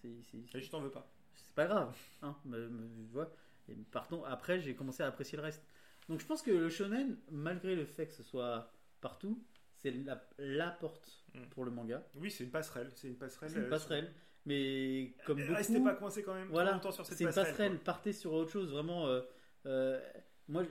c'est- 0.02 0.22
c'est- 0.32 0.58
Et 0.58 0.62
je 0.62 0.70
t'en 0.70 0.82
veux 0.82 0.92
pas. 0.92 1.10
c'est 1.36 1.56
pas 1.56 1.66
grave. 1.66 1.96
Hein, 2.22 2.36
me- 2.46 2.70
vois. 3.12 3.32
Et 3.70 3.76
pardon, 3.92 4.24
après, 4.26 4.60
j'ai 4.60 4.76
commencé 4.76 5.02
à 5.04 5.08
apprécier 5.08 5.38
le 5.38 5.44
reste. 5.44 5.64
Donc, 6.08 6.20
je 6.20 6.26
pense 6.26 6.42
que 6.42 6.52
le 6.52 6.70
shonen, 6.70 7.18
malgré 7.32 7.76
le 7.76 7.86
fait 7.86 8.08
que 8.08 8.14
ce 8.14 8.24
soit 8.24 8.72
partout, 9.02 9.44
c'est 9.82 9.92
la, 9.92 10.22
la 10.38 10.72
porte 10.72 11.16
Mm. 11.36 11.42
pour 11.52 11.64
le 11.64 11.70
manga. 11.70 12.04
Oui, 12.16 12.32
c'est 12.32 12.44
une 12.44 12.50
passerelle. 12.50 12.90
C'est 12.96 13.08
une 13.08 13.16
passerelle. 13.16 13.52
C'est 13.52 13.60
une 13.60 13.66
euh, 13.66 13.70
passerelle. 13.70 14.12
Mais 14.48 15.14
comme 15.28 15.38
sur- 15.38 15.46
beaucoup, 15.48 15.58
Restez 15.58 15.80
pas 15.84 15.94
coincé 15.94 16.24
quand 16.24 16.34
même 16.34 16.48
voilà, 16.48 16.72
longtemps 16.72 16.92
sur 16.92 17.06
cette 17.06 17.20
c'est 17.20 17.24
une 17.26 17.30
passerelle. 17.32 17.74
quoi. 17.76 17.84
Partez 17.84 18.14
sur 18.14 18.34
autre 18.34 18.50
chose. 18.52 18.72
Vraiment, 18.72 19.06
euh, 19.06 19.22
euh, 19.68 20.02
moi, 20.48 20.64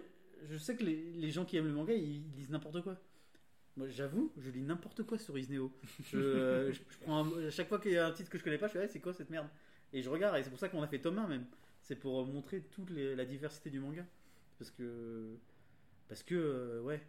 je 0.51 0.57
sais 0.57 0.75
que 0.75 0.83
les, 0.83 1.13
les 1.13 1.31
gens 1.31 1.45
qui 1.45 1.57
aiment 1.57 1.69
le 1.69 1.73
manga, 1.75 1.95
ils, 1.95 2.25
lisent 2.35 2.51
n'importe 2.51 2.83
quoi. 2.83 2.97
Moi, 3.77 3.87
j'avoue, 3.87 4.33
je 4.37 4.51
lis 4.51 4.63
n'importe 4.63 5.05
quoi 5.05 5.17
sur 5.17 5.39
Isneo. 5.39 5.71
Je, 6.11 6.19
euh, 6.19 6.73
je- 6.73 6.81
je 6.91 6.99
prends 7.03 7.25
un- 7.25 7.47
à 7.47 7.51
chaque 7.51 7.69
fois 7.69 7.79
qu'il 7.79 7.93
y 7.93 7.99
a 7.99 8.09
un 8.09 8.13
titre 8.13 8.31
que 8.31 8.39
je 8.39 8.43
connais 8.43 8.59
pas, 8.59 8.67
je 8.67 8.73
fais, 8.73 8.89
c'est 8.89 8.99
quoi 9.01 9.13
cette 9.15 9.31
merde? 9.31 9.47
Et 9.93 10.03
je 10.03 10.11
regarde, 10.11 10.37
et 10.39 10.43
c'est 10.43 10.51
pour 10.51 10.59
ça 10.59 10.69
qu'on 10.69 10.83
a 10.83 10.89
fait 10.89 10.99
tome 10.99 11.19
1 11.19 11.29
même. 11.29 11.47
C'est 11.83 11.95
pour 11.97 12.27
montrer 12.27 12.63
toute 12.63 12.91
les- 12.91 13.15
la 13.15 13.25
diversité 13.25 13.71
du 13.71 13.79
manga. 13.79 14.05
Parce 14.59 14.73
que, 14.73 15.37
parce 16.09 16.25
que, 16.25 16.81
ouais. 16.81 17.01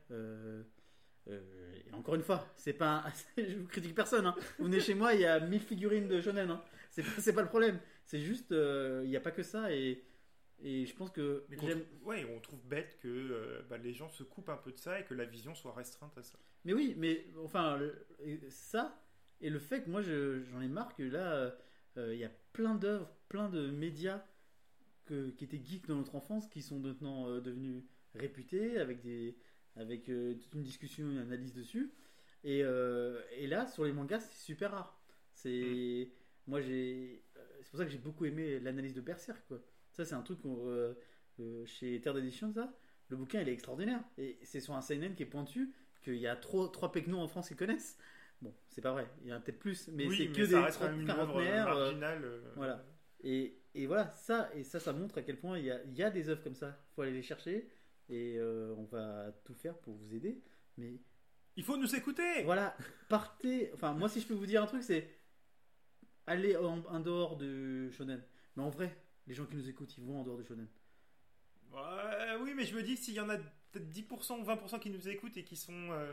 Euh, 1.30 1.42
et 1.88 1.94
encore 1.94 2.16
une 2.16 2.22
fois, 2.24 2.46
c'est 2.56 2.74
pas, 2.74 3.04
un- 3.06 3.14
je 3.44 3.56
vous 3.58 3.68
critique 3.68 3.96
personne. 3.96 4.26
hein. 4.26 4.36
Vous 4.58 4.66
venez 4.66 4.80
chez 4.80 4.94
moi, 4.94 5.14
il 5.14 5.22
y 5.22 5.26
a 5.26 5.40
1000 5.40 5.60
figurines 5.62 6.08
de 6.08 6.22
shonen. 6.22 6.50
hein. 6.52 6.64
C'est 6.90 7.34
pas, 7.34 7.42
le 7.42 7.48
problème. 7.48 7.80
C'est 8.06 8.20
juste, 8.20 8.52
euh, 8.52 9.02
il 9.04 9.10
n'y 9.10 9.16
a 9.16 9.22
pas 9.22 9.32
que 9.32 9.44
ça. 9.44 9.72
Et, 9.74 10.04
et 10.62 10.86
je 10.86 10.96
pense 10.96 11.12
que 11.12 11.46
Mais 11.50 11.58
ouais, 12.04 12.26
on 12.36 12.40
trouve 12.42 12.60
bête 12.68 12.98
que 13.02 13.08
euh, 13.08 13.62
bah, 13.70 13.78
les 13.78 13.94
gens 13.94 14.10
se 14.10 14.24
coupent 14.24 14.50
un 14.50 14.58
peu 14.58 14.72
de 14.72 14.78
ça 14.78 15.00
et 15.00 15.06
que 15.06 15.14
la 15.14 15.26
vision 15.26 15.54
soit 15.56 15.74
restreinte 15.74 16.18
à 16.18 16.24
ça. 16.24 16.38
Mais 16.66 16.74
oui, 16.74 16.96
mais 16.98 17.26
enfin, 17.44 17.78
le- 17.78 17.96
ça 18.50 19.02
et 19.42 19.50
le 19.50 19.60
fait 19.60 19.84
que 19.84 19.90
moi 19.90 20.02
je- 20.02 20.42
j'en 20.52 20.60
ai 20.62 20.68
marre 20.68 20.94
que 20.96 21.04
là, 21.04 21.56
euh, 21.98 22.14
il 22.14 22.20
y 22.20 22.26
a 22.26 22.32
plein 22.52 22.76
d'œuvres, 22.76 23.10
plein 23.30 23.48
de 23.50 23.70
médias 23.70 24.22
que- 25.06 25.30
qui 25.30 25.46
étaient 25.46 25.62
geeks 25.64 25.88
dans 25.88 25.96
notre 25.96 26.16
enfance 26.16 26.48
qui 26.48 26.62
sont 26.62 26.80
maintenant 26.80 27.40
devenus 27.40 27.84
réputés 28.16 28.80
avec 28.80 29.02
des 29.02 29.38
avec 29.76 30.10
euh, 30.10 30.36
toute 30.36 30.54
une 30.54 30.64
discussion, 30.64 31.10
une 31.10 31.20
analyse 31.20 31.54
dessus. 31.54 31.92
Et, 32.44 32.64
euh, 32.64 33.22
et 33.32 33.48
là, 33.48 33.68
sur 33.68 33.84
les 33.86 33.92
mangas, 33.92 34.22
c'est 34.22 34.46
super 34.46 34.72
rare. 34.72 35.02
C'est 35.34 36.12
moi 36.48 36.60
j'ai 36.62 37.24
euh, 37.38 37.42
c'est 37.62 37.70
pour 37.70 37.80
ça 37.80 37.86
que 37.86 37.92
j'ai 37.92 37.98
beaucoup 37.98 38.26
aimé 38.26 38.60
l'analyse 38.60 38.94
de 38.94 39.02
Berserk 39.02 39.42
quoi. 39.48 39.62
Ça 39.92 40.04
c'est 40.04 40.16
un 40.16 40.22
truc 40.22 40.42
qu'on, 40.42 40.96
chez 41.66 42.02
Terre 42.02 42.14
d'édition 42.14 42.52
ça. 42.52 42.74
Le 43.08 43.16
bouquin 43.16 43.42
il 43.42 43.48
est 43.48 43.54
extraordinaire 43.54 44.04
et 44.18 44.38
c'est 44.44 44.60
sur 44.60 44.74
un 44.74 44.82
seinen 44.82 45.16
qui 45.16 45.24
est 45.24 45.28
pointu 45.28 45.74
qu'il 46.04 46.16
y 46.16 46.28
a 46.28 46.36
trois 46.36 46.72
trois 46.72 46.92
pecnos 46.92 47.20
en 47.20 47.28
France 47.28 47.48
qui 47.50 47.56
connaissent. 47.56 47.98
Bon, 48.42 48.54
c'est 48.68 48.82
pas 48.82 48.92
vrai, 48.92 49.08
il 49.22 49.28
y 49.30 49.34
en 49.34 49.38
a 49.38 49.40
peut-être 49.40 49.60
plus, 49.60 49.90
mais 49.90 50.08
oui, 50.08 50.18
c'est 50.18 50.28
que 50.28 50.46
ça 50.46 50.60
des 50.60 50.66
reste 50.66 50.82
une 50.82 51.04
marginale. 51.04 52.24
euh, 52.24 52.42
voilà. 52.56 52.86
Et, 53.22 53.60
et 53.76 53.86
voilà, 53.86 54.12
ça, 54.12 54.50
et 54.56 54.64
ça, 54.64 54.80
ça 54.80 54.94
montre 54.94 55.18
à 55.18 55.22
quel 55.24 55.38
point 55.38 55.58
il 55.58 55.66
y 55.66 55.72
a, 55.72 55.84
il 55.84 55.94
y 55.94 56.04
a 56.04 56.10
des 56.10 56.30
œuvres 56.30 56.42
comme 56.42 56.56
ça. 56.56 56.82
Il 56.92 56.94
faut 56.96 57.02
aller 57.02 57.12
les 57.12 57.22
chercher 57.22 57.68
et 58.10 58.38
euh, 58.38 58.74
on 58.78 58.84
va 58.86 59.32
tout 59.46 59.54
faire 59.54 59.78
pour 59.78 59.94
vous 59.96 60.14
aider. 60.16 60.42
Mais 60.78 61.00
Il 61.56 61.64
faut 61.64 61.78
nous 61.78 61.96
écouter 61.96 62.44
voilà, 62.44 62.76
partez. 63.08 63.72
Enfin, 63.74 63.94
moi, 63.94 64.10
si 64.10 64.20
je 64.22 64.28
peux 64.28 64.34
vous 64.34 64.46
dire 64.46 64.64
un 64.64 64.68
truc, 64.68 64.84
c'est 64.84 65.08
aller 66.28 66.56
en, 66.58 66.80
en 66.86 67.00
dehors 67.00 67.38
du 67.38 67.92
shonen. 67.92 68.24
Mais 68.56 68.64
en 68.64 68.70
vrai, 68.70 68.96
les 69.28 69.34
gens 69.34 69.46
qui 69.46 69.56
nous 69.56 69.68
écoutent, 69.70 69.98
ils 69.98 70.04
vont 70.04 70.20
en 70.20 70.24
dehors 70.24 70.38
du 70.38 70.44
shonen. 70.46 70.68
Oui, 72.42 72.54
mais 72.56 72.66
je 72.66 72.76
me 72.76 72.82
dis 72.84 72.98
s'il 72.98 73.14
y 73.14 73.20
en 73.20 73.30
a 73.30 73.38
peut-être 73.38 73.90
10% 73.90 74.40
ou 74.40 74.44
20% 74.44 74.80
qui 74.80 74.90
nous 74.90 75.08
écoutent 75.08 75.38
et 75.38 75.44
qui 75.44 75.56
sont 75.56 75.92
euh, 75.92 76.12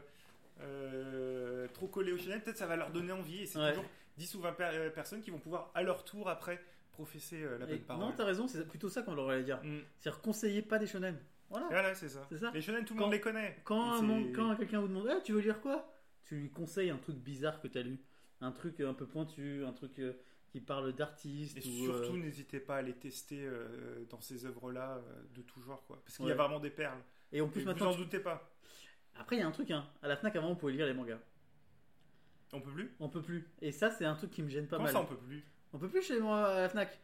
euh, 0.61 1.69
trop 1.69 1.87
collés 1.89 2.13
au 2.13 2.19
shonen, 2.19 2.41
peut-être 2.43 2.59
ça 2.59 2.67
va 2.67 2.77
leur 2.77 2.91
donner 2.91 3.13
envie. 3.13 3.43
Et 3.43 3.47
c'est 3.47 3.59
Ouais. 3.59 3.71
toujours 3.71 3.85
10 4.19 4.35
ou 4.35 4.41
20 4.41 4.53
per- 4.53 4.71
euh, 4.75 4.91
personnes 4.91 5.23
qui 5.23 5.31
vont 5.31 5.39
pouvoir 5.39 5.71
à 5.75 5.83
leur 5.83 6.05
tour 6.05 6.29
après 6.29 6.61
professer 6.93 7.41
la 7.59 7.67
Et- 7.67 7.69
bonne 7.69 7.81
parole. 7.81 8.05
non, 8.05 8.13
t'as 8.17 8.25
raison, 8.25 8.49
c'est 8.49 8.67
plutôt 8.67 8.89
ça 8.89 9.03
qu'on 9.03 9.15
leur 9.15 9.29
allait 9.31 9.45
dire. 9.45 9.63
Mm. 9.63 9.81
C'est-à-dire, 9.99 10.21
conseillez 10.23 10.63
pas 10.63 10.79
des 10.79 10.87
shonen. 10.87 11.19
Voilà. 11.51 11.67
Voilà, 11.69 11.95
c'est 11.95 12.09
ça. 12.09 12.27
Ça. 12.39 12.51
Les 12.53 12.61
shonen, 12.61 12.85
tout 12.85 12.95
le 12.95 12.99
Quand- 12.99 13.05
monde 13.07 13.13
les 13.15 13.21
connaît. 13.21 13.61
Quand, 13.65 13.93
un 14.03 14.33
quand 14.33 14.57
quelqu'un 14.57 14.81
vous 14.81 14.89
demande 14.89 15.09
Ah, 15.11 15.21
Tu 15.23 15.33
veux 15.33 15.41
lire 15.41 15.61
quoi? 15.61 15.93
Tu 16.25 16.37
lui 16.37 16.51
conseilles 16.51 16.91
un 16.91 16.99
truc 16.99 17.17
bizarre 17.17 17.61
que 17.61 17.69
tu 17.69 17.79
as 17.79 17.83
lu. 17.83 18.01
Un 18.41 18.51
truc 18.53 18.81
un 18.81 18.95
peu 18.95 19.07
pointu, 19.07 19.65
un 19.65 19.73
truc 19.73 19.99
euh, 20.01 20.13
qui 20.51 20.61
parle 20.61 20.93
d'artistes. 20.93 21.57
Et 21.59 21.61
ou, 21.69 21.85
surtout, 21.85 22.15
euh, 22.17 22.19
n'hésitez 22.19 22.59
pas 22.61 22.77
à 22.79 22.83
les 22.83 22.95
tester 22.95 23.45
euh, 23.47 24.05
dans 24.11 24.21
ces 24.21 24.45
œuvres-là 24.45 25.01
de 25.35 25.43
tout 25.43 25.61
genre, 25.63 25.85
quoi. 25.87 26.03
Parce 26.05 26.17
qu'il 26.17 26.27
y 26.27 26.33
a 26.33 26.35
vraiment 26.35 26.59
des 26.61 26.71
perles. 26.71 26.99
Et 27.33 27.41
en 27.41 27.47
Et 27.47 27.51
plus, 27.51 27.61
vous 27.61 27.67
maintenant. 27.69 27.91
en 27.91 27.93
tu- 27.95 27.99
doutez 27.99 28.19
pas. 28.21 28.53
Après, 29.19 29.37
il 29.37 29.39
y 29.39 29.43
a 29.43 29.47
un 29.47 29.53
truc, 29.53 29.71
hein. 29.71 29.87
à 30.03 30.09
la 30.09 30.17
Fnac, 30.17 30.35
avant, 30.37 30.49
on 30.51 30.57
pouvait 30.57 30.73
lire 30.73 30.87
les 30.87 30.93
mangas. 30.95 31.19
On 32.53 32.61
peut 32.61 32.71
plus? 32.71 32.93
On 33.01 33.09
peut 33.09 33.23
plus. 33.23 33.49
Et 33.63 33.73
ça, 33.73 33.91
c'est 33.91 34.05
un 34.05 34.15
truc 34.15 34.31
qui 34.31 34.43
me 34.43 34.49
gêne 34.49 34.67
pas 34.67 34.77
Comment 34.77 34.85
mal. 34.85 34.93
ça, 34.93 35.01
on 35.01 35.07
peut 35.07 35.17
plus? 35.17 35.43
On 35.73 35.79
peut 35.79 35.89
plus 35.89 36.03
chez 36.03 36.21
moi 36.21 36.47
à 36.49 36.61
la 36.63 36.69
Fnac. 36.69 36.99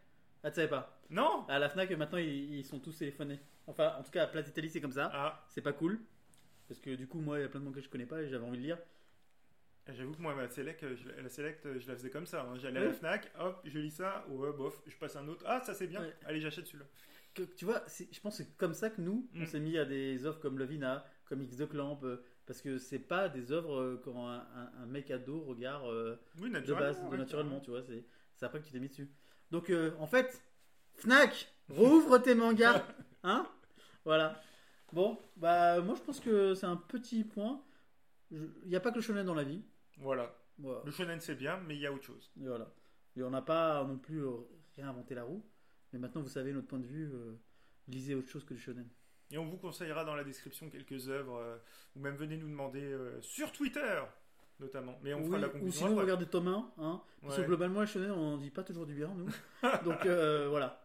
Ah, 0.44 0.50
tu 0.50 0.56
savais 0.56 0.68
pas? 0.68 1.00
Non 1.10 1.44
À 1.48 1.58
la 1.58 1.68
Fnac, 1.68 1.90
maintenant, 1.92 2.18
ils, 2.18 2.58
ils 2.58 2.64
sont 2.64 2.78
tous 2.80 2.96
téléphonés. 2.98 3.40
Enfin, 3.66 3.94
en 3.98 4.02
tout 4.02 4.10
cas, 4.10 4.24
à 4.24 4.26
Place 4.26 4.48
Italie, 4.48 4.70
c'est 4.70 4.80
comme 4.80 4.92
ça. 4.92 5.10
Ah, 5.14 5.44
C'est 5.48 5.62
pas 5.62 5.72
cool. 5.72 6.00
Parce 6.68 6.80
que 6.80 6.94
du 6.94 7.06
coup, 7.06 7.20
moi, 7.20 7.38
il 7.38 7.42
y 7.42 7.44
a 7.44 7.48
plein 7.48 7.60
de 7.60 7.64
mangas 7.64 7.80
que 7.80 7.86
je 7.86 7.90
connais 7.90 8.06
pas 8.06 8.22
et 8.22 8.28
j'avais 8.28 8.44
envie 8.44 8.58
de 8.58 8.62
lire. 8.62 8.78
j'avoue 9.88 10.12
que 10.14 10.22
moi, 10.22 10.34
ma 10.34 10.48
select, 10.48 10.82
euh, 10.84 10.96
je, 10.96 11.08
la- 11.22 11.28
select, 11.28 11.66
euh, 11.66 11.78
je 11.80 11.88
la 11.88 11.94
faisais 11.96 12.10
comme 12.10 12.26
ça. 12.26 12.42
hein. 12.42 12.56
J'allais 12.56 12.80
à 12.80 12.84
la 12.84 12.92
Fnac, 12.92 13.30
hop, 13.38 13.60
je 13.64 13.78
lis 13.78 13.90
ça, 13.90 14.24
ouais, 14.28 14.52
bof, 14.52 14.80
je 14.86 14.96
passe 14.96 15.16
à 15.16 15.20
un 15.20 15.28
autre. 15.28 15.44
Ah, 15.46 15.60
ça 15.64 15.74
c'est 15.74 15.86
bien. 15.86 16.00
Ouais. 16.00 16.14
Allez, 16.24 16.40
j'achète 16.40 16.66
celui-là. 16.66 16.86
Que- 17.34 17.42
tu 17.42 17.64
vois, 17.64 17.82
je 17.88 18.20
pense 18.20 18.38
que 18.38 18.44
c'est 18.44 18.56
comme 18.56 18.74
ça 18.74 18.90
que 18.90 19.00
nous, 19.00 19.28
on 19.34 19.40
Mm. 19.40 19.46
s'est 19.46 19.60
mis 19.60 19.78
à 19.78 19.84
des 19.84 20.24
offres 20.26 20.40
comme 20.40 20.58
Lovina, 20.58 21.04
comme 21.24 21.42
X 21.42 21.56
de 21.56 21.64
Clamp, 21.66 21.98
euh, 22.04 22.22
parce 22.46 22.60
que 22.62 22.78
c'est 22.78 22.98
pas 22.98 23.28
des 23.28 23.52
œuvres 23.52 23.80
euh, 23.80 24.00
quand 24.04 24.28
un, 24.28 24.38
un- 24.40 24.72
un 24.82 24.86
mec 24.86 25.10
ado 25.10 25.40
regarde 25.42 25.86
euh, 25.86 26.16
Oui, 26.40 26.50
de 26.50 26.74
base, 26.74 27.02
ouais, 27.10 27.16
naturellement, 27.18 27.60
tu 27.60 27.70
vois, 27.70 27.82
c'est 27.82 28.04
c'est 28.36 28.46
après 28.46 28.60
que 28.60 28.66
tu 28.66 28.72
t'es 28.72 28.80
mis 28.80 28.88
dessus. 28.88 29.10
Donc, 29.50 29.70
euh, 29.70 29.92
en 29.98 30.06
fait, 30.06 30.42
Fnac, 30.94 31.51
rouvre 31.70 32.18
tes 32.18 32.34
mangas, 32.34 32.82
hein? 33.22 33.46
Voilà. 34.04 34.40
Bon, 34.92 35.18
bah, 35.36 35.80
moi 35.80 35.94
je 35.96 36.02
pense 36.02 36.20
que 36.20 36.54
c'est 36.54 36.66
un 36.66 36.76
petit 36.76 37.24
point. 37.24 37.62
Il 38.30 38.50
n'y 38.66 38.76
a 38.76 38.80
pas 38.80 38.90
que 38.90 38.96
le 38.96 39.00
shonen 39.02 39.24
dans 39.24 39.34
la 39.34 39.44
vie. 39.44 39.62
Voilà. 39.98 40.34
Voilà. 40.58 40.80
Le 40.84 40.90
shonen 40.90 41.20
c'est 41.20 41.34
bien, 41.34 41.58
mais 41.66 41.74
il 41.76 41.80
y 41.80 41.86
a 41.86 41.92
autre 41.92 42.04
chose. 42.04 42.30
Et 42.40 42.46
voilà. 42.46 42.68
Et 43.16 43.22
on 43.22 43.30
n'a 43.30 43.42
pas 43.42 43.84
non 43.84 43.98
plus 43.98 44.22
euh, 44.24 44.30
réinventé 44.76 45.14
la 45.14 45.24
roue. 45.24 45.44
Mais 45.92 45.98
maintenant, 45.98 46.22
vous 46.22 46.28
savez 46.28 46.52
notre 46.52 46.66
point 46.68 46.78
de 46.78 46.86
vue. 46.86 47.10
euh, 47.12 47.34
lisez 47.88 48.14
autre 48.14 48.28
chose 48.28 48.44
que 48.44 48.54
le 48.54 48.60
shonen. 48.60 48.88
Et 49.30 49.38
on 49.38 49.44
vous 49.46 49.56
conseillera 49.56 50.04
dans 50.04 50.14
la 50.14 50.24
description 50.24 50.68
quelques 50.70 51.08
œuvres, 51.08 51.36
euh, 51.36 51.56
ou 51.96 52.00
même 52.00 52.16
venez 52.16 52.36
nous 52.36 52.48
demander 52.48 52.82
euh, 52.82 53.20
sur 53.22 53.50
Twitter, 53.52 54.02
notamment. 54.60 54.98
Mais 55.02 55.14
on 55.14 55.24
fera 55.24 55.34
Oui, 55.36 55.40
la 55.40 55.48
ou 55.48 55.50
conclusion. 55.52 55.72
sinon, 55.72 55.90
après. 55.92 56.02
regardez 56.02 56.26
Tome 56.26 56.48
1. 56.48 56.72
Hein, 56.78 57.02
parce 57.22 57.36
que 57.36 57.42
globalement, 57.42 57.80
le 57.80 57.86
shonen, 57.86 58.10
on 58.12 58.30
n'en 58.32 58.36
dit 58.38 58.50
pas 58.50 58.62
toujours 58.62 58.86
du 58.86 58.94
bien, 58.94 59.10
nous. 59.14 59.26
Donc 59.84 60.06
voilà. 60.50 60.81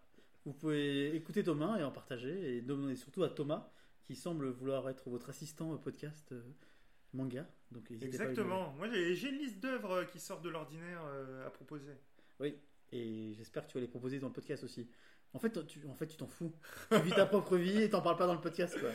Vous 0.47 0.53
pouvez 0.53 1.13
écouter 1.13 1.43
Tome 1.43 1.61
1 1.61 1.79
et 1.79 1.83
en 1.83 1.91
partager. 1.91 2.55
Et 2.55 2.61
demander 2.61 2.95
surtout 2.95 3.21
à 3.23 3.29
Thomas, 3.29 3.69
qui 4.05 4.15
semble 4.15 4.47
vouloir 4.47 4.87
être 4.87 5.09
votre 5.09 5.29
assistant 5.29 5.71
au 5.73 5.77
podcast 5.77 6.31
euh, 6.31 6.41
manga. 7.11 7.45
Donc. 7.69 7.91
Exactement. 7.91 8.71
Moi 8.77 8.87
j'ai 8.89 9.27
une 9.27 9.39
liste 9.39 9.59
d'œuvres 9.59 9.91
euh, 9.91 10.05
qui 10.05 10.21
sortent 10.21 10.43
de 10.43 10.49
l'ordinaire 10.49 11.01
euh, 11.05 11.45
à 11.45 11.49
proposer. 11.49 11.97
Oui. 12.39 12.55
Et 12.93 13.33
j'espère 13.33 13.67
que 13.67 13.71
tu 13.71 13.77
vas 13.77 13.81
les 13.81 13.89
proposer 13.89 14.19
dans 14.19 14.27
le 14.27 14.33
podcast 14.33 14.63
aussi. 14.63 14.89
En 15.33 15.39
fait, 15.39 15.65
tu 15.67 15.85
en 15.85 15.95
fait, 15.95 16.07
tu 16.07 16.15
t'en 16.15 16.27
fous. 16.27 16.53
Tu 16.91 17.01
vis 17.01 17.11
ta 17.11 17.25
propre 17.25 17.57
vie 17.57 17.81
et 17.81 17.89
t'en 17.89 18.01
parles 18.01 18.15
pas 18.15 18.27
dans 18.27 18.35
le 18.35 18.39
podcast, 18.39 18.79
quoi. 18.79 18.91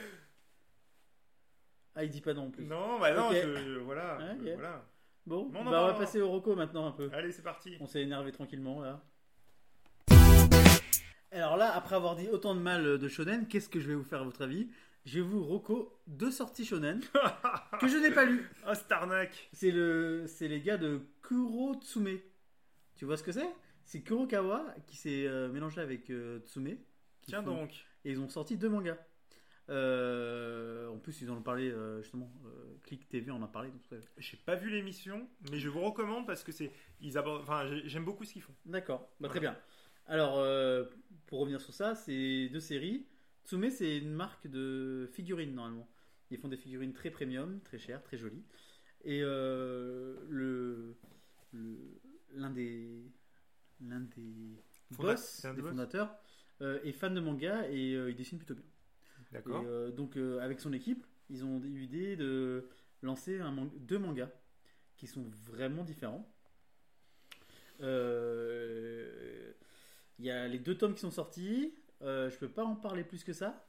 Ah, 1.95 2.03
il 2.03 2.11
dit 2.11 2.23
pas 2.23 2.33
non 2.33 2.51
plus. 2.51 2.65
Non, 2.65 2.99
bah 2.99 3.13
non, 3.13 3.31
je- 3.31 3.79
voilà. 3.81 4.35
Voilà. 4.41 4.89
Bon, 5.27 5.53
on 5.55 5.65
va 5.65 5.93
passer 5.93 6.23
au 6.23 6.31
Rocco 6.31 6.57
maintenant 6.57 6.87
un 6.87 6.93
peu. 6.93 7.11
Allez, 7.13 7.31
c'est 7.31 7.43
parti. 7.43 7.77
On 7.79 7.87
s'est 7.87 8.01
énervé 8.01 8.33
tranquillement 8.33 8.81
là. 8.81 9.05
Alors 11.33 11.57
là, 11.57 11.75
après 11.75 11.95
avoir 11.97 12.15
dit 12.17 12.29
autant 12.29 12.55
de 12.55 12.61
mal 12.61 12.99
de 12.99 13.09
shonen, 13.09 13.49
qu'est-ce 13.49 13.69
que 13.69 13.81
je 13.81 13.89
vais 13.89 13.95
vous 13.95 14.05
faire 14.05 14.21
à 14.21 14.25
votre 14.25 14.43
avis? 14.43 14.69
Je 15.05 15.15
vais 15.21 15.27
vous 15.27 15.43
Rocco 15.43 15.99
deux 16.07 16.31
sorties 16.31 16.65
shonen 16.65 17.01
que 17.81 17.89
je 17.89 17.97
n'ai 17.97 18.11
pas 18.13 18.25
lues. 18.25 18.49
Ah, 18.65 18.75
Starnak 18.75 19.49
C'est 19.53 19.71
le, 19.71 20.27
c'est 20.29 20.47
les 20.47 20.61
gars 20.61 20.77
de 20.77 21.01
Kuro 21.23 21.75
Tsume. 21.81 22.19
Tu 22.95 23.05
vois 23.05 23.17
ce 23.17 23.23
que 23.23 23.33
c'est? 23.33 23.49
C'est 23.85 24.03
Kurokawa 24.03 24.65
qui 24.87 24.97
s'est 24.97 25.27
euh, 25.27 25.49
mélangé 25.49 25.81
avec 25.81 26.09
euh, 26.11 26.39
Tsume. 26.41 26.77
qui 27.23 27.31
Tiens 27.31 27.43
font- 27.43 27.63
donc. 27.63 27.85
Et 28.05 28.13
ils 28.13 28.21
ont 28.21 28.29
sorti 28.29 28.57
deux 28.57 28.69
mangas. 28.69 28.99
Euh, 29.71 30.89
en 30.89 30.99
plus, 30.99 31.21
ils 31.23 31.31
en 31.31 31.37
ont 31.37 31.43
parlé 31.43 31.71
euh, 31.71 32.03
justement. 32.03 32.31
euh, 32.47 32.77
Click 32.85 33.09
TV 33.09 33.31
en 33.31 33.43
a 33.43 33.49
parlé. 33.49 33.71
Donc, 33.71 33.81
ouais. 33.91 34.01
J'ai 34.19 34.37
pas 34.37 34.55
vu 34.55 34.69
l'émission, 34.71 35.27
mais 35.51 35.59
je 35.59 35.69
vous 35.69 35.81
recommande 35.81 36.27
parce 36.27 36.45
que 36.45 36.53
c'est. 36.53 36.71
Ils 37.01 37.17
abordent. 37.17 37.43
Enfin, 37.43 37.67
j'ai- 37.67 37.89
j'aime 37.89 38.05
beaucoup 38.05 38.25
ce 38.25 38.33
qu'ils 38.35 38.43
font. 38.43 38.55
D'accord, 38.67 39.09
bah, 39.19 39.29
très 39.29 39.41
bien. 39.41 39.57
Alors, 40.07 40.39
euh, 40.39 40.85
pour 41.27 41.41
revenir 41.41 41.61
sur 41.61 41.73
ça, 41.75 41.95
c'est 41.95 42.49
deux 42.49 42.61
séries. 42.61 43.07
Tsume, 43.45 43.71
c'est 43.71 43.99
une 43.99 44.13
marque 44.13 44.47
de 44.47 45.09
figurines 45.13 45.55
normalement. 45.55 45.89
Ils 46.31 46.39
font 46.39 46.49
des 46.49 46.57
figurines 46.57 46.93
très 46.93 47.11
premium, 47.11 47.61
très 47.63 47.79
chères, 47.79 48.03
très 48.03 48.17
jolies. 48.17 48.45
Et 49.05 49.21
euh, 49.23 50.17
le 50.29 50.97
l'un 52.35 52.51
des 52.51 53.05
l'un 53.81 54.01
des 54.01 54.57
Fonda- 54.93 55.13
boss, 55.15 55.47
des 55.55 55.63
fondateurs, 55.63 56.17
euh, 56.63 56.81
est 56.85 56.93
fan 56.93 57.15
de 57.15 57.21
manga 57.21 57.69
et 57.69 57.93
il 57.93 58.17
dessine 58.17 58.39
plutôt 58.39 58.55
bien. 58.55 58.65
D'accord. 59.33 59.65
donc 59.93 60.17
avec 60.17 60.61
son 60.61 60.73
équipe, 60.73 61.07
ils 61.31 61.45
ont 61.45 61.63
eu 61.63 61.79
l'idée 61.79 62.17
de 62.17 62.69
lancer 63.03 63.41
un 63.41 63.51
man- 63.51 63.71
deux 63.77 63.99
mangas 63.99 64.31
qui 64.97 65.07
sont 65.07 65.25
vraiment 65.47 65.85
différents. 65.85 66.29
Euh, 67.81 69.53
Il 70.19 70.25
y 70.27 70.31
a 70.31 70.47
les 70.49 70.59
deux 70.59 70.77
tomes 70.77 70.95
qui 70.95 71.01
sont 71.01 71.11
sortis. 71.11 71.75
Euh, 72.03 72.31
je 72.31 72.37
peux 72.39 72.49
pas 72.49 72.65
en 72.65 72.75
parler 72.77 73.05
plus 73.05 73.23
que 73.25 73.33
ça 73.33 73.65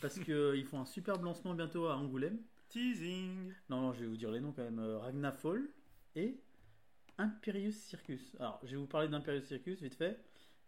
parce 0.00 0.18
qu'ils 0.18 0.64
font 0.64 0.80
un 0.80 0.84
superbe 0.86 1.22
lancement 1.24 1.54
bientôt 1.54 1.86
à 1.86 1.96
Angoulême. 1.96 2.38
Teasing. 2.68 3.52
Non, 3.68 3.80
non, 3.80 3.92
je 3.92 4.00
vais 4.00 4.06
vous 4.06 4.16
dire 4.16 4.30
les 4.30 4.40
noms 4.40 4.52
quand 4.52 4.62
même. 4.62 4.78
Euh, 4.78 4.98
Ragnafall 4.98 5.68
et 6.16 6.36
Imperius 7.18 7.76
Circus. 7.76 8.32
Alors, 8.38 8.60
je 8.64 8.70
vais 8.70 8.76
vous 8.76 8.86
parler 8.86 9.08
d'Imperius 9.08 9.44
Circus 9.44 9.80
vite 9.82 9.94
fait. 9.94 10.18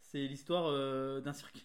C'est 0.01 0.27
l'histoire 0.27 0.67
euh, 0.67 1.21
d'un 1.21 1.33
cirque. 1.33 1.65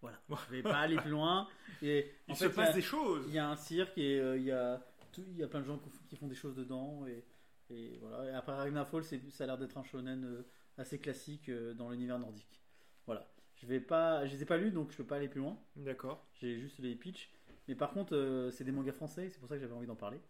Voilà. 0.00 0.18
Je 0.28 0.50
vais 0.56 0.62
pas 0.62 0.78
aller 0.80 0.96
plus 0.96 1.10
loin. 1.10 1.48
Et 1.82 2.12
en 2.28 2.32
Il 2.32 2.36
fait, 2.36 2.44
se 2.44 2.44
il 2.44 2.48
y 2.56 2.60
a- 2.60 2.64
passe 2.66 2.74
des 2.74 2.82
choses. 2.82 3.24
il 3.28 3.34
y 3.34 3.38
a 3.38 3.48
un 3.48 3.56
cirque 3.56 3.96
et 3.98 4.18
euh, 4.20 4.36
il 4.36 4.44
y 4.44 4.52
a 4.52 4.84
tout- 5.12 5.24
il 5.28 5.36
y 5.38 5.42
a 5.42 5.48
plein 5.48 5.60
de 5.60 5.64
gens 5.66 5.78
qui 6.08 6.16
font- 6.16 6.26
des 6.26 6.34
choses 6.34 6.54
dedans 6.54 7.06
et, 7.06 7.24
et 7.70 7.98
voilà. 8.00 8.30
Et 8.30 8.34
après 8.34 8.52
Ragnarfall, 8.54 9.04
c'est 9.04 9.20
ça 9.30 9.44
a 9.44 9.46
l'air 9.48 9.58
d'être 9.58 9.76
un 9.78 9.84
shonen 9.84 10.24
euh, 10.24 10.42
assez 10.78 10.98
classique 10.98 11.48
euh, 11.48 11.74
dans 11.74 11.90
l'univers 11.90 12.18
nordique. 12.18 12.62
Voilà. 13.06 13.28
Je 13.56 13.66
vais 13.66 13.80
pas, 13.80 14.26
je 14.26 14.34
les 14.34 14.42
ai 14.42 14.46
pas 14.46 14.56
lus 14.56 14.70
donc 14.72 14.90
je 14.90 14.96
peux 14.96 15.06
pas 15.06 15.16
aller 15.16 15.28
plus 15.28 15.40
loin. 15.40 15.58
D'accord. 15.76 16.26
J'ai 16.34 16.58
juste 16.58 16.78
les 16.78 16.94
pitchs. 16.94 17.30
Mais 17.68 17.74
par 17.74 17.92
contre, 17.92 18.14
euh, 18.16 18.50
c'est 18.50 18.64
des 18.64 18.72
mangas 18.72 18.92
français, 18.92 19.28
c'est 19.30 19.38
pour 19.38 19.48
ça 19.48 19.54
que 19.54 19.60
j'avais 19.60 19.72
envie 19.74 19.86
d'en 19.86 19.94
parler. 19.96 20.20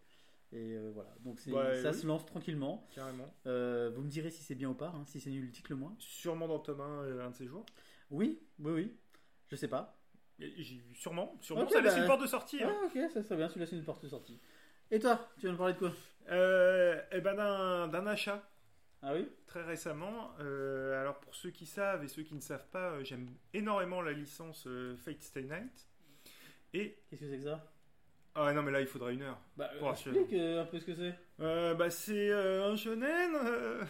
Et 0.53 0.73
euh, 0.77 0.91
voilà. 0.93 1.09
Donc 1.21 1.39
Ouais, 1.47 1.81
ça 1.81 1.91
oui. 1.91 1.97
se 1.97 2.07
lance 2.07 2.25
tranquillement. 2.25 2.87
Carrément. 2.93 3.33
Euh, 3.47 3.91
vous 3.93 4.01
me 4.03 4.07
direz 4.09 4.29
si 4.29 4.43
c'est 4.43 4.55
bien 4.55 4.69
ou 4.69 4.73
pas. 4.75 4.93
hein. 4.95 5.03
Si 5.07 5.19
c'est 5.19 5.31
nul, 5.31 5.49
dites-le 5.51 5.75
moi. 5.75 5.91
Sûrement 5.99 6.47
dans 6.47 6.59
tome 6.59 6.81
1, 6.81 6.83
euh, 7.03 7.25
un 7.25 7.31
de 7.31 7.35
ces 7.35 7.47
jours. 7.47 7.65
Oui, 8.11 8.39
oui, 8.59 8.71
oui. 8.71 8.97
Je 9.49 9.55
sais 9.55 9.67
pas. 9.67 9.97
J'ai- 10.39 10.81
Sûrement. 10.93 11.35
Sûrement. 11.41 11.63
Ok, 11.63 11.71
ça 11.71 11.81
laisse 11.81 11.95
bah- 11.95 12.01
une 12.01 12.07
porte 12.07 12.21
de 12.21 12.27
sortie. 12.27 12.59
Ah, 12.63 12.69
hein. 12.69 12.81
ok, 12.85 13.11
ça 13.11 13.23
serait 13.23 13.35
bien. 13.37 13.49
Celui-là, 13.49 13.65
c'est 13.65 13.75
une 13.75 13.83
porte 13.83 14.03
de 14.03 14.09
sortie. 14.09 14.39
Et 14.91 14.99
toi, 14.99 15.27
tu 15.39 15.47
vas 15.47 15.51
nous 15.51 15.57
parler 15.57 15.73
de 15.73 15.79
quoi? 15.79 15.91
Eh 17.11 17.21
ben 17.21 17.35
d'un 17.87 18.07
achat 18.07 18.47
Ah 19.05 19.13
oui 19.13 19.27
très 19.45 19.63
récemment. 19.63 20.31
Euh, 20.39 20.99
alors 20.99 21.19
pour 21.19 21.35
ceux 21.35 21.51
qui 21.51 21.65
savent 21.65 22.03
et 22.03 22.07
ceux 22.07 22.23
qui 22.23 22.33
ne 22.35 22.41
savent 22.41 22.67
pas, 22.71 22.91
euh, 22.91 23.03
j'aime 23.03 23.27
énormément 23.53 24.01
la 24.01 24.11
licence 24.11 24.65
euh, 24.67 24.97
Fate 24.97 25.21
Stay 25.21 25.43
Night. 25.43 25.87
Et 26.73 26.97
Qu'est-ce 27.09 27.21
que 27.21 27.29
c'est 27.29 27.37
que 27.37 27.43
ça? 27.43 27.71
Ah 28.33 28.51
non 28.51 28.63
mais 28.63 28.71
là 28.71 28.81
il 28.81 28.87
faudrait 28.87 29.13
une 29.13 29.21
heure. 29.21 29.39
Bah, 29.55 29.69
Pour 29.79 29.91
explique 29.91 30.33
euh, 30.33 30.63
un 30.63 30.65
peu 30.65 30.79
ce 30.79 30.85
que 30.85 30.95
c'est. 30.95 31.15
Bah, 31.39 31.89
c'est 31.89 32.33
un 32.33 32.75
shonen 32.75 33.87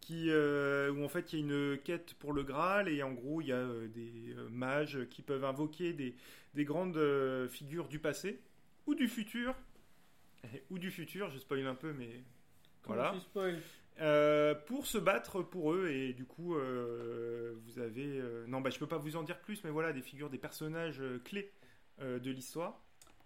qui 0.00 0.30
euh, 0.30 0.90
où 0.90 1.04
en 1.04 1.08
fait 1.08 1.32
il 1.32 1.38
y 1.38 1.42
a 1.42 1.44
une 1.44 1.78
quête 1.78 2.14
pour 2.14 2.32
le 2.32 2.42
Graal 2.42 2.88
et 2.88 3.02
en 3.02 3.12
gros 3.12 3.40
il 3.40 3.46
y 3.48 3.52
a 3.52 3.56
euh, 3.56 3.86
des 3.88 4.34
euh, 4.36 4.48
mages 4.50 5.06
qui 5.10 5.22
peuvent 5.22 5.44
invoquer 5.44 5.92
des, 5.92 6.16
des 6.54 6.64
grandes 6.64 7.00
figures 7.48 7.88
du 7.88 8.00
passé 8.00 8.42
ou 8.86 8.94
du 8.94 9.08
futur 9.08 9.54
ou 10.70 10.78
du 10.78 10.90
futur. 10.90 11.30
Je 11.30 11.38
spoil 11.38 11.66
un 11.66 11.74
peu 11.74 11.92
mais 11.92 12.22
voilà. 12.84 13.10
Comment 13.10 13.20
tu 13.20 13.24
spoil? 13.24 13.60
Euh, 14.00 14.54
pour 14.54 14.86
se 14.86 14.96
battre 14.96 15.42
pour 15.42 15.74
eux 15.74 15.88
et 15.90 16.14
du 16.14 16.24
coup 16.24 16.54
euh, 16.56 17.52
vous 17.64 17.78
avez 17.80 18.18
euh, 18.18 18.46
non 18.46 18.62
bah 18.62 18.70
je 18.70 18.78
peux 18.78 18.86
pas 18.86 18.96
vous 18.96 19.16
en 19.16 19.22
dire 19.22 19.38
plus 19.40 19.62
mais 19.62 19.68
voilà 19.70 19.92
des 19.92 20.00
figures 20.00 20.30
des 20.30 20.38
personnages 20.38 21.00
euh, 21.02 21.18
clés 21.22 21.52
euh, 22.00 22.18
de 22.18 22.30
l'histoire 22.30 22.82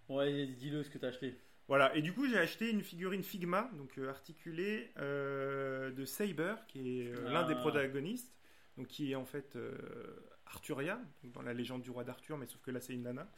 Ouais, 0.08 0.46
dis-le 0.46 0.82
ce 0.82 0.90
que 0.90 0.98
t'as 0.98 1.08
acheté. 1.08 1.38
voilà 1.68 1.94
et 1.94 2.02
du 2.02 2.12
coup 2.12 2.26
j'ai 2.28 2.38
acheté 2.38 2.70
une 2.70 2.82
figurine 2.82 3.22
Figma 3.22 3.70
donc 3.74 3.98
euh, 3.98 4.08
articulée 4.10 4.90
euh, 4.98 5.92
de 5.92 6.04
Saber 6.04 6.54
qui 6.66 7.02
est 7.02 7.12
euh, 7.14 7.30
l'un 7.30 7.42
Ah. 7.44 7.44
des 7.44 7.54
protagonistes 7.54 8.34
donc 8.76 8.88
qui 8.88 9.12
est 9.12 9.14
en 9.14 9.24
fait 9.24 9.54
euh, 9.54 9.78
Arthuria 10.46 11.00
donc 11.22 11.30
dans 11.34 11.42
la 11.42 11.54
légende 11.54 11.82
du 11.82 11.90
roi 11.92 12.02
d'Arthur 12.02 12.36
mais 12.36 12.46
sauf 12.46 12.60
que 12.62 12.72
là 12.72 12.80
c'est 12.80 12.94
une 12.94 13.02
nana 13.04 13.30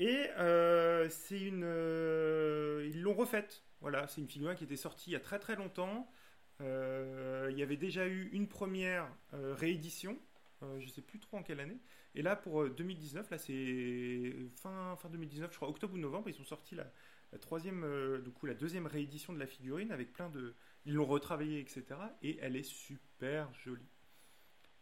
et 0.00 0.26
euh, 0.38 1.08
c'est 1.08 1.40
une 1.40 1.62
euh, 1.64 2.86
ils 2.92 3.00
l'ont 3.00 3.14
refaite 3.14 3.64
voilà 3.80 4.06
c'est 4.06 4.20
une 4.20 4.28
figurine 4.28 4.54
qui 4.56 4.64
était 4.64 4.76
sortie 4.76 5.10
il 5.10 5.12
y 5.14 5.16
a 5.16 5.20
très 5.20 5.38
très 5.38 5.56
longtemps 5.56 6.10
il 6.60 7.56
y 7.58 7.62
avait 7.62 7.76
déjà 7.76 8.06
eu 8.06 8.28
une 8.32 8.48
première 8.48 9.08
euh, 9.34 9.54
réédition, 9.54 10.18
euh, 10.62 10.78
je 10.80 10.88
sais 10.88 11.02
plus 11.02 11.18
trop 11.18 11.36
en 11.38 11.42
quelle 11.42 11.60
année. 11.60 11.78
Et 12.14 12.22
là, 12.22 12.36
pour 12.36 12.62
euh, 12.62 12.70
2019, 12.70 13.30
là 13.30 13.38
c'est 13.38 14.34
fin, 14.56 14.96
fin 14.96 15.08
2019, 15.08 15.50
je 15.52 15.56
crois 15.56 15.68
octobre 15.68 15.94
ou 15.94 15.98
novembre, 15.98 16.28
ils 16.28 16.40
ont 16.40 16.44
sorti 16.44 16.74
la, 16.74 16.90
la 17.32 17.38
troisième, 17.38 17.84
euh, 17.84 18.18
du 18.20 18.30
coup 18.30 18.46
la 18.46 18.54
deuxième 18.54 18.86
réédition 18.86 19.32
de 19.32 19.38
la 19.38 19.46
figurine 19.46 19.92
avec 19.92 20.12
plein 20.12 20.28
de, 20.30 20.54
ils 20.84 20.94
l'ont 20.94 21.06
retravaillée, 21.06 21.60
etc. 21.60 21.84
Et 22.22 22.38
elle 22.40 22.56
est 22.56 22.62
super 22.64 23.52
jolie. 23.54 23.88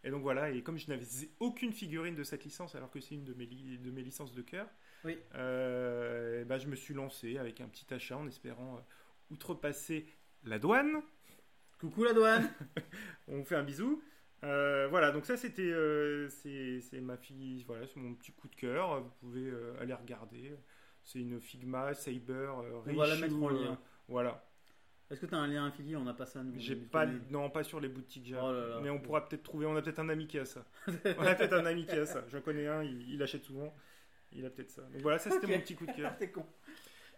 Et 0.04 0.10
donc 0.10 0.22
voilà, 0.22 0.50
et 0.50 0.62
comme 0.62 0.78
je 0.78 0.88
n'avais 0.88 1.04
aucune 1.40 1.72
figurine 1.72 2.14
de 2.14 2.22
cette 2.22 2.44
licence, 2.44 2.74
alors 2.76 2.90
que 2.90 3.00
c'est 3.00 3.14
une 3.16 3.24
de 3.24 3.34
mes, 3.34 3.44
li- 3.46 3.78
de 3.78 3.90
mes 3.90 4.02
licences 4.02 4.32
de 4.32 4.42
cœur, 4.42 4.68
Oui. 5.04 5.18
euh, 5.34 6.44
ben, 6.44 6.58
je 6.58 6.68
me 6.68 6.76
suis 6.76 6.94
lancé 6.94 7.38
avec 7.38 7.60
un 7.60 7.66
petit 7.68 7.92
achat 7.92 8.16
en 8.16 8.26
espérant 8.28 8.76
euh, 8.76 8.80
outrepasser 9.30 10.06
la 10.44 10.58
douane. 10.60 11.02
Coucou 11.78 12.04
la 12.04 12.12
douane 12.12 12.48
On 13.28 13.38
vous 13.38 13.44
fait 13.44 13.56
un 13.56 13.62
bisou. 13.62 14.02
Euh, 14.44 14.86
voilà, 14.88 15.10
donc 15.12 15.24
ça 15.24 15.36
c'était 15.36 15.62
euh, 15.62 16.28
c'est 16.28 17.00
ma 17.00 17.16
fille, 17.16 17.64
voilà, 17.66 17.86
c'est 17.86 17.98
mon 17.98 18.14
petit 18.14 18.32
coup 18.32 18.48
de 18.48 18.54
cœur. 18.54 19.00
Vous 19.02 19.10
pouvez 19.20 19.48
euh, 19.48 19.74
aller 19.80 19.94
regarder. 19.94 20.52
C'est 21.02 21.20
une 21.20 21.40
Figma 21.40 21.94
Saber 21.94 22.32
euh, 22.32 22.80
On 22.86 22.92
va 22.94 23.06
la 23.06 23.16
mettre 23.16 23.34
en 23.36 23.48
lien. 23.48 23.78
voilà. 24.08 24.42
Est-ce 25.08 25.20
que 25.20 25.26
t'as 25.26 25.36
un 25.36 25.46
lien 25.46 25.66
affilié? 25.66 25.94
On 25.94 26.02
n'a 26.02 26.14
pas 26.14 26.26
ça 26.26 26.42
nous. 26.42 26.52
J'ai 26.58 26.74
pas, 26.74 27.06
non 27.30 27.48
pas 27.48 27.62
sur 27.62 27.78
les 27.78 27.88
boutiques, 27.88 28.34
Oh 28.36 28.52
là 28.52 28.66
là. 28.68 28.80
mais 28.82 28.90
on 28.90 28.98
pourra 28.98 29.28
peut-être 29.28 29.44
trouver. 29.44 29.64
On 29.66 29.76
a 29.76 29.82
peut-être 29.82 30.00
un 30.00 30.08
ami 30.08 30.26
qui 30.26 30.38
a 30.38 30.44
ça. 30.44 30.66
on 30.88 31.22
a 31.22 31.34
peut-être 31.34 31.52
un 31.54 31.66
ami 31.66 31.86
qui 31.86 31.94
a 31.94 32.06
ça. 32.06 32.24
J'en 32.28 32.40
connais 32.40 32.66
un, 32.66 32.82
il, 32.82 33.08
il 33.10 33.22
achète 33.22 33.44
souvent. 33.44 33.72
Il 34.32 34.44
a 34.44 34.50
peut-être 34.50 34.70
ça. 34.70 34.82
Donc 34.82 35.02
voilà, 35.02 35.18
ça 35.18 35.30
c'était 35.30 35.46
mon 35.46 35.60
petit 35.60 35.76
coup 35.76 35.86
de 35.86 35.92
cœur. 35.92 36.16
T'es 36.18 36.30
con. 36.30 36.44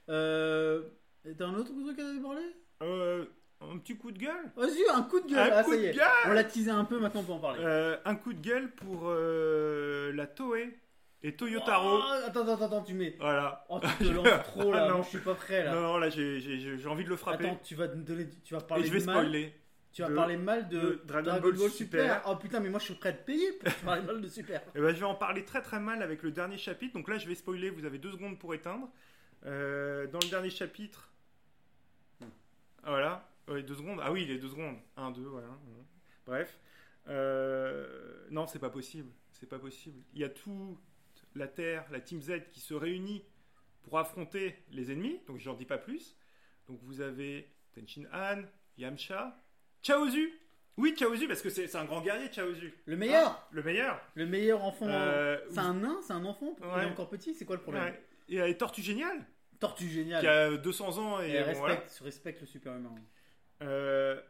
T'as 0.06 1.46
un 1.46 1.54
autre 1.54 1.72
truc 1.72 1.98
à 1.98 2.22
parler? 2.22 2.54
Euh, 2.82 3.24
un 3.60 3.78
petit 3.78 3.96
coup 3.96 4.12
de 4.12 4.18
gueule. 4.18 4.50
Vas-y, 4.56 4.84
un 4.94 5.02
coup 5.02 5.20
de 5.20 5.28
gueule 5.28 5.52
Un 5.52 5.56
Ah, 5.56 5.62
coup 5.64 5.70
ça 5.72 5.76
y 5.76 5.82
de 5.82 5.86
est. 5.88 5.94
gueule. 5.94 6.06
On 6.26 6.32
l'a 6.32 6.44
teasé 6.44 6.70
un 6.70 6.84
peu, 6.84 6.98
maintenant 7.00 7.20
on 7.20 7.24
peut 7.24 7.32
en 7.32 7.38
parler. 7.38 7.60
Euh, 7.64 7.96
un 8.04 8.14
coup 8.14 8.32
de 8.32 8.40
gueule 8.40 8.70
pour 8.74 9.02
euh, 9.08 10.12
la 10.12 10.26
Toei 10.26 10.78
et 11.22 11.34
Toyotaro. 11.34 11.98
Oh, 11.98 12.02
attends, 12.26 12.46
attends, 12.48 12.64
attends, 12.66 12.82
tu 12.82 12.94
mets. 12.94 13.16
Voilà. 13.18 13.64
Oh, 13.68 13.80
tu 13.98 14.04
te 14.06 14.12
lances 14.12 14.28
trop 14.44 14.72
là, 14.72 14.84
Ah, 14.84 14.88
non. 14.88 14.94
moi 14.96 15.02
je 15.04 15.08
suis 15.08 15.18
pas 15.18 15.34
prêt 15.34 15.64
là. 15.64 15.74
Non, 15.74 15.80
non, 15.80 15.98
là 15.98 16.08
j'ai 16.10 16.38
j'ai- 16.40 16.58
j'ai- 16.60 16.78
j'ai 16.78 16.88
envie 16.88 17.04
de 17.04 17.08
le 17.08 17.16
frapper. 17.16 17.46
Attends, 17.46 17.60
tu 17.64 17.74
vas 17.74 17.88
donner, 17.88 18.28
tu 18.44 18.54
vas 18.54 18.60
et 18.60 18.66
parler 18.66 18.84
je 18.86 18.92
vais 18.92 19.04
mal. 19.04 19.16
spoiler. 19.16 19.54
Tu 19.90 20.02
vas 20.02 20.10
de- 20.10 20.14
parler 20.14 20.36
mal 20.36 20.68
de, 20.68 20.78
de 20.78 21.02
Dragon 21.06 21.40
Ball 21.40 21.70
Super. 21.70 22.22
Oh 22.28 22.36
putain, 22.36 22.60
mais 22.60 22.68
moi 22.68 22.78
je 22.78 22.84
suis 22.84 22.94
prêt 22.94 23.08
à 23.08 23.12
te 23.14 23.24
payer 23.24 23.50
pour 23.54 23.72
parler 23.84 24.02
mal 24.02 24.20
de 24.20 24.28
Super. 24.28 24.60
Et 24.76 24.80
ben, 24.80 24.94
je 24.94 25.00
vais 25.00 25.06
en 25.06 25.14
parler 25.16 25.44
très 25.44 25.62
très 25.62 25.80
mal 25.80 26.02
avec 26.02 26.22
le 26.22 26.30
dernier 26.30 26.58
chapitre. 26.58 26.94
Donc 26.94 27.08
là, 27.08 27.18
je 27.18 27.26
vais 27.26 27.34
spoiler. 27.34 27.70
Vous 27.70 27.84
avez 27.84 27.98
deux 27.98 28.12
secondes 28.12 28.38
pour 28.38 28.54
éteindre. 28.54 28.88
Euh, 29.46 30.06
dans 30.06 30.18
le 30.22 30.28
dernier 30.28 30.50
chapitre. 30.50 31.10
Ah, 32.22 32.90
voilà. 32.90 33.28
Ouais, 33.48 33.62
deux 33.62 33.74
secondes. 33.76 34.00
Ah 34.02 34.12
oui, 34.12 34.24
les 34.26 34.38
deux 34.38 34.48
secondes. 34.48 34.76
Un, 34.96 35.10
deux, 35.10 35.22
voilà. 35.26 35.48
Mhm. 35.48 35.84
Bref. 36.26 36.58
Euh, 37.08 38.26
non, 38.30 38.46
c'est 38.46 38.58
pas 38.58 38.70
possible. 38.70 39.10
C'est 39.32 39.48
pas 39.48 39.58
possible. 39.58 40.02
Il 40.12 40.20
y 40.20 40.24
a 40.24 40.28
toute 40.28 40.78
la 41.34 41.46
Terre, 41.48 41.84
la 41.90 42.00
Team 42.00 42.20
Z 42.20 42.42
qui 42.50 42.60
se 42.60 42.74
réunit 42.74 43.24
pour 43.82 43.98
affronter 43.98 44.56
les 44.70 44.90
ennemis. 44.92 45.20
Donc 45.26 45.38
j'en 45.38 45.54
dis 45.54 45.64
pas 45.64 45.78
plus. 45.78 46.16
Donc 46.66 46.78
vous 46.82 47.00
avez 47.00 47.48
Tenshin 47.74 48.04
Han, 48.12 48.42
Yamcha, 48.76 49.36
Chaozu. 49.82 50.32
Oui, 50.76 50.94
Chaozu, 50.96 51.26
parce 51.26 51.42
que 51.42 51.48
c'est 51.50 51.74
un 51.74 51.84
grand 51.84 52.00
guerrier, 52.02 52.30
Chaozu. 52.30 52.72
Le 52.84 52.96
meilleur 52.96 53.30
Ah, 53.30 53.48
le 53.50 53.62
meilleur. 53.62 54.00
Le 54.14 54.26
meilleur 54.26 54.62
enfant. 54.64 54.86
Euh, 54.88 55.38
c'est 55.50 55.58
un 55.58 55.74
nain 55.74 55.98
C'est 56.02 56.12
un 56.12 56.24
enfant 56.24 56.54
Il 56.60 56.66
Ouais. 56.66 56.84
est 56.84 56.90
encore 56.90 57.08
petit 57.08 57.34
C'est 57.34 57.44
quoi 57.44 57.56
le 57.56 57.62
problème 57.62 57.84
Ouais. 57.84 58.04
Et 58.28 58.40
a 58.40 58.52
Tortue 58.54 58.82
Géniale, 58.82 59.24
Tortue 59.58 59.88
génial. 59.88 60.20
qui 60.20 60.26
a 60.26 60.56
200 60.56 60.98
ans 60.98 61.20
et, 61.22 61.30
Et 61.30 61.40
bon, 61.40 61.46
respecte, 61.46 61.58
voilà. 61.58 61.84
respecte 62.04 62.40
le 62.42 62.46
super 62.46 62.76
humain. 62.76 62.94
Euh, 63.62 64.20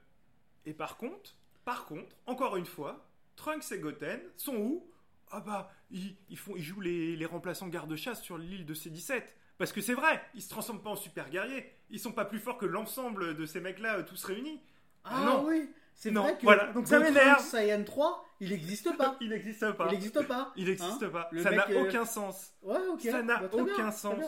et 0.66 0.72
par 0.74 0.97
contre, 0.97 1.35
par 1.64 1.87
contre, 1.87 2.16
encore 2.26 2.57
une 2.57 2.66
fois, 2.66 3.07
Trunks 3.37 3.72
et 3.72 3.79
Goten 3.79 4.20
sont 4.37 4.57
où? 4.57 4.91
Ah 5.31 5.41
bah, 5.41 5.70
ils, 5.91 6.16
ils 6.31 6.39
font, 6.39 6.55
ils 6.57 6.62
jouent 6.62 6.81
les, 6.81 7.14
les 7.16 7.26
remplaçants 7.26 7.68
garde-chasse 7.68 8.22
sur 8.22 8.39
l'île 8.39 8.64
de 8.64 8.74
C-17. 8.74 9.22
Parce 9.59 9.72
que 9.72 9.81
c'est 9.81 9.95
vrai, 9.95 10.22
ils 10.35 10.43
se 10.43 10.49
transforment 10.49 10.81
pas 10.83 10.91
en 10.91 10.97
super 10.97 11.29
guerriers. 11.31 11.70
Ils 11.91 11.99
sont 12.01 12.12
pas 12.12 12.24
plus 12.24 12.39
forts 12.39 12.59
que 12.59 12.66
l'ensemble 12.66 13.37
de 13.37 13.45
ces 13.45 13.61
mecs-là, 13.61 13.99
euh, 13.99 14.03
tous 14.05 14.24
réunis. 14.24 14.61
Ah 15.05 15.24
non. 15.24 15.45
oui 15.47 15.70
C'est 15.95 16.11
vrai 16.11 16.37
que 16.39 16.43
voilà, 16.45 16.72
donc 16.72 16.87
ça 16.87 16.99
m'énerve. 17.01 17.43
Saiyan 17.43 17.83
3, 17.85 18.24
il 18.41 18.51
n'existe 18.51 18.97
pas. 18.97 19.16
Il 19.20 19.31
n'existe 19.31 19.66
pas. 19.66 19.83
Il 19.87 19.91
n'existe 19.91 20.26
pas. 20.26 20.53
Il 20.57 20.66
n'existe 20.66 21.03
Hein 21.03 21.11
pas. 21.11 21.29
Le 21.33 21.43
Ça 21.43 21.51
n'a 21.51 21.68
euh, 21.70 21.85
aucun 21.87 22.05
sens. 22.05 22.53
Ouais, 22.62 22.79
ok. 22.89 23.01
Ça 23.03 23.22
n'a 23.22 23.39
Bah, 23.39 23.49
bien, 23.49 23.62
aucun 23.62 23.91
sens. 23.91 24.24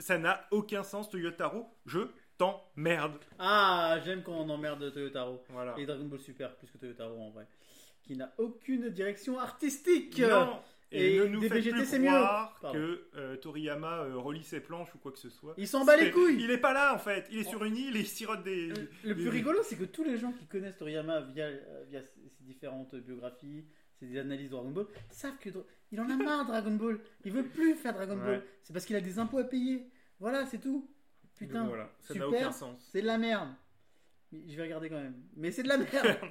Ça 0.00 0.18
n'a 0.18 0.46
aucun 0.50 0.82
sens, 0.82 1.08
Toyotaro. 1.08 1.66
Je 1.86 2.00
t'emmerde. 2.38 3.18
Ah, 3.38 3.98
j'aime 4.04 4.22
quand 4.22 4.32
on 4.34 4.48
emmerde 4.48 4.92
Toyotaro. 4.92 5.42
Voilà. 5.50 5.74
Et 5.78 5.86
Dragon 5.86 6.04
Ball 6.04 6.20
Super 6.20 6.54
plus 6.56 6.68
que 6.70 6.78
Toyotaro 6.78 7.18
en 7.20 7.30
vrai. 7.30 7.46
Qui 8.02 8.16
n'a 8.16 8.32
aucune 8.38 8.88
direction 8.90 9.38
artistique. 9.38 10.18
Non. 10.20 10.58
Et, 10.92 11.16
Et 11.16 11.18
ne 11.18 11.24
nous 11.26 11.40
faites 11.40 11.68
plus 11.68 11.98
croire 12.00 12.60
que 12.72 13.08
euh, 13.16 13.36
Toriyama 13.38 14.02
euh, 14.04 14.16
relie 14.18 14.44
ses 14.44 14.60
planches 14.60 14.94
ou 14.94 14.98
quoi 14.98 15.10
que 15.10 15.18
ce 15.18 15.28
soit. 15.30 15.54
Il 15.58 15.66
s'en 15.66 15.84
bat 15.84 15.96
les 15.96 16.12
couilles. 16.12 16.36
Il 16.40 16.50
est 16.52 16.58
pas 16.58 16.72
là 16.72 16.94
en 16.94 16.98
fait. 16.98 17.26
Il 17.32 17.38
est 17.38 17.46
Oh. 17.48 17.50
sur 17.50 17.64
une 17.64 17.76
île 17.76 17.96
et 17.96 18.00
il 18.00 18.06
sirote 18.06 18.44
des. 18.44 18.68
Le- 18.68 18.88
Le 19.02 19.14
des- 19.16 19.22
plus 19.22 19.28
rigolo, 19.30 19.58
c'est 19.64 19.74
que 19.76 19.84
tous 19.84 20.04
les 20.04 20.16
gens 20.16 20.30
qui 20.32 20.46
connaissent 20.46 20.76
Toriyama 20.76 21.22
via, 21.22 21.46
euh, 21.46 21.84
via 21.90 22.00
ses 22.02 22.44
différentes 22.44 22.94
biographies, 22.94 23.64
ses 23.98 24.16
analyses 24.16 24.50
de 24.50 24.54
Dragon 24.54 24.70
Ball, 24.70 24.86
savent 25.10 25.38
que 25.40 25.48
il 25.90 26.00
en 26.00 26.08
a 26.08 26.14
marre 26.16 26.46
Dragon 26.46 26.70
Ball. 26.76 27.00
Il 27.24 27.32
veut 27.32 27.42
plus 27.48 27.74
faire 27.74 27.92
Dragon 27.92 28.16
Ouais. 28.18 28.24
Ball. 28.24 28.42
C'est 28.62 28.72
parce 28.72 28.84
qu'il 28.84 28.94
a 28.94 29.00
des 29.00 29.18
impôts 29.18 29.38
à 29.38 29.44
payer. 29.44 29.90
Voilà, 30.20 30.46
c'est 30.46 30.58
tout. 30.58 30.88
Putain, 31.36 31.66
Voilà. 31.66 31.90
Ça 32.00 32.14
n'a 32.14 32.28
aucun 32.28 32.52
sens. 32.52 32.88
c'est 32.92 33.02
de 33.02 33.06
la 33.06 33.18
merde. 33.18 33.50
Je 34.32 34.56
vais 34.56 34.62
regarder 34.62 34.88
quand 34.88 35.00
même. 35.00 35.22
Mais 35.36 35.50
c'est 35.50 35.62
de 35.62 35.68
la 35.68 35.78
merde. 35.78 36.18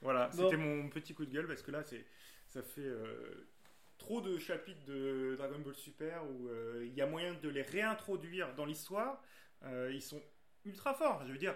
Voilà. 0.00 0.28
Bon. 0.28 0.44
C'était 0.44 0.56
mon 0.56 0.88
petit 0.88 1.12
coup 1.12 1.26
de 1.26 1.32
gueule 1.32 1.48
parce 1.48 1.60
que 1.62 1.72
là, 1.72 1.82
c'est 1.82 2.04
ça 2.46 2.62
fait 2.62 2.82
euh, 2.82 3.48
trop 3.98 4.20
de 4.20 4.38
chapitres 4.38 4.84
de 4.86 5.34
Dragon 5.36 5.58
Ball 5.58 5.74
Super 5.74 6.22
où 6.24 6.48
euh, 6.48 6.84
il 6.86 6.94
y 6.94 7.02
a 7.02 7.06
moyen 7.06 7.34
de 7.34 7.48
les 7.48 7.62
réintroduire 7.62 8.54
dans 8.54 8.64
l'histoire. 8.64 9.20
Euh, 9.64 9.90
ils 9.92 10.00
sont 10.02 10.22
ultra 10.64 10.94
forts. 10.94 11.24
Je 11.26 11.32
veux 11.32 11.38
dire. 11.38 11.54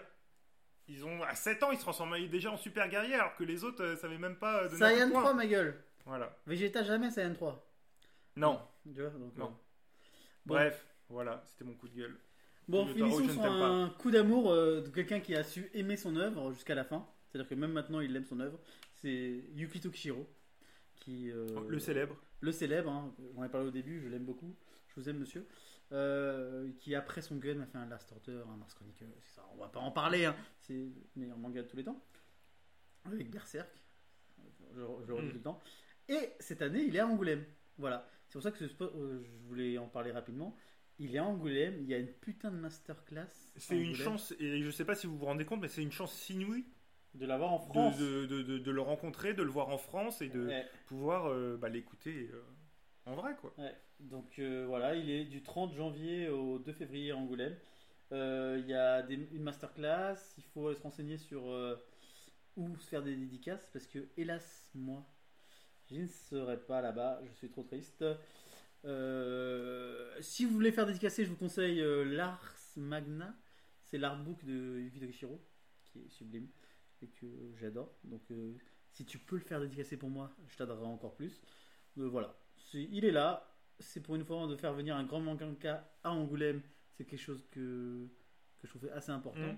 Ils 0.88 1.04
ont 1.04 1.22
à 1.22 1.36
7 1.36 1.62
ans, 1.62 1.70
ils 1.70 1.76
se 1.76 1.82
transforment 1.82 2.18
déjà 2.26 2.50
en 2.50 2.56
super 2.56 2.88
guerriers 2.88 3.14
alors 3.14 3.36
que 3.36 3.44
les 3.44 3.62
autres 3.62 3.84
euh, 3.84 3.96
savaient 3.96 4.18
même 4.18 4.36
pas 4.36 4.68
coup 4.68 4.76
Saiyan 4.76 5.06
de 5.06 5.12
poing. 5.12 5.20
3, 5.20 5.34
ma 5.34 5.46
gueule. 5.46 5.80
Voilà. 6.04 6.36
Vegeta 6.46 6.82
jamais 6.82 7.10
Saiyan 7.12 7.34
3. 7.34 7.64
Non. 8.34 8.60
Tu 8.84 9.00
vois, 9.00 9.10
donc, 9.10 9.36
Non. 9.36 9.56
Bon. 10.44 10.54
Bref, 10.54 10.84
voilà, 11.08 11.44
c'était 11.46 11.64
mon 11.64 11.74
coup 11.74 11.88
de 11.88 11.94
gueule. 11.94 12.18
Bon, 12.68 12.86
finissons 12.86 13.18
je 13.18 13.24
ne 13.24 13.32
sur 13.32 13.42
t'aime 13.42 13.52
pas. 13.58 13.66
un 13.68 13.88
coup 13.90 14.10
d'amour 14.10 14.50
euh, 14.52 14.80
de 14.82 14.88
quelqu'un 14.88 15.20
qui 15.20 15.34
a 15.34 15.42
su 15.44 15.70
aimer 15.74 15.96
son 15.96 16.16
œuvre 16.16 16.52
jusqu'à 16.52 16.74
la 16.74 16.84
fin. 16.84 17.06
C'est-à-dire 17.28 17.48
que 17.48 17.54
même 17.54 17.72
maintenant, 17.72 18.00
il 18.00 18.14
aime 18.16 18.24
son 18.24 18.40
œuvre. 18.40 18.58
C'est 18.94 19.44
Yukito 19.54 19.90
Kishiro. 19.90 20.26
Qui, 20.96 21.30
euh, 21.32 21.46
Le 21.68 21.78
célèbre. 21.80 22.16
le 22.40 22.52
célèbre, 22.52 22.88
hein, 22.90 23.12
on 23.34 23.40
en 23.40 23.42
a 23.42 23.48
parlé 23.48 23.66
au 23.66 23.70
début, 23.72 24.00
je 24.00 24.08
l'aime 24.08 24.24
beaucoup, 24.24 24.54
je 24.88 25.00
vous 25.00 25.08
aime 25.08 25.18
monsieur, 25.18 25.46
Euh, 25.90 26.70
qui 26.78 26.94
après 26.94 27.20
son 27.22 27.36
gun 27.36 27.60
a 27.60 27.66
fait 27.66 27.76
un 27.76 27.86
Last 27.86 28.10
Order, 28.12 28.44
un 28.50 28.56
Mars 28.56 28.72
Chronicle, 28.72 29.04
c'est 29.20 29.34
ça, 29.34 29.46
on 29.52 29.56
va 29.58 29.68
pas 29.68 29.80
en 29.80 29.90
parler, 29.90 30.24
hein, 30.26 30.34
c'est 30.60 30.72
le 30.74 30.92
meilleur 31.16 31.36
manga 31.36 31.60
de 31.62 31.66
tous 31.68 31.76
les 31.76 31.84
temps, 31.84 32.00
avec 33.04 33.30
Berserk, 33.30 33.68
je, 34.74 34.80
je 35.06 35.12
redis 35.12 35.26
Mm. 35.26 35.30
tout 35.30 35.36
le 35.36 35.42
temps, 35.42 35.60
et 36.08 36.30
cette 36.40 36.62
année 36.62 36.84
il 36.84 36.96
est 36.96 37.00
à 37.00 37.06
Angoulême, 37.06 37.44
voilà, 37.76 38.08
c'est 38.28 38.34
pour 38.34 38.42
ça 38.42 38.50
que 38.52 38.58
ce 38.58 38.64
euh, 38.80 39.20
je 39.22 39.36
voulais 39.48 39.76
en 39.76 39.88
parler 39.88 40.12
rapidement, 40.12 40.56
il 41.02 41.14
est 41.14 41.18
à 41.18 41.24
Angoulême, 41.24 41.76
il 41.80 41.86
y 41.88 41.94
a 41.94 41.98
une 41.98 42.06
putain 42.12 42.50
de 42.50 42.56
masterclass, 42.56 43.26
C'est 43.56 43.76
une 43.78 43.94
chance, 43.94 44.34
et 44.38 44.62
je 44.62 44.70
sais 44.70 44.84
pas 44.84 44.94
si 44.94 45.06
vous 45.06 45.16
vous 45.18 45.26
rendez 45.26 45.44
compte, 45.44 45.60
mais 45.60 45.68
c'est 45.68 45.82
une 45.82 45.92
chance 45.92 46.30
inouïe 46.30 46.64
de 47.14 47.26
l'avoir 47.26 47.52
en 47.52 47.58
France, 47.58 47.98
de, 47.98 48.24
de, 48.26 48.42
de- 48.42 48.58
de 48.58 48.70
le 48.70 48.80
rencontrer, 48.80 49.34
de 49.34 49.42
le 49.42 49.50
voir 49.50 49.68
en 49.68 49.78
France 49.78 50.22
et 50.22 50.28
de 50.28 50.46
Ouais. 50.46 50.66
pouvoir 50.86 51.26
euh, 51.26 51.56
bah, 51.58 51.68
l'écouter 51.68 52.30
euh, 52.32 52.42
en 53.04 53.14
vrai, 53.14 53.34
quoi. 53.40 53.52
Ouais, 53.58 53.74
donc 54.00 54.38
euh, 54.38 54.64
voilà, 54.66 54.94
il 54.94 55.10
est 55.10 55.24
du 55.24 55.42
30 55.42 55.74
janvier 55.74 56.28
au 56.28 56.58
2 56.58 56.72
février 56.72 57.10
à 57.10 57.16
Angoulême. 57.16 57.56
Il 58.12 58.64
y 58.66 58.74
a 58.74 59.02
des- 59.02 59.28
une 59.32 59.42
masterclass, 59.42 60.16
il 60.38 60.44
faut 60.54 60.72
se 60.74 60.80
renseigner 60.82 61.18
sur 61.18 61.42
où 62.56 62.76
se 62.76 62.86
faire 62.88 63.02
des 63.02 63.16
dédicaces 63.16 63.66
parce 63.72 63.86
que, 63.86 64.08
hélas, 64.16 64.70
moi, 64.74 65.04
je 65.90 65.96
ne 65.96 66.06
serai 66.06 66.58
pas 66.58 66.80
là-bas, 66.80 67.20
je 67.24 67.32
suis 67.32 67.48
trop 67.50 67.62
triste. 67.62 68.04
Euh, 68.84 70.10
si 70.20 70.44
vous 70.44 70.52
voulez 70.52 70.72
faire 70.72 70.86
dédicacer, 70.86 71.24
je 71.24 71.30
vous 71.30 71.36
conseille 71.36 71.80
euh, 71.80 72.04
l'Ars 72.04 72.54
Magna, 72.76 73.34
c'est 73.82 73.98
l'artbook 73.98 74.44
de 74.44 74.80
Yukito 74.80 75.06
Kishiro 75.06 75.40
qui 75.84 76.00
est 76.00 76.08
sublime 76.08 76.48
et 77.02 77.08
que 77.08 77.26
j'adore. 77.56 77.94
Donc, 78.04 78.22
euh, 78.30 78.54
si 78.92 79.04
tu 79.04 79.18
peux 79.18 79.36
le 79.36 79.42
faire 79.42 79.60
dédicacer 79.60 79.96
pour 79.96 80.10
moi, 80.10 80.30
je 80.48 80.56
t'adorerai 80.56 80.86
encore 80.86 81.14
plus. 81.14 81.40
Voilà, 81.96 82.34
il 82.72 83.04
est 83.04 83.10
là. 83.10 83.48
C'est 83.78 84.00
pour 84.00 84.14
une 84.14 84.24
fois 84.24 84.46
de 84.46 84.56
faire 84.56 84.72
venir 84.72 84.96
un 84.96 85.04
grand 85.04 85.20
mangaka 85.20 85.92
à 86.02 86.12
Angoulême. 86.12 86.62
C'est 86.92 87.04
quelque 87.04 87.20
chose 87.20 87.44
que, 87.50 88.06
que 88.58 88.66
je 88.66 88.68
trouvais 88.68 88.90
assez 88.92 89.10
important. 89.10 89.56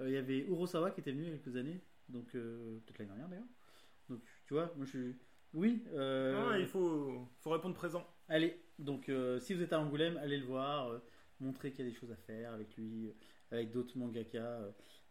Euh, 0.00 0.08
Il 0.08 0.14
y 0.14 0.16
avait 0.16 0.38
Urosawa 0.38 0.90
qui 0.90 1.00
était 1.00 1.12
venu 1.12 1.24
il 1.24 1.30
y 1.30 1.32
a 1.34 1.38
quelques 1.38 1.56
années, 1.56 1.80
donc 2.08 2.30
peut-être 2.32 2.98
l'année 2.98 3.08
dernière 3.10 3.28
d'ailleurs. 3.28 3.46
Donc 4.08 4.20
tu 4.46 4.54
vois, 4.54 4.72
moi 4.76 4.84
je 4.86 4.90
suis. 4.90 5.16
Oui, 5.52 5.84
Ah, 5.96 6.56
il 6.58 6.66
faut, 6.66 7.28
faut 7.40 7.50
répondre 7.50 7.74
présent. 7.74 8.06
allez. 8.28 8.60
Donc 8.78 9.08
euh, 9.08 9.40
si 9.40 9.54
vous 9.54 9.62
êtes 9.62 9.72
à 9.72 9.80
Angoulême, 9.80 10.16
allez 10.18 10.38
le 10.38 10.44
voir, 10.46 10.88
euh, 10.90 10.98
montrer 11.40 11.70
qu'il 11.72 11.84
y 11.84 11.88
a 11.88 11.90
des 11.90 11.96
choses 11.96 12.10
à 12.12 12.16
faire 12.16 12.52
avec 12.52 12.76
lui, 12.76 13.08
euh, 13.08 13.12
avec 13.52 13.70
d'autres 13.70 13.96
mangaka. 13.96 14.60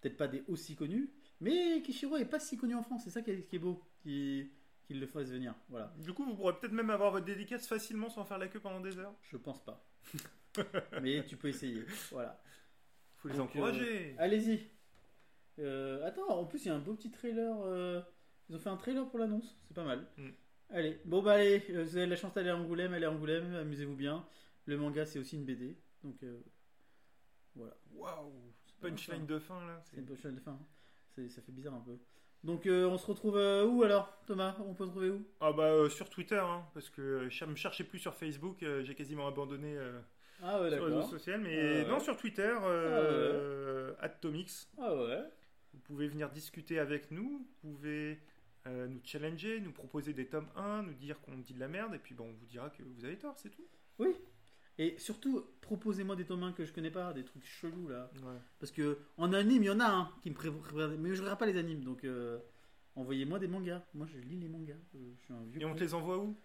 peut-être 0.02 0.18
pas 0.18 0.28
des 0.28 0.44
aussi 0.48 0.76
connus, 0.76 1.10
mais 1.42 1.82
Kishiro 1.82 2.18
est 2.18 2.26
pas 2.26 2.40
si 2.40 2.58
connu 2.58 2.76
en 2.76 2.84
France. 2.84 3.02
C'est 3.06 3.10
ça 3.10 3.22
qui 3.22 3.32
est, 3.32 3.42
qui 3.48 3.56
est 3.56 3.60
beau, 3.60 3.82
qui- 4.04 4.52
qu'il 4.84 5.00
le 5.00 5.08
fasse 5.08 5.30
venir. 5.30 5.56
Voilà. 5.70 5.92
Du 5.98 6.14
coup, 6.14 6.24
vous 6.26 6.36
pourrez 6.36 6.54
peut-être 6.60 6.74
même 6.74 6.92
avoir 6.92 7.12
votre 7.12 7.26
dédicace 7.26 7.68
facilement 7.68 8.08
sans 8.10 8.24
faire 8.24 8.38
la 8.38 8.48
queue 8.48 8.60
pendant 8.60 8.80
des 8.82 9.00
heures. 9.00 9.16
Je 9.24 9.38
pense 9.38 9.64
pas. 9.66 9.84
Mais 11.02 11.26
tu 11.26 11.38
peux 11.38 11.48
essayer. 11.48 11.84
Voilà. 12.12 12.40
faut 13.16 13.28
les 13.30 13.36
Donc, 13.38 13.50
encourager. 13.50 14.16
Allez-y. 14.20 14.70
Euh, 15.58 16.06
attends, 16.06 16.30
en 16.30 16.46
plus, 16.46 16.66
il 16.66 16.68
y 16.68 16.72
a 16.72 16.76
un 16.76 16.80
beau 16.80 16.94
petit 16.94 17.10
trailer. 17.10 17.56
euh, 17.64 18.00
Ils 18.48 18.56
ont 18.56 18.60
fait 18.60 18.70
un 18.70 18.78
trailer 18.78 19.08
pour 19.10 19.18
l'annonce. 19.18 19.58
C'est 19.64 19.74
pas 19.74 19.84
mal. 19.84 20.06
Mm. 20.18 20.30
Allez. 20.70 21.00
Bon, 21.06 21.22
bah, 21.22 21.34
allez. 21.34 21.64
euh, 21.70 21.84
Vous 21.84 21.98
avez 21.98 22.08
la 22.08 22.16
chance 22.16 22.34
d'aller 22.34 22.50
à 22.50 22.58
Angoulême. 22.58 22.94
Allez 22.94 23.06
à 23.06 23.12
Angoulême. 23.12 23.54
Amusez-vous 23.56 23.96
bien. 23.96 24.26
Le 24.66 24.78
manga, 24.78 25.06
c'est 25.06 25.20
aussi 25.20 25.36
une 25.36 25.46
BD. 25.46 25.78
Donc, 26.04 26.22
euh, 26.24 26.40
voilà. 27.56 27.74
Waouh, 27.94 28.32
C'est 28.66 28.76
pas 28.80 28.90
punchline 28.90 29.26
de 29.26 29.40
fin 29.40 29.66
là. 29.66 29.82
C'est 29.86 29.98
une 29.98 30.06
punchline 30.06 30.36
de 30.36 30.40
fin. 30.42 30.52
hein. 30.52 31.28
Ça 31.30 31.42
fait 31.42 31.52
bizarre 31.52 31.76
un 31.76 31.80
peu. 31.82 31.98
Donc, 32.44 32.66
euh, 32.68 32.86
on 32.88 32.98
se 32.98 33.08
retrouve 33.08 33.38
euh, 33.38 33.66
où 33.66 33.84
alors, 33.84 34.22
Thomas? 34.28 34.56
On 34.68 34.74
peut 34.74 34.86
se 34.86 34.92
trouver 34.92 35.10
où? 35.10 35.26
Ah 35.40 35.52
bah 35.54 35.90
sur 35.90 36.10
Twitter, 36.10 36.38
hein, 36.38 36.64
parce 36.74 36.90
que 36.90 37.28
je 37.30 37.46
me 37.46 37.56
cherchais 37.56 37.84
plus 37.86 37.98
sur 38.00 38.14
Facebook, 38.14 38.64
j'ai 38.84 38.94
quasiment 38.96 39.26
abandonné 39.28 39.76
Ah, 40.44 40.62
ouais, 40.62 40.70
sur 40.70 40.88
les 40.88 40.94
réseaux 40.96 41.10
sociaux, 41.10 41.36
mais 41.40 41.58
Ah 41.58 41.84
ouais. 41.84 41.90
non 41.90 42.00
sur 42.00 42.18
Twitter, 42.18 42.54
euh, 42.64 43.94
@tomix. 44.22 44.70
Ah, 44.78 44.94
ouais. 44.96 45.24
Vous 45.74 45.80
pouvez 45.80 46.08
venir 46.08 46.30
discuter 46.30 46.78
avec 46.80 47.10
nous, 47.12 47.48
vous 47.64 47.72
pouvez 47.72 48.20
euh, 48.68 48.88
nous 48.88 49.00
challenger, 49.04 49.60
nous 49.60 49.72
proposer 49.72 50.14
des 50.14 50.28
tomes 50.28 50.48
1, 50.56 50.84
nous 50.84 50.94
dire 50.94 51.20
qu'on 51.22 51.38
dit 51.38 51.54
de 51.54 51.60
la 51.60 51.68
merde, 51.68 51.94
et 51.96 52.00
puis 52.00 52.16
bon, 52.16 52.28
on 52.30 52.34
vous 52.34 52.46
dira 52.46 52.70
que 52.70 52.84
vous 52.84 53.06
avez 53.06 53.18
tort, 53.18 53.36
c'est 53.38 53.50
tout. 53.50 53.66
Oui. 54.00 54.16
Et 54.78 54.98
surtout, 54.98 55.46
proposez-moi 55.62 56.16
des 56.18 56.26
tomes 56.26 56.44
1 56.44 56.52
que 56.52 56.66
je 56.66 56.74
connais 56.74 56.92
pas, 56.92 57.14
des 57.14 57.24
trucs 57.24 57.46
chelous 57.46 57.88
là. 57.88 58.10
Ouais. 58.24 58.38
Parce 58.60 58.72
que 58.72 58.98
en 59.18 59.32
anime, 59.34 59.64
il 59.64 59.68
y 59.68 59.70
en 59.70 59.80
a 59.80 59.86
un 59.88 60.12
qui 60.22 60.30
me 60.30 60.36
pré... 60.36 60.52
pré- 60.52 60.98
Mais 60.98 61.16
je 61.16 61.22
regarde 61.22 61.40
pas 61.40 61.46
les 61.46 61.58
animes, 61.58 61.84
donc 61.84 62.04
euh, 62.04 62.40
envoyez-moi 62.96 63.40
des 63.40 63.48
mangas. 63.48 63.82
Moi, 63.94 64.06
je 64.08 64.18
lis 64.18 64.38
les 64.40 64.50
mangas. 64.50 64.74
Euh, 64.96 65.14
Je 65.18 65.24
suis 65.24 65.34
un 65.34 65.44
vieux. 65.46 65.62
Et 65.62 65.66
on 65.66 65.74
te 65.76 65.80
les 65.80 65.94
envoie 65.94 66.18
où? 66.18 66.36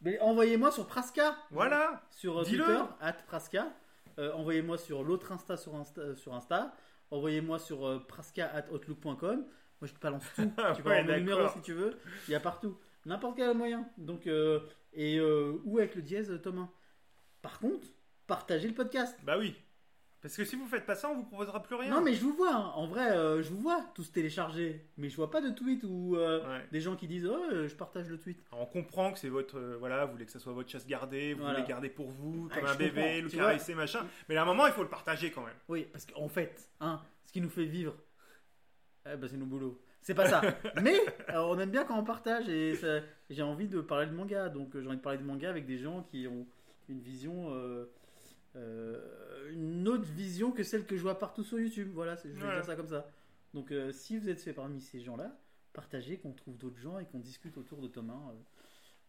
Mais 0.00 0.18
envoyez-moi 0.20 0.72
sur 0.72 0.86
Praska. 0.86 1.36
Voilà 1.50 2.02
Sur. 2.10 2.42
Twitter, 2.44 2.78
at 3.00 3.12
Praska. 3.26 3.72
Envoyez-moi 4.18 4.76
sur 4.76 5.02
l'autre 5.04 5.30
Insta 5.32 5.56
sur 5.56 5.74
Insta. 5.76 6.14
sur 6.16 6.34
Insta. 6.34 6.74
Envoyez-moi 7.10 7.58
sur 7.58 8.06
praska 8.06 8.46
at 8.54 8.70
outlook.com. 8.70 9.46
Moi, 9.80 9.88
je 9.88 9.92
te 9.94 10.00
balance 10.00 10.24
tout. 10.34 10.42
Tu 10.76 10.82
peux 10.82 10.88
ouais, 10.90 10.98
avoir 10.98 11.18
mon 11.18 11.24
numéro 11.24 11.48
si 11.48 11.60
tu 11.62 11.72
veux. 11.72 11.98
Il 12.28 12.32
y 12.32 12.34
a 12.34 12.40
partout. 12.40 12.76
N'importe 13.06 13.36
quel 13.36 13.56
moyen. 13.56 13.88
Donc, 13.96 14.26
euh, 14.26 14.60
et 14.92 15.18
euh, 15.18 15.54
où 15.64 15.78
avec 15.78 15.94
le 15.94 16.02
dièse, 16.02 16.38
Thomas? 16.42 16.68
Par 17.42 17.58
contre, 17.58 17.88
partagez 18.26 18.68
le 18.68 18.74
podcast. 18.74 19.16
Bah 19.24 19.36
oui. 19.38 19.54
Parce 20.20 20.36
que 20.36 20.44
si 20.44 20.54
vous 20.54 20.66
faites 20.66 20.84
pas 20.84 20.94
ça, 20.94 21.08
on 21.08 21.14
vous 21.14 21.24
proposera 21.24 21.62
plus 21.62 21.76
rien. 21.76 21.94
Non, 21.94 22.02
mais 22.02 22.12
je 22.12 22.20
vous 22.20 22.34
vois. 22.34 22.54
hein. 22.54 22.72
En 22.74 22.86
vrai, 22.86 23.12
euh, 23.12 23.42
je 23.42 23.48
vous 23.48 23.60
vois 23.60 23.82
tous 23.94 24.12
télécharger. 24.12 24.86
Mais 24.98 25.08
je 25.08 25.16
vois 25.16 25.30
pas 25.30 25.40
de 25.40 25.48
tweet 25.48 25.82
ou 25.84 26.14
euh, 26.16 26.46
Ouais. 26.46 26.66
des 26.70 26.82
gens 26.82 26.94
qui 26.94 27.08
disent 27.08 27.24
Oh, 27.26 27.42
euh, 27.50 27.66
je 27.68 27.74
partage 27.74 28.06
le 28.10 28.18
tweet. 28.18 28.38
Alors, 28.52 28.64
on 28.64 28.66
comprend 28.66 29.12
que 29.14 29.18
c'est 29.18 29.30
votre. 29.30 29.56
euh, 29.58 29.76
voilà, 29.78 30.04
vous 30.04 30.12
voulez 30.12 30.26
que 30.26 30.32
ça 30.32 30.38
soit 30.38 30.52
votre 30.52 30.68
chasse 30.68 30.86
gardée, 30.86 31.32
vous 31.32 31.40
Voilà. 31.40 31.54
voulez 31.60 31.66
garder 31.68 31.88
pour 31.88 32.10
vous, 32.10 32.50
Ah, 32.50 32.54
comme 32.58 32.66
je 32.68 32.72
un 32.74 32.76
bébé, 32.76 33.00
comprends, 33.00 33.22
le 33.22 33.30
tu 33.30 33.36
caresser, 33.38 33.74
machin. 33.74 34.06
Mais 34.28 34.36
à 34.36 34.42
un 34.42 34.44
moment, 34.44 34.66
il 34.66 34.74
faut 34.74 34.82
le 34.82 34.90
partager 34.90 35.30
quand 35.30 35.42
même. 35.46 35.56
Oui, 35.68 35.86
parce 35.90 36.04
qu'en 36.04 36.28
fait, 36.28 36.68
hein, 36.80 37.00
ce 37.24 37.32
qui 37.32 37.40
nous 37.40 37.48
fait 37.48 37.64
vivre, 37.64 37.94
eh 39.06 39.16
ben, 39.16 39.28
c'est 39.28 39.36
nos 39.36 39.46
boulots. 39.46 39.80
C'est 40.02 40.14
pas 40.14 40.26
ça. 40.28 40.40
Mais 40.82 40.98
euh, 41.30 41.40
on 41.42 41.58
aime 41.58 41.70
bien 41.70 41.84
quand 41.84 41.98
on 41.98 42.04
partage 42.04 42.48
et 42.48 42.74
ça- 42.76 43.00
j'ai 43.28 43.42
envie 43.42 43.68
de 43.68 43.80
parler 43.80 44.06
de 44.06 44.12
manga. 44.12 44.48
Donc 44.48 44.74
euh, 44.74 44.80
j'ai 44.80 44.88
envie 44.88 44.96
de 44.96 45.02
parler 45.02 45.18
de 45.18 45.24
manga 45.24 45.48
avec 45.50 45.66
des 45.66 45.78
gens 45.78 46.02
qui 46.04 46.26
ont 46.26 46.46
une 46.88 47.00
vision, 47.00 47.52
euh, 47.54 47.84
euh, 48.56 49.50
une 49.52 49.86
autre 49.88 50.04
vision 50.04 50.52
que 50.52 50.62
celle 50.62 50.86
que 50.86 50.96
je 50.96 51.02
vois 51.02 51.18
partout 51.18 51.42
sur 51.44 51.58
YouTube. 51.60 51.90
Voilà, 51.92 52.16
c'est- 52.16 52.30
je 52.32 52.38
vais 52.40 52.46
Ouais. 52.46 52.54
dire 52.54 52.64
ça 52.64 52.76
comme 52.76 52.88
ça. 52.88 53.08
Donc 53.54 53.72
euh, 53.72 53.92
si 53.92 54.16
vous 54.18 54.28
êtes 54.28 54.40
fait 54.40 54.52
parmi 54.52 54.80
ces 54.80 55.00
gens-là, 55.00 55.36
partagez, 55.72 56.18
qu'on 56.18 56.32
trouve 56.32 56.56
d'autres 56.56 56.78
gens 56.78 56.98
et 56.98 57.04
qu'on 57.04 57.18
discute 57.18 57.56
autour 57.58 57.80
de 57.80 57.88
Thomas 57.88 58.14
euh, 58.30 58.34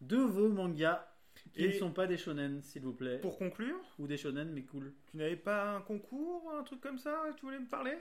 de 0.00 0.16
vos 0.18 0.48
mangas 0.48 1.06
qui 1.54 1.64
Et- 1.64 1.68
ne 1.68 1.72
sont 1.72 1.90
pas 1.92 2.06
des 2.06 2.18
shonen, 2.18 2.60
s'il 2.62 2.82
vous 2.82 2.92
plaît. 2.92 3.18
Pour 3.18 3.38
conclure, 3.38 3.76
Ou 3.98 4.06
des 4.06 4.16
shonen, 4.18 4.50
mais 4.52 4.62
cool. 4.62 4.92
tu 5.10 5.16
n'avais 5.16 5.36
pas 5.36 5.74
un 5.76 5.80
concours, 5.80 6.52
un 6.58 6.62
truc 6.62 6.80
comme 6.80 6.98
ça 6.98 7.22
Tu 7.36 7.46
voulais 7.46 7.58
me 7.60 7.66
parler? 7.68 7.96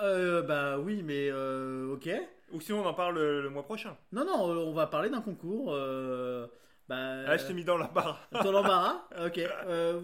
Euh, 0.00 0.42
bah 0.42 0.78
oui, 0.78 1.02
mais 1.02 1.28
euh, 1.30 1.92
ok. 1.94 2.08
Ou 2.52 2.60
sinon, 2.60 2.82
on 2.82 2.86
en 2.86 2.94
parle 2.94 3.14
le, 3.16 3.42
le 3.42 3.50
mois 3.50 3.64
prochain. 3.64 3.96
Non, 4.12 4.24
non, 4.24 4.50
euh, 4.50 4.56
on 4.64 4.72
va 4.72 4.86
parler 4.86 5.10
d'un 5.10 5.20
concours. 5.20 5.72
euh, 5.72 6.46
bah, 6.88 6.96
Ah, 7.26 7.36
je 7.36 7.46
t'ai 7.46 7.54
mis 7.54 7.64
dans 7.64 7.76
la 7.78 7.88
barre. 7.88 8.28
Dans 8.32 8.52
l'embarras 8.52 9.08
Ok. 9.26 9.38
Euh, 9.38 10.00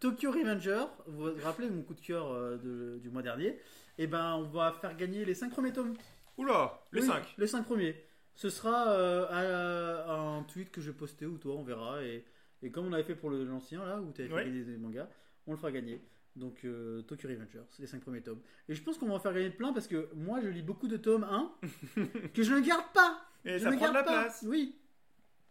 Tokyo 0.00 0.30
Revenger, 0.32 0.84
vous 1.06 1.30
vous 1.34 1.44
rappelez 1.44 1.68
mon 1.70 1.82
coup 1.82 1.94
de 1.94 2.00
cœur 2.00 2.32
euh, 2.32 2.56
de- 2.56 2.98
du 2.98 3.10
mois 3.10 3.22
dernier 3.22 3.58
Eh 3.98 4.06
ben, 4.06 4.34
on 4.34 4.42
va 4.42 4.72
faire 4.72 4.96
gagner 4.96 5.24
les 5.24 5.34
5 5.34 5.50
premiers 5.52 5.72
tomes. 5.72 5.94
Oula, 6.36 6.80
les 6.92 7.02
Oui, 7.02 7.06
5. 7.06 7.34
Les 7.38 7.46
5 7.46 7.64
premiers. 7.64 7.94
Ce 8.34 8.50
sera 8.50 8.88
euh, 8.90 10.04
un 10.08 10.42
tweet 10.44 10.72
que 10.72 10.80
je 10.80 10.90
vais 10.90 10.96
poster 10.96 11.26
ou 11.26 11.38
toi, 11.38 11.54
on 11.54 11.62
verra. 11.62 12.02
Et, 12.02 12.24
et 12.62 12.70
comme 12.72 12.86
on 12.88 12.92
avait 12.92 13.04
fait 13.04 13.14
pour 13.14 13.30
le- 13.30 13.44
l'ancien, 13.44 13.84
là, 13.84 14.00
où 14.00 14.10
tu 14.12 14.22
avais 14.22 14.30
fait 14.30 14.34
Ouais. 14.36 14.44
gagner 14.46 14.64
des 14.64 14.76
mangas, 14.78 15.06
on 15.46 15.52
le 15.52 15.58
fera 15.58 15.70
gagner. 15.70 16.00
Donc, 16.36 16.64
euh, 16.64 17.02
Tokyo 17.02 17.28
Revenger, 17.28 17.62
c'est 17.70 17.82
les 17.82 17.86
5 17.86 18.00
premiers 18.02 18.22
tomes. 18.22 18.40
Et 18.68 18.74
je 18.74 18.82
pense 18.82 18.98
qu'on 18.98 19.06
va 19.06 19.14
en 19.14 19.20
faire 19.20 19.32
gagner 19.32 19.50
plein 19.50 19.72
parce 19.72 19.86
que 19.86 20.08
moi, 20.14 20.40
je 20.40 20.48
lis 20.48 20.62
beaucoup 20.62 20.88
de 20.88 20.96
tomes 20.96 21.24
1 21.24 21.54
que 22.34 22.42
je 22.42 22.52
ne 22.54 22.60
garde 22.60 22.92
pas. 22.92 23.20
Et 23.44 23.58
je 23.58 23.64
ça 23.64 23.70
ne 23.70 23.76
prend 23.76 23.88
de 23.88 23.92
garde 23.92 23.94
la 23.94 24.02
pas. 24.12 24.22
place. 24.24 24.44
Oui. 24.46 24.76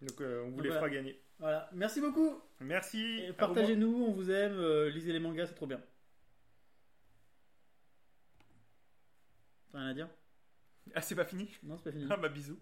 Donc, 0.01 0.19
euh, 0.19 0.43
on 0.45 0.51
vous 0.51 0.59
les 0.61 0.69
Voilà. 0.69 0.81
fera 0.81 0.89
gagner. 0.89 1.19
Voilà. 1.39 1.69
Merci 1.73 2.01
beaucoup. 2.01 2.41
Merci. 2.59 3.19
Et 3.21 3.33
Partagez-nous, 3.33 3.87
on 4.07 4.11
vous 4.11 4.29
aime, 4.29 4.57
euh, 4.57 4.89
lisez 4.89 5.13
les 5.13 5.19
mangas, 5.19 5.47
c'est 5.47 5.53
trop 5.55 5.67
bien. 5.67 5.81
T'as 9.71 9.79
rien 9.79 9.87
à 9.89 9.93
dire? 9.93 10.09
Ah, 10.93 11.01
c'est 11.01 11.15
pas 11.15 11.25
fini? 11.25 11.49
Non, 11.63 11.77
c'est 11.77 11.85
pas 11.85 11.91
fini. 11.91 12.05
Ah, 12.09 12.17
bah 12.17 12.29
bisous. 12.29 12.59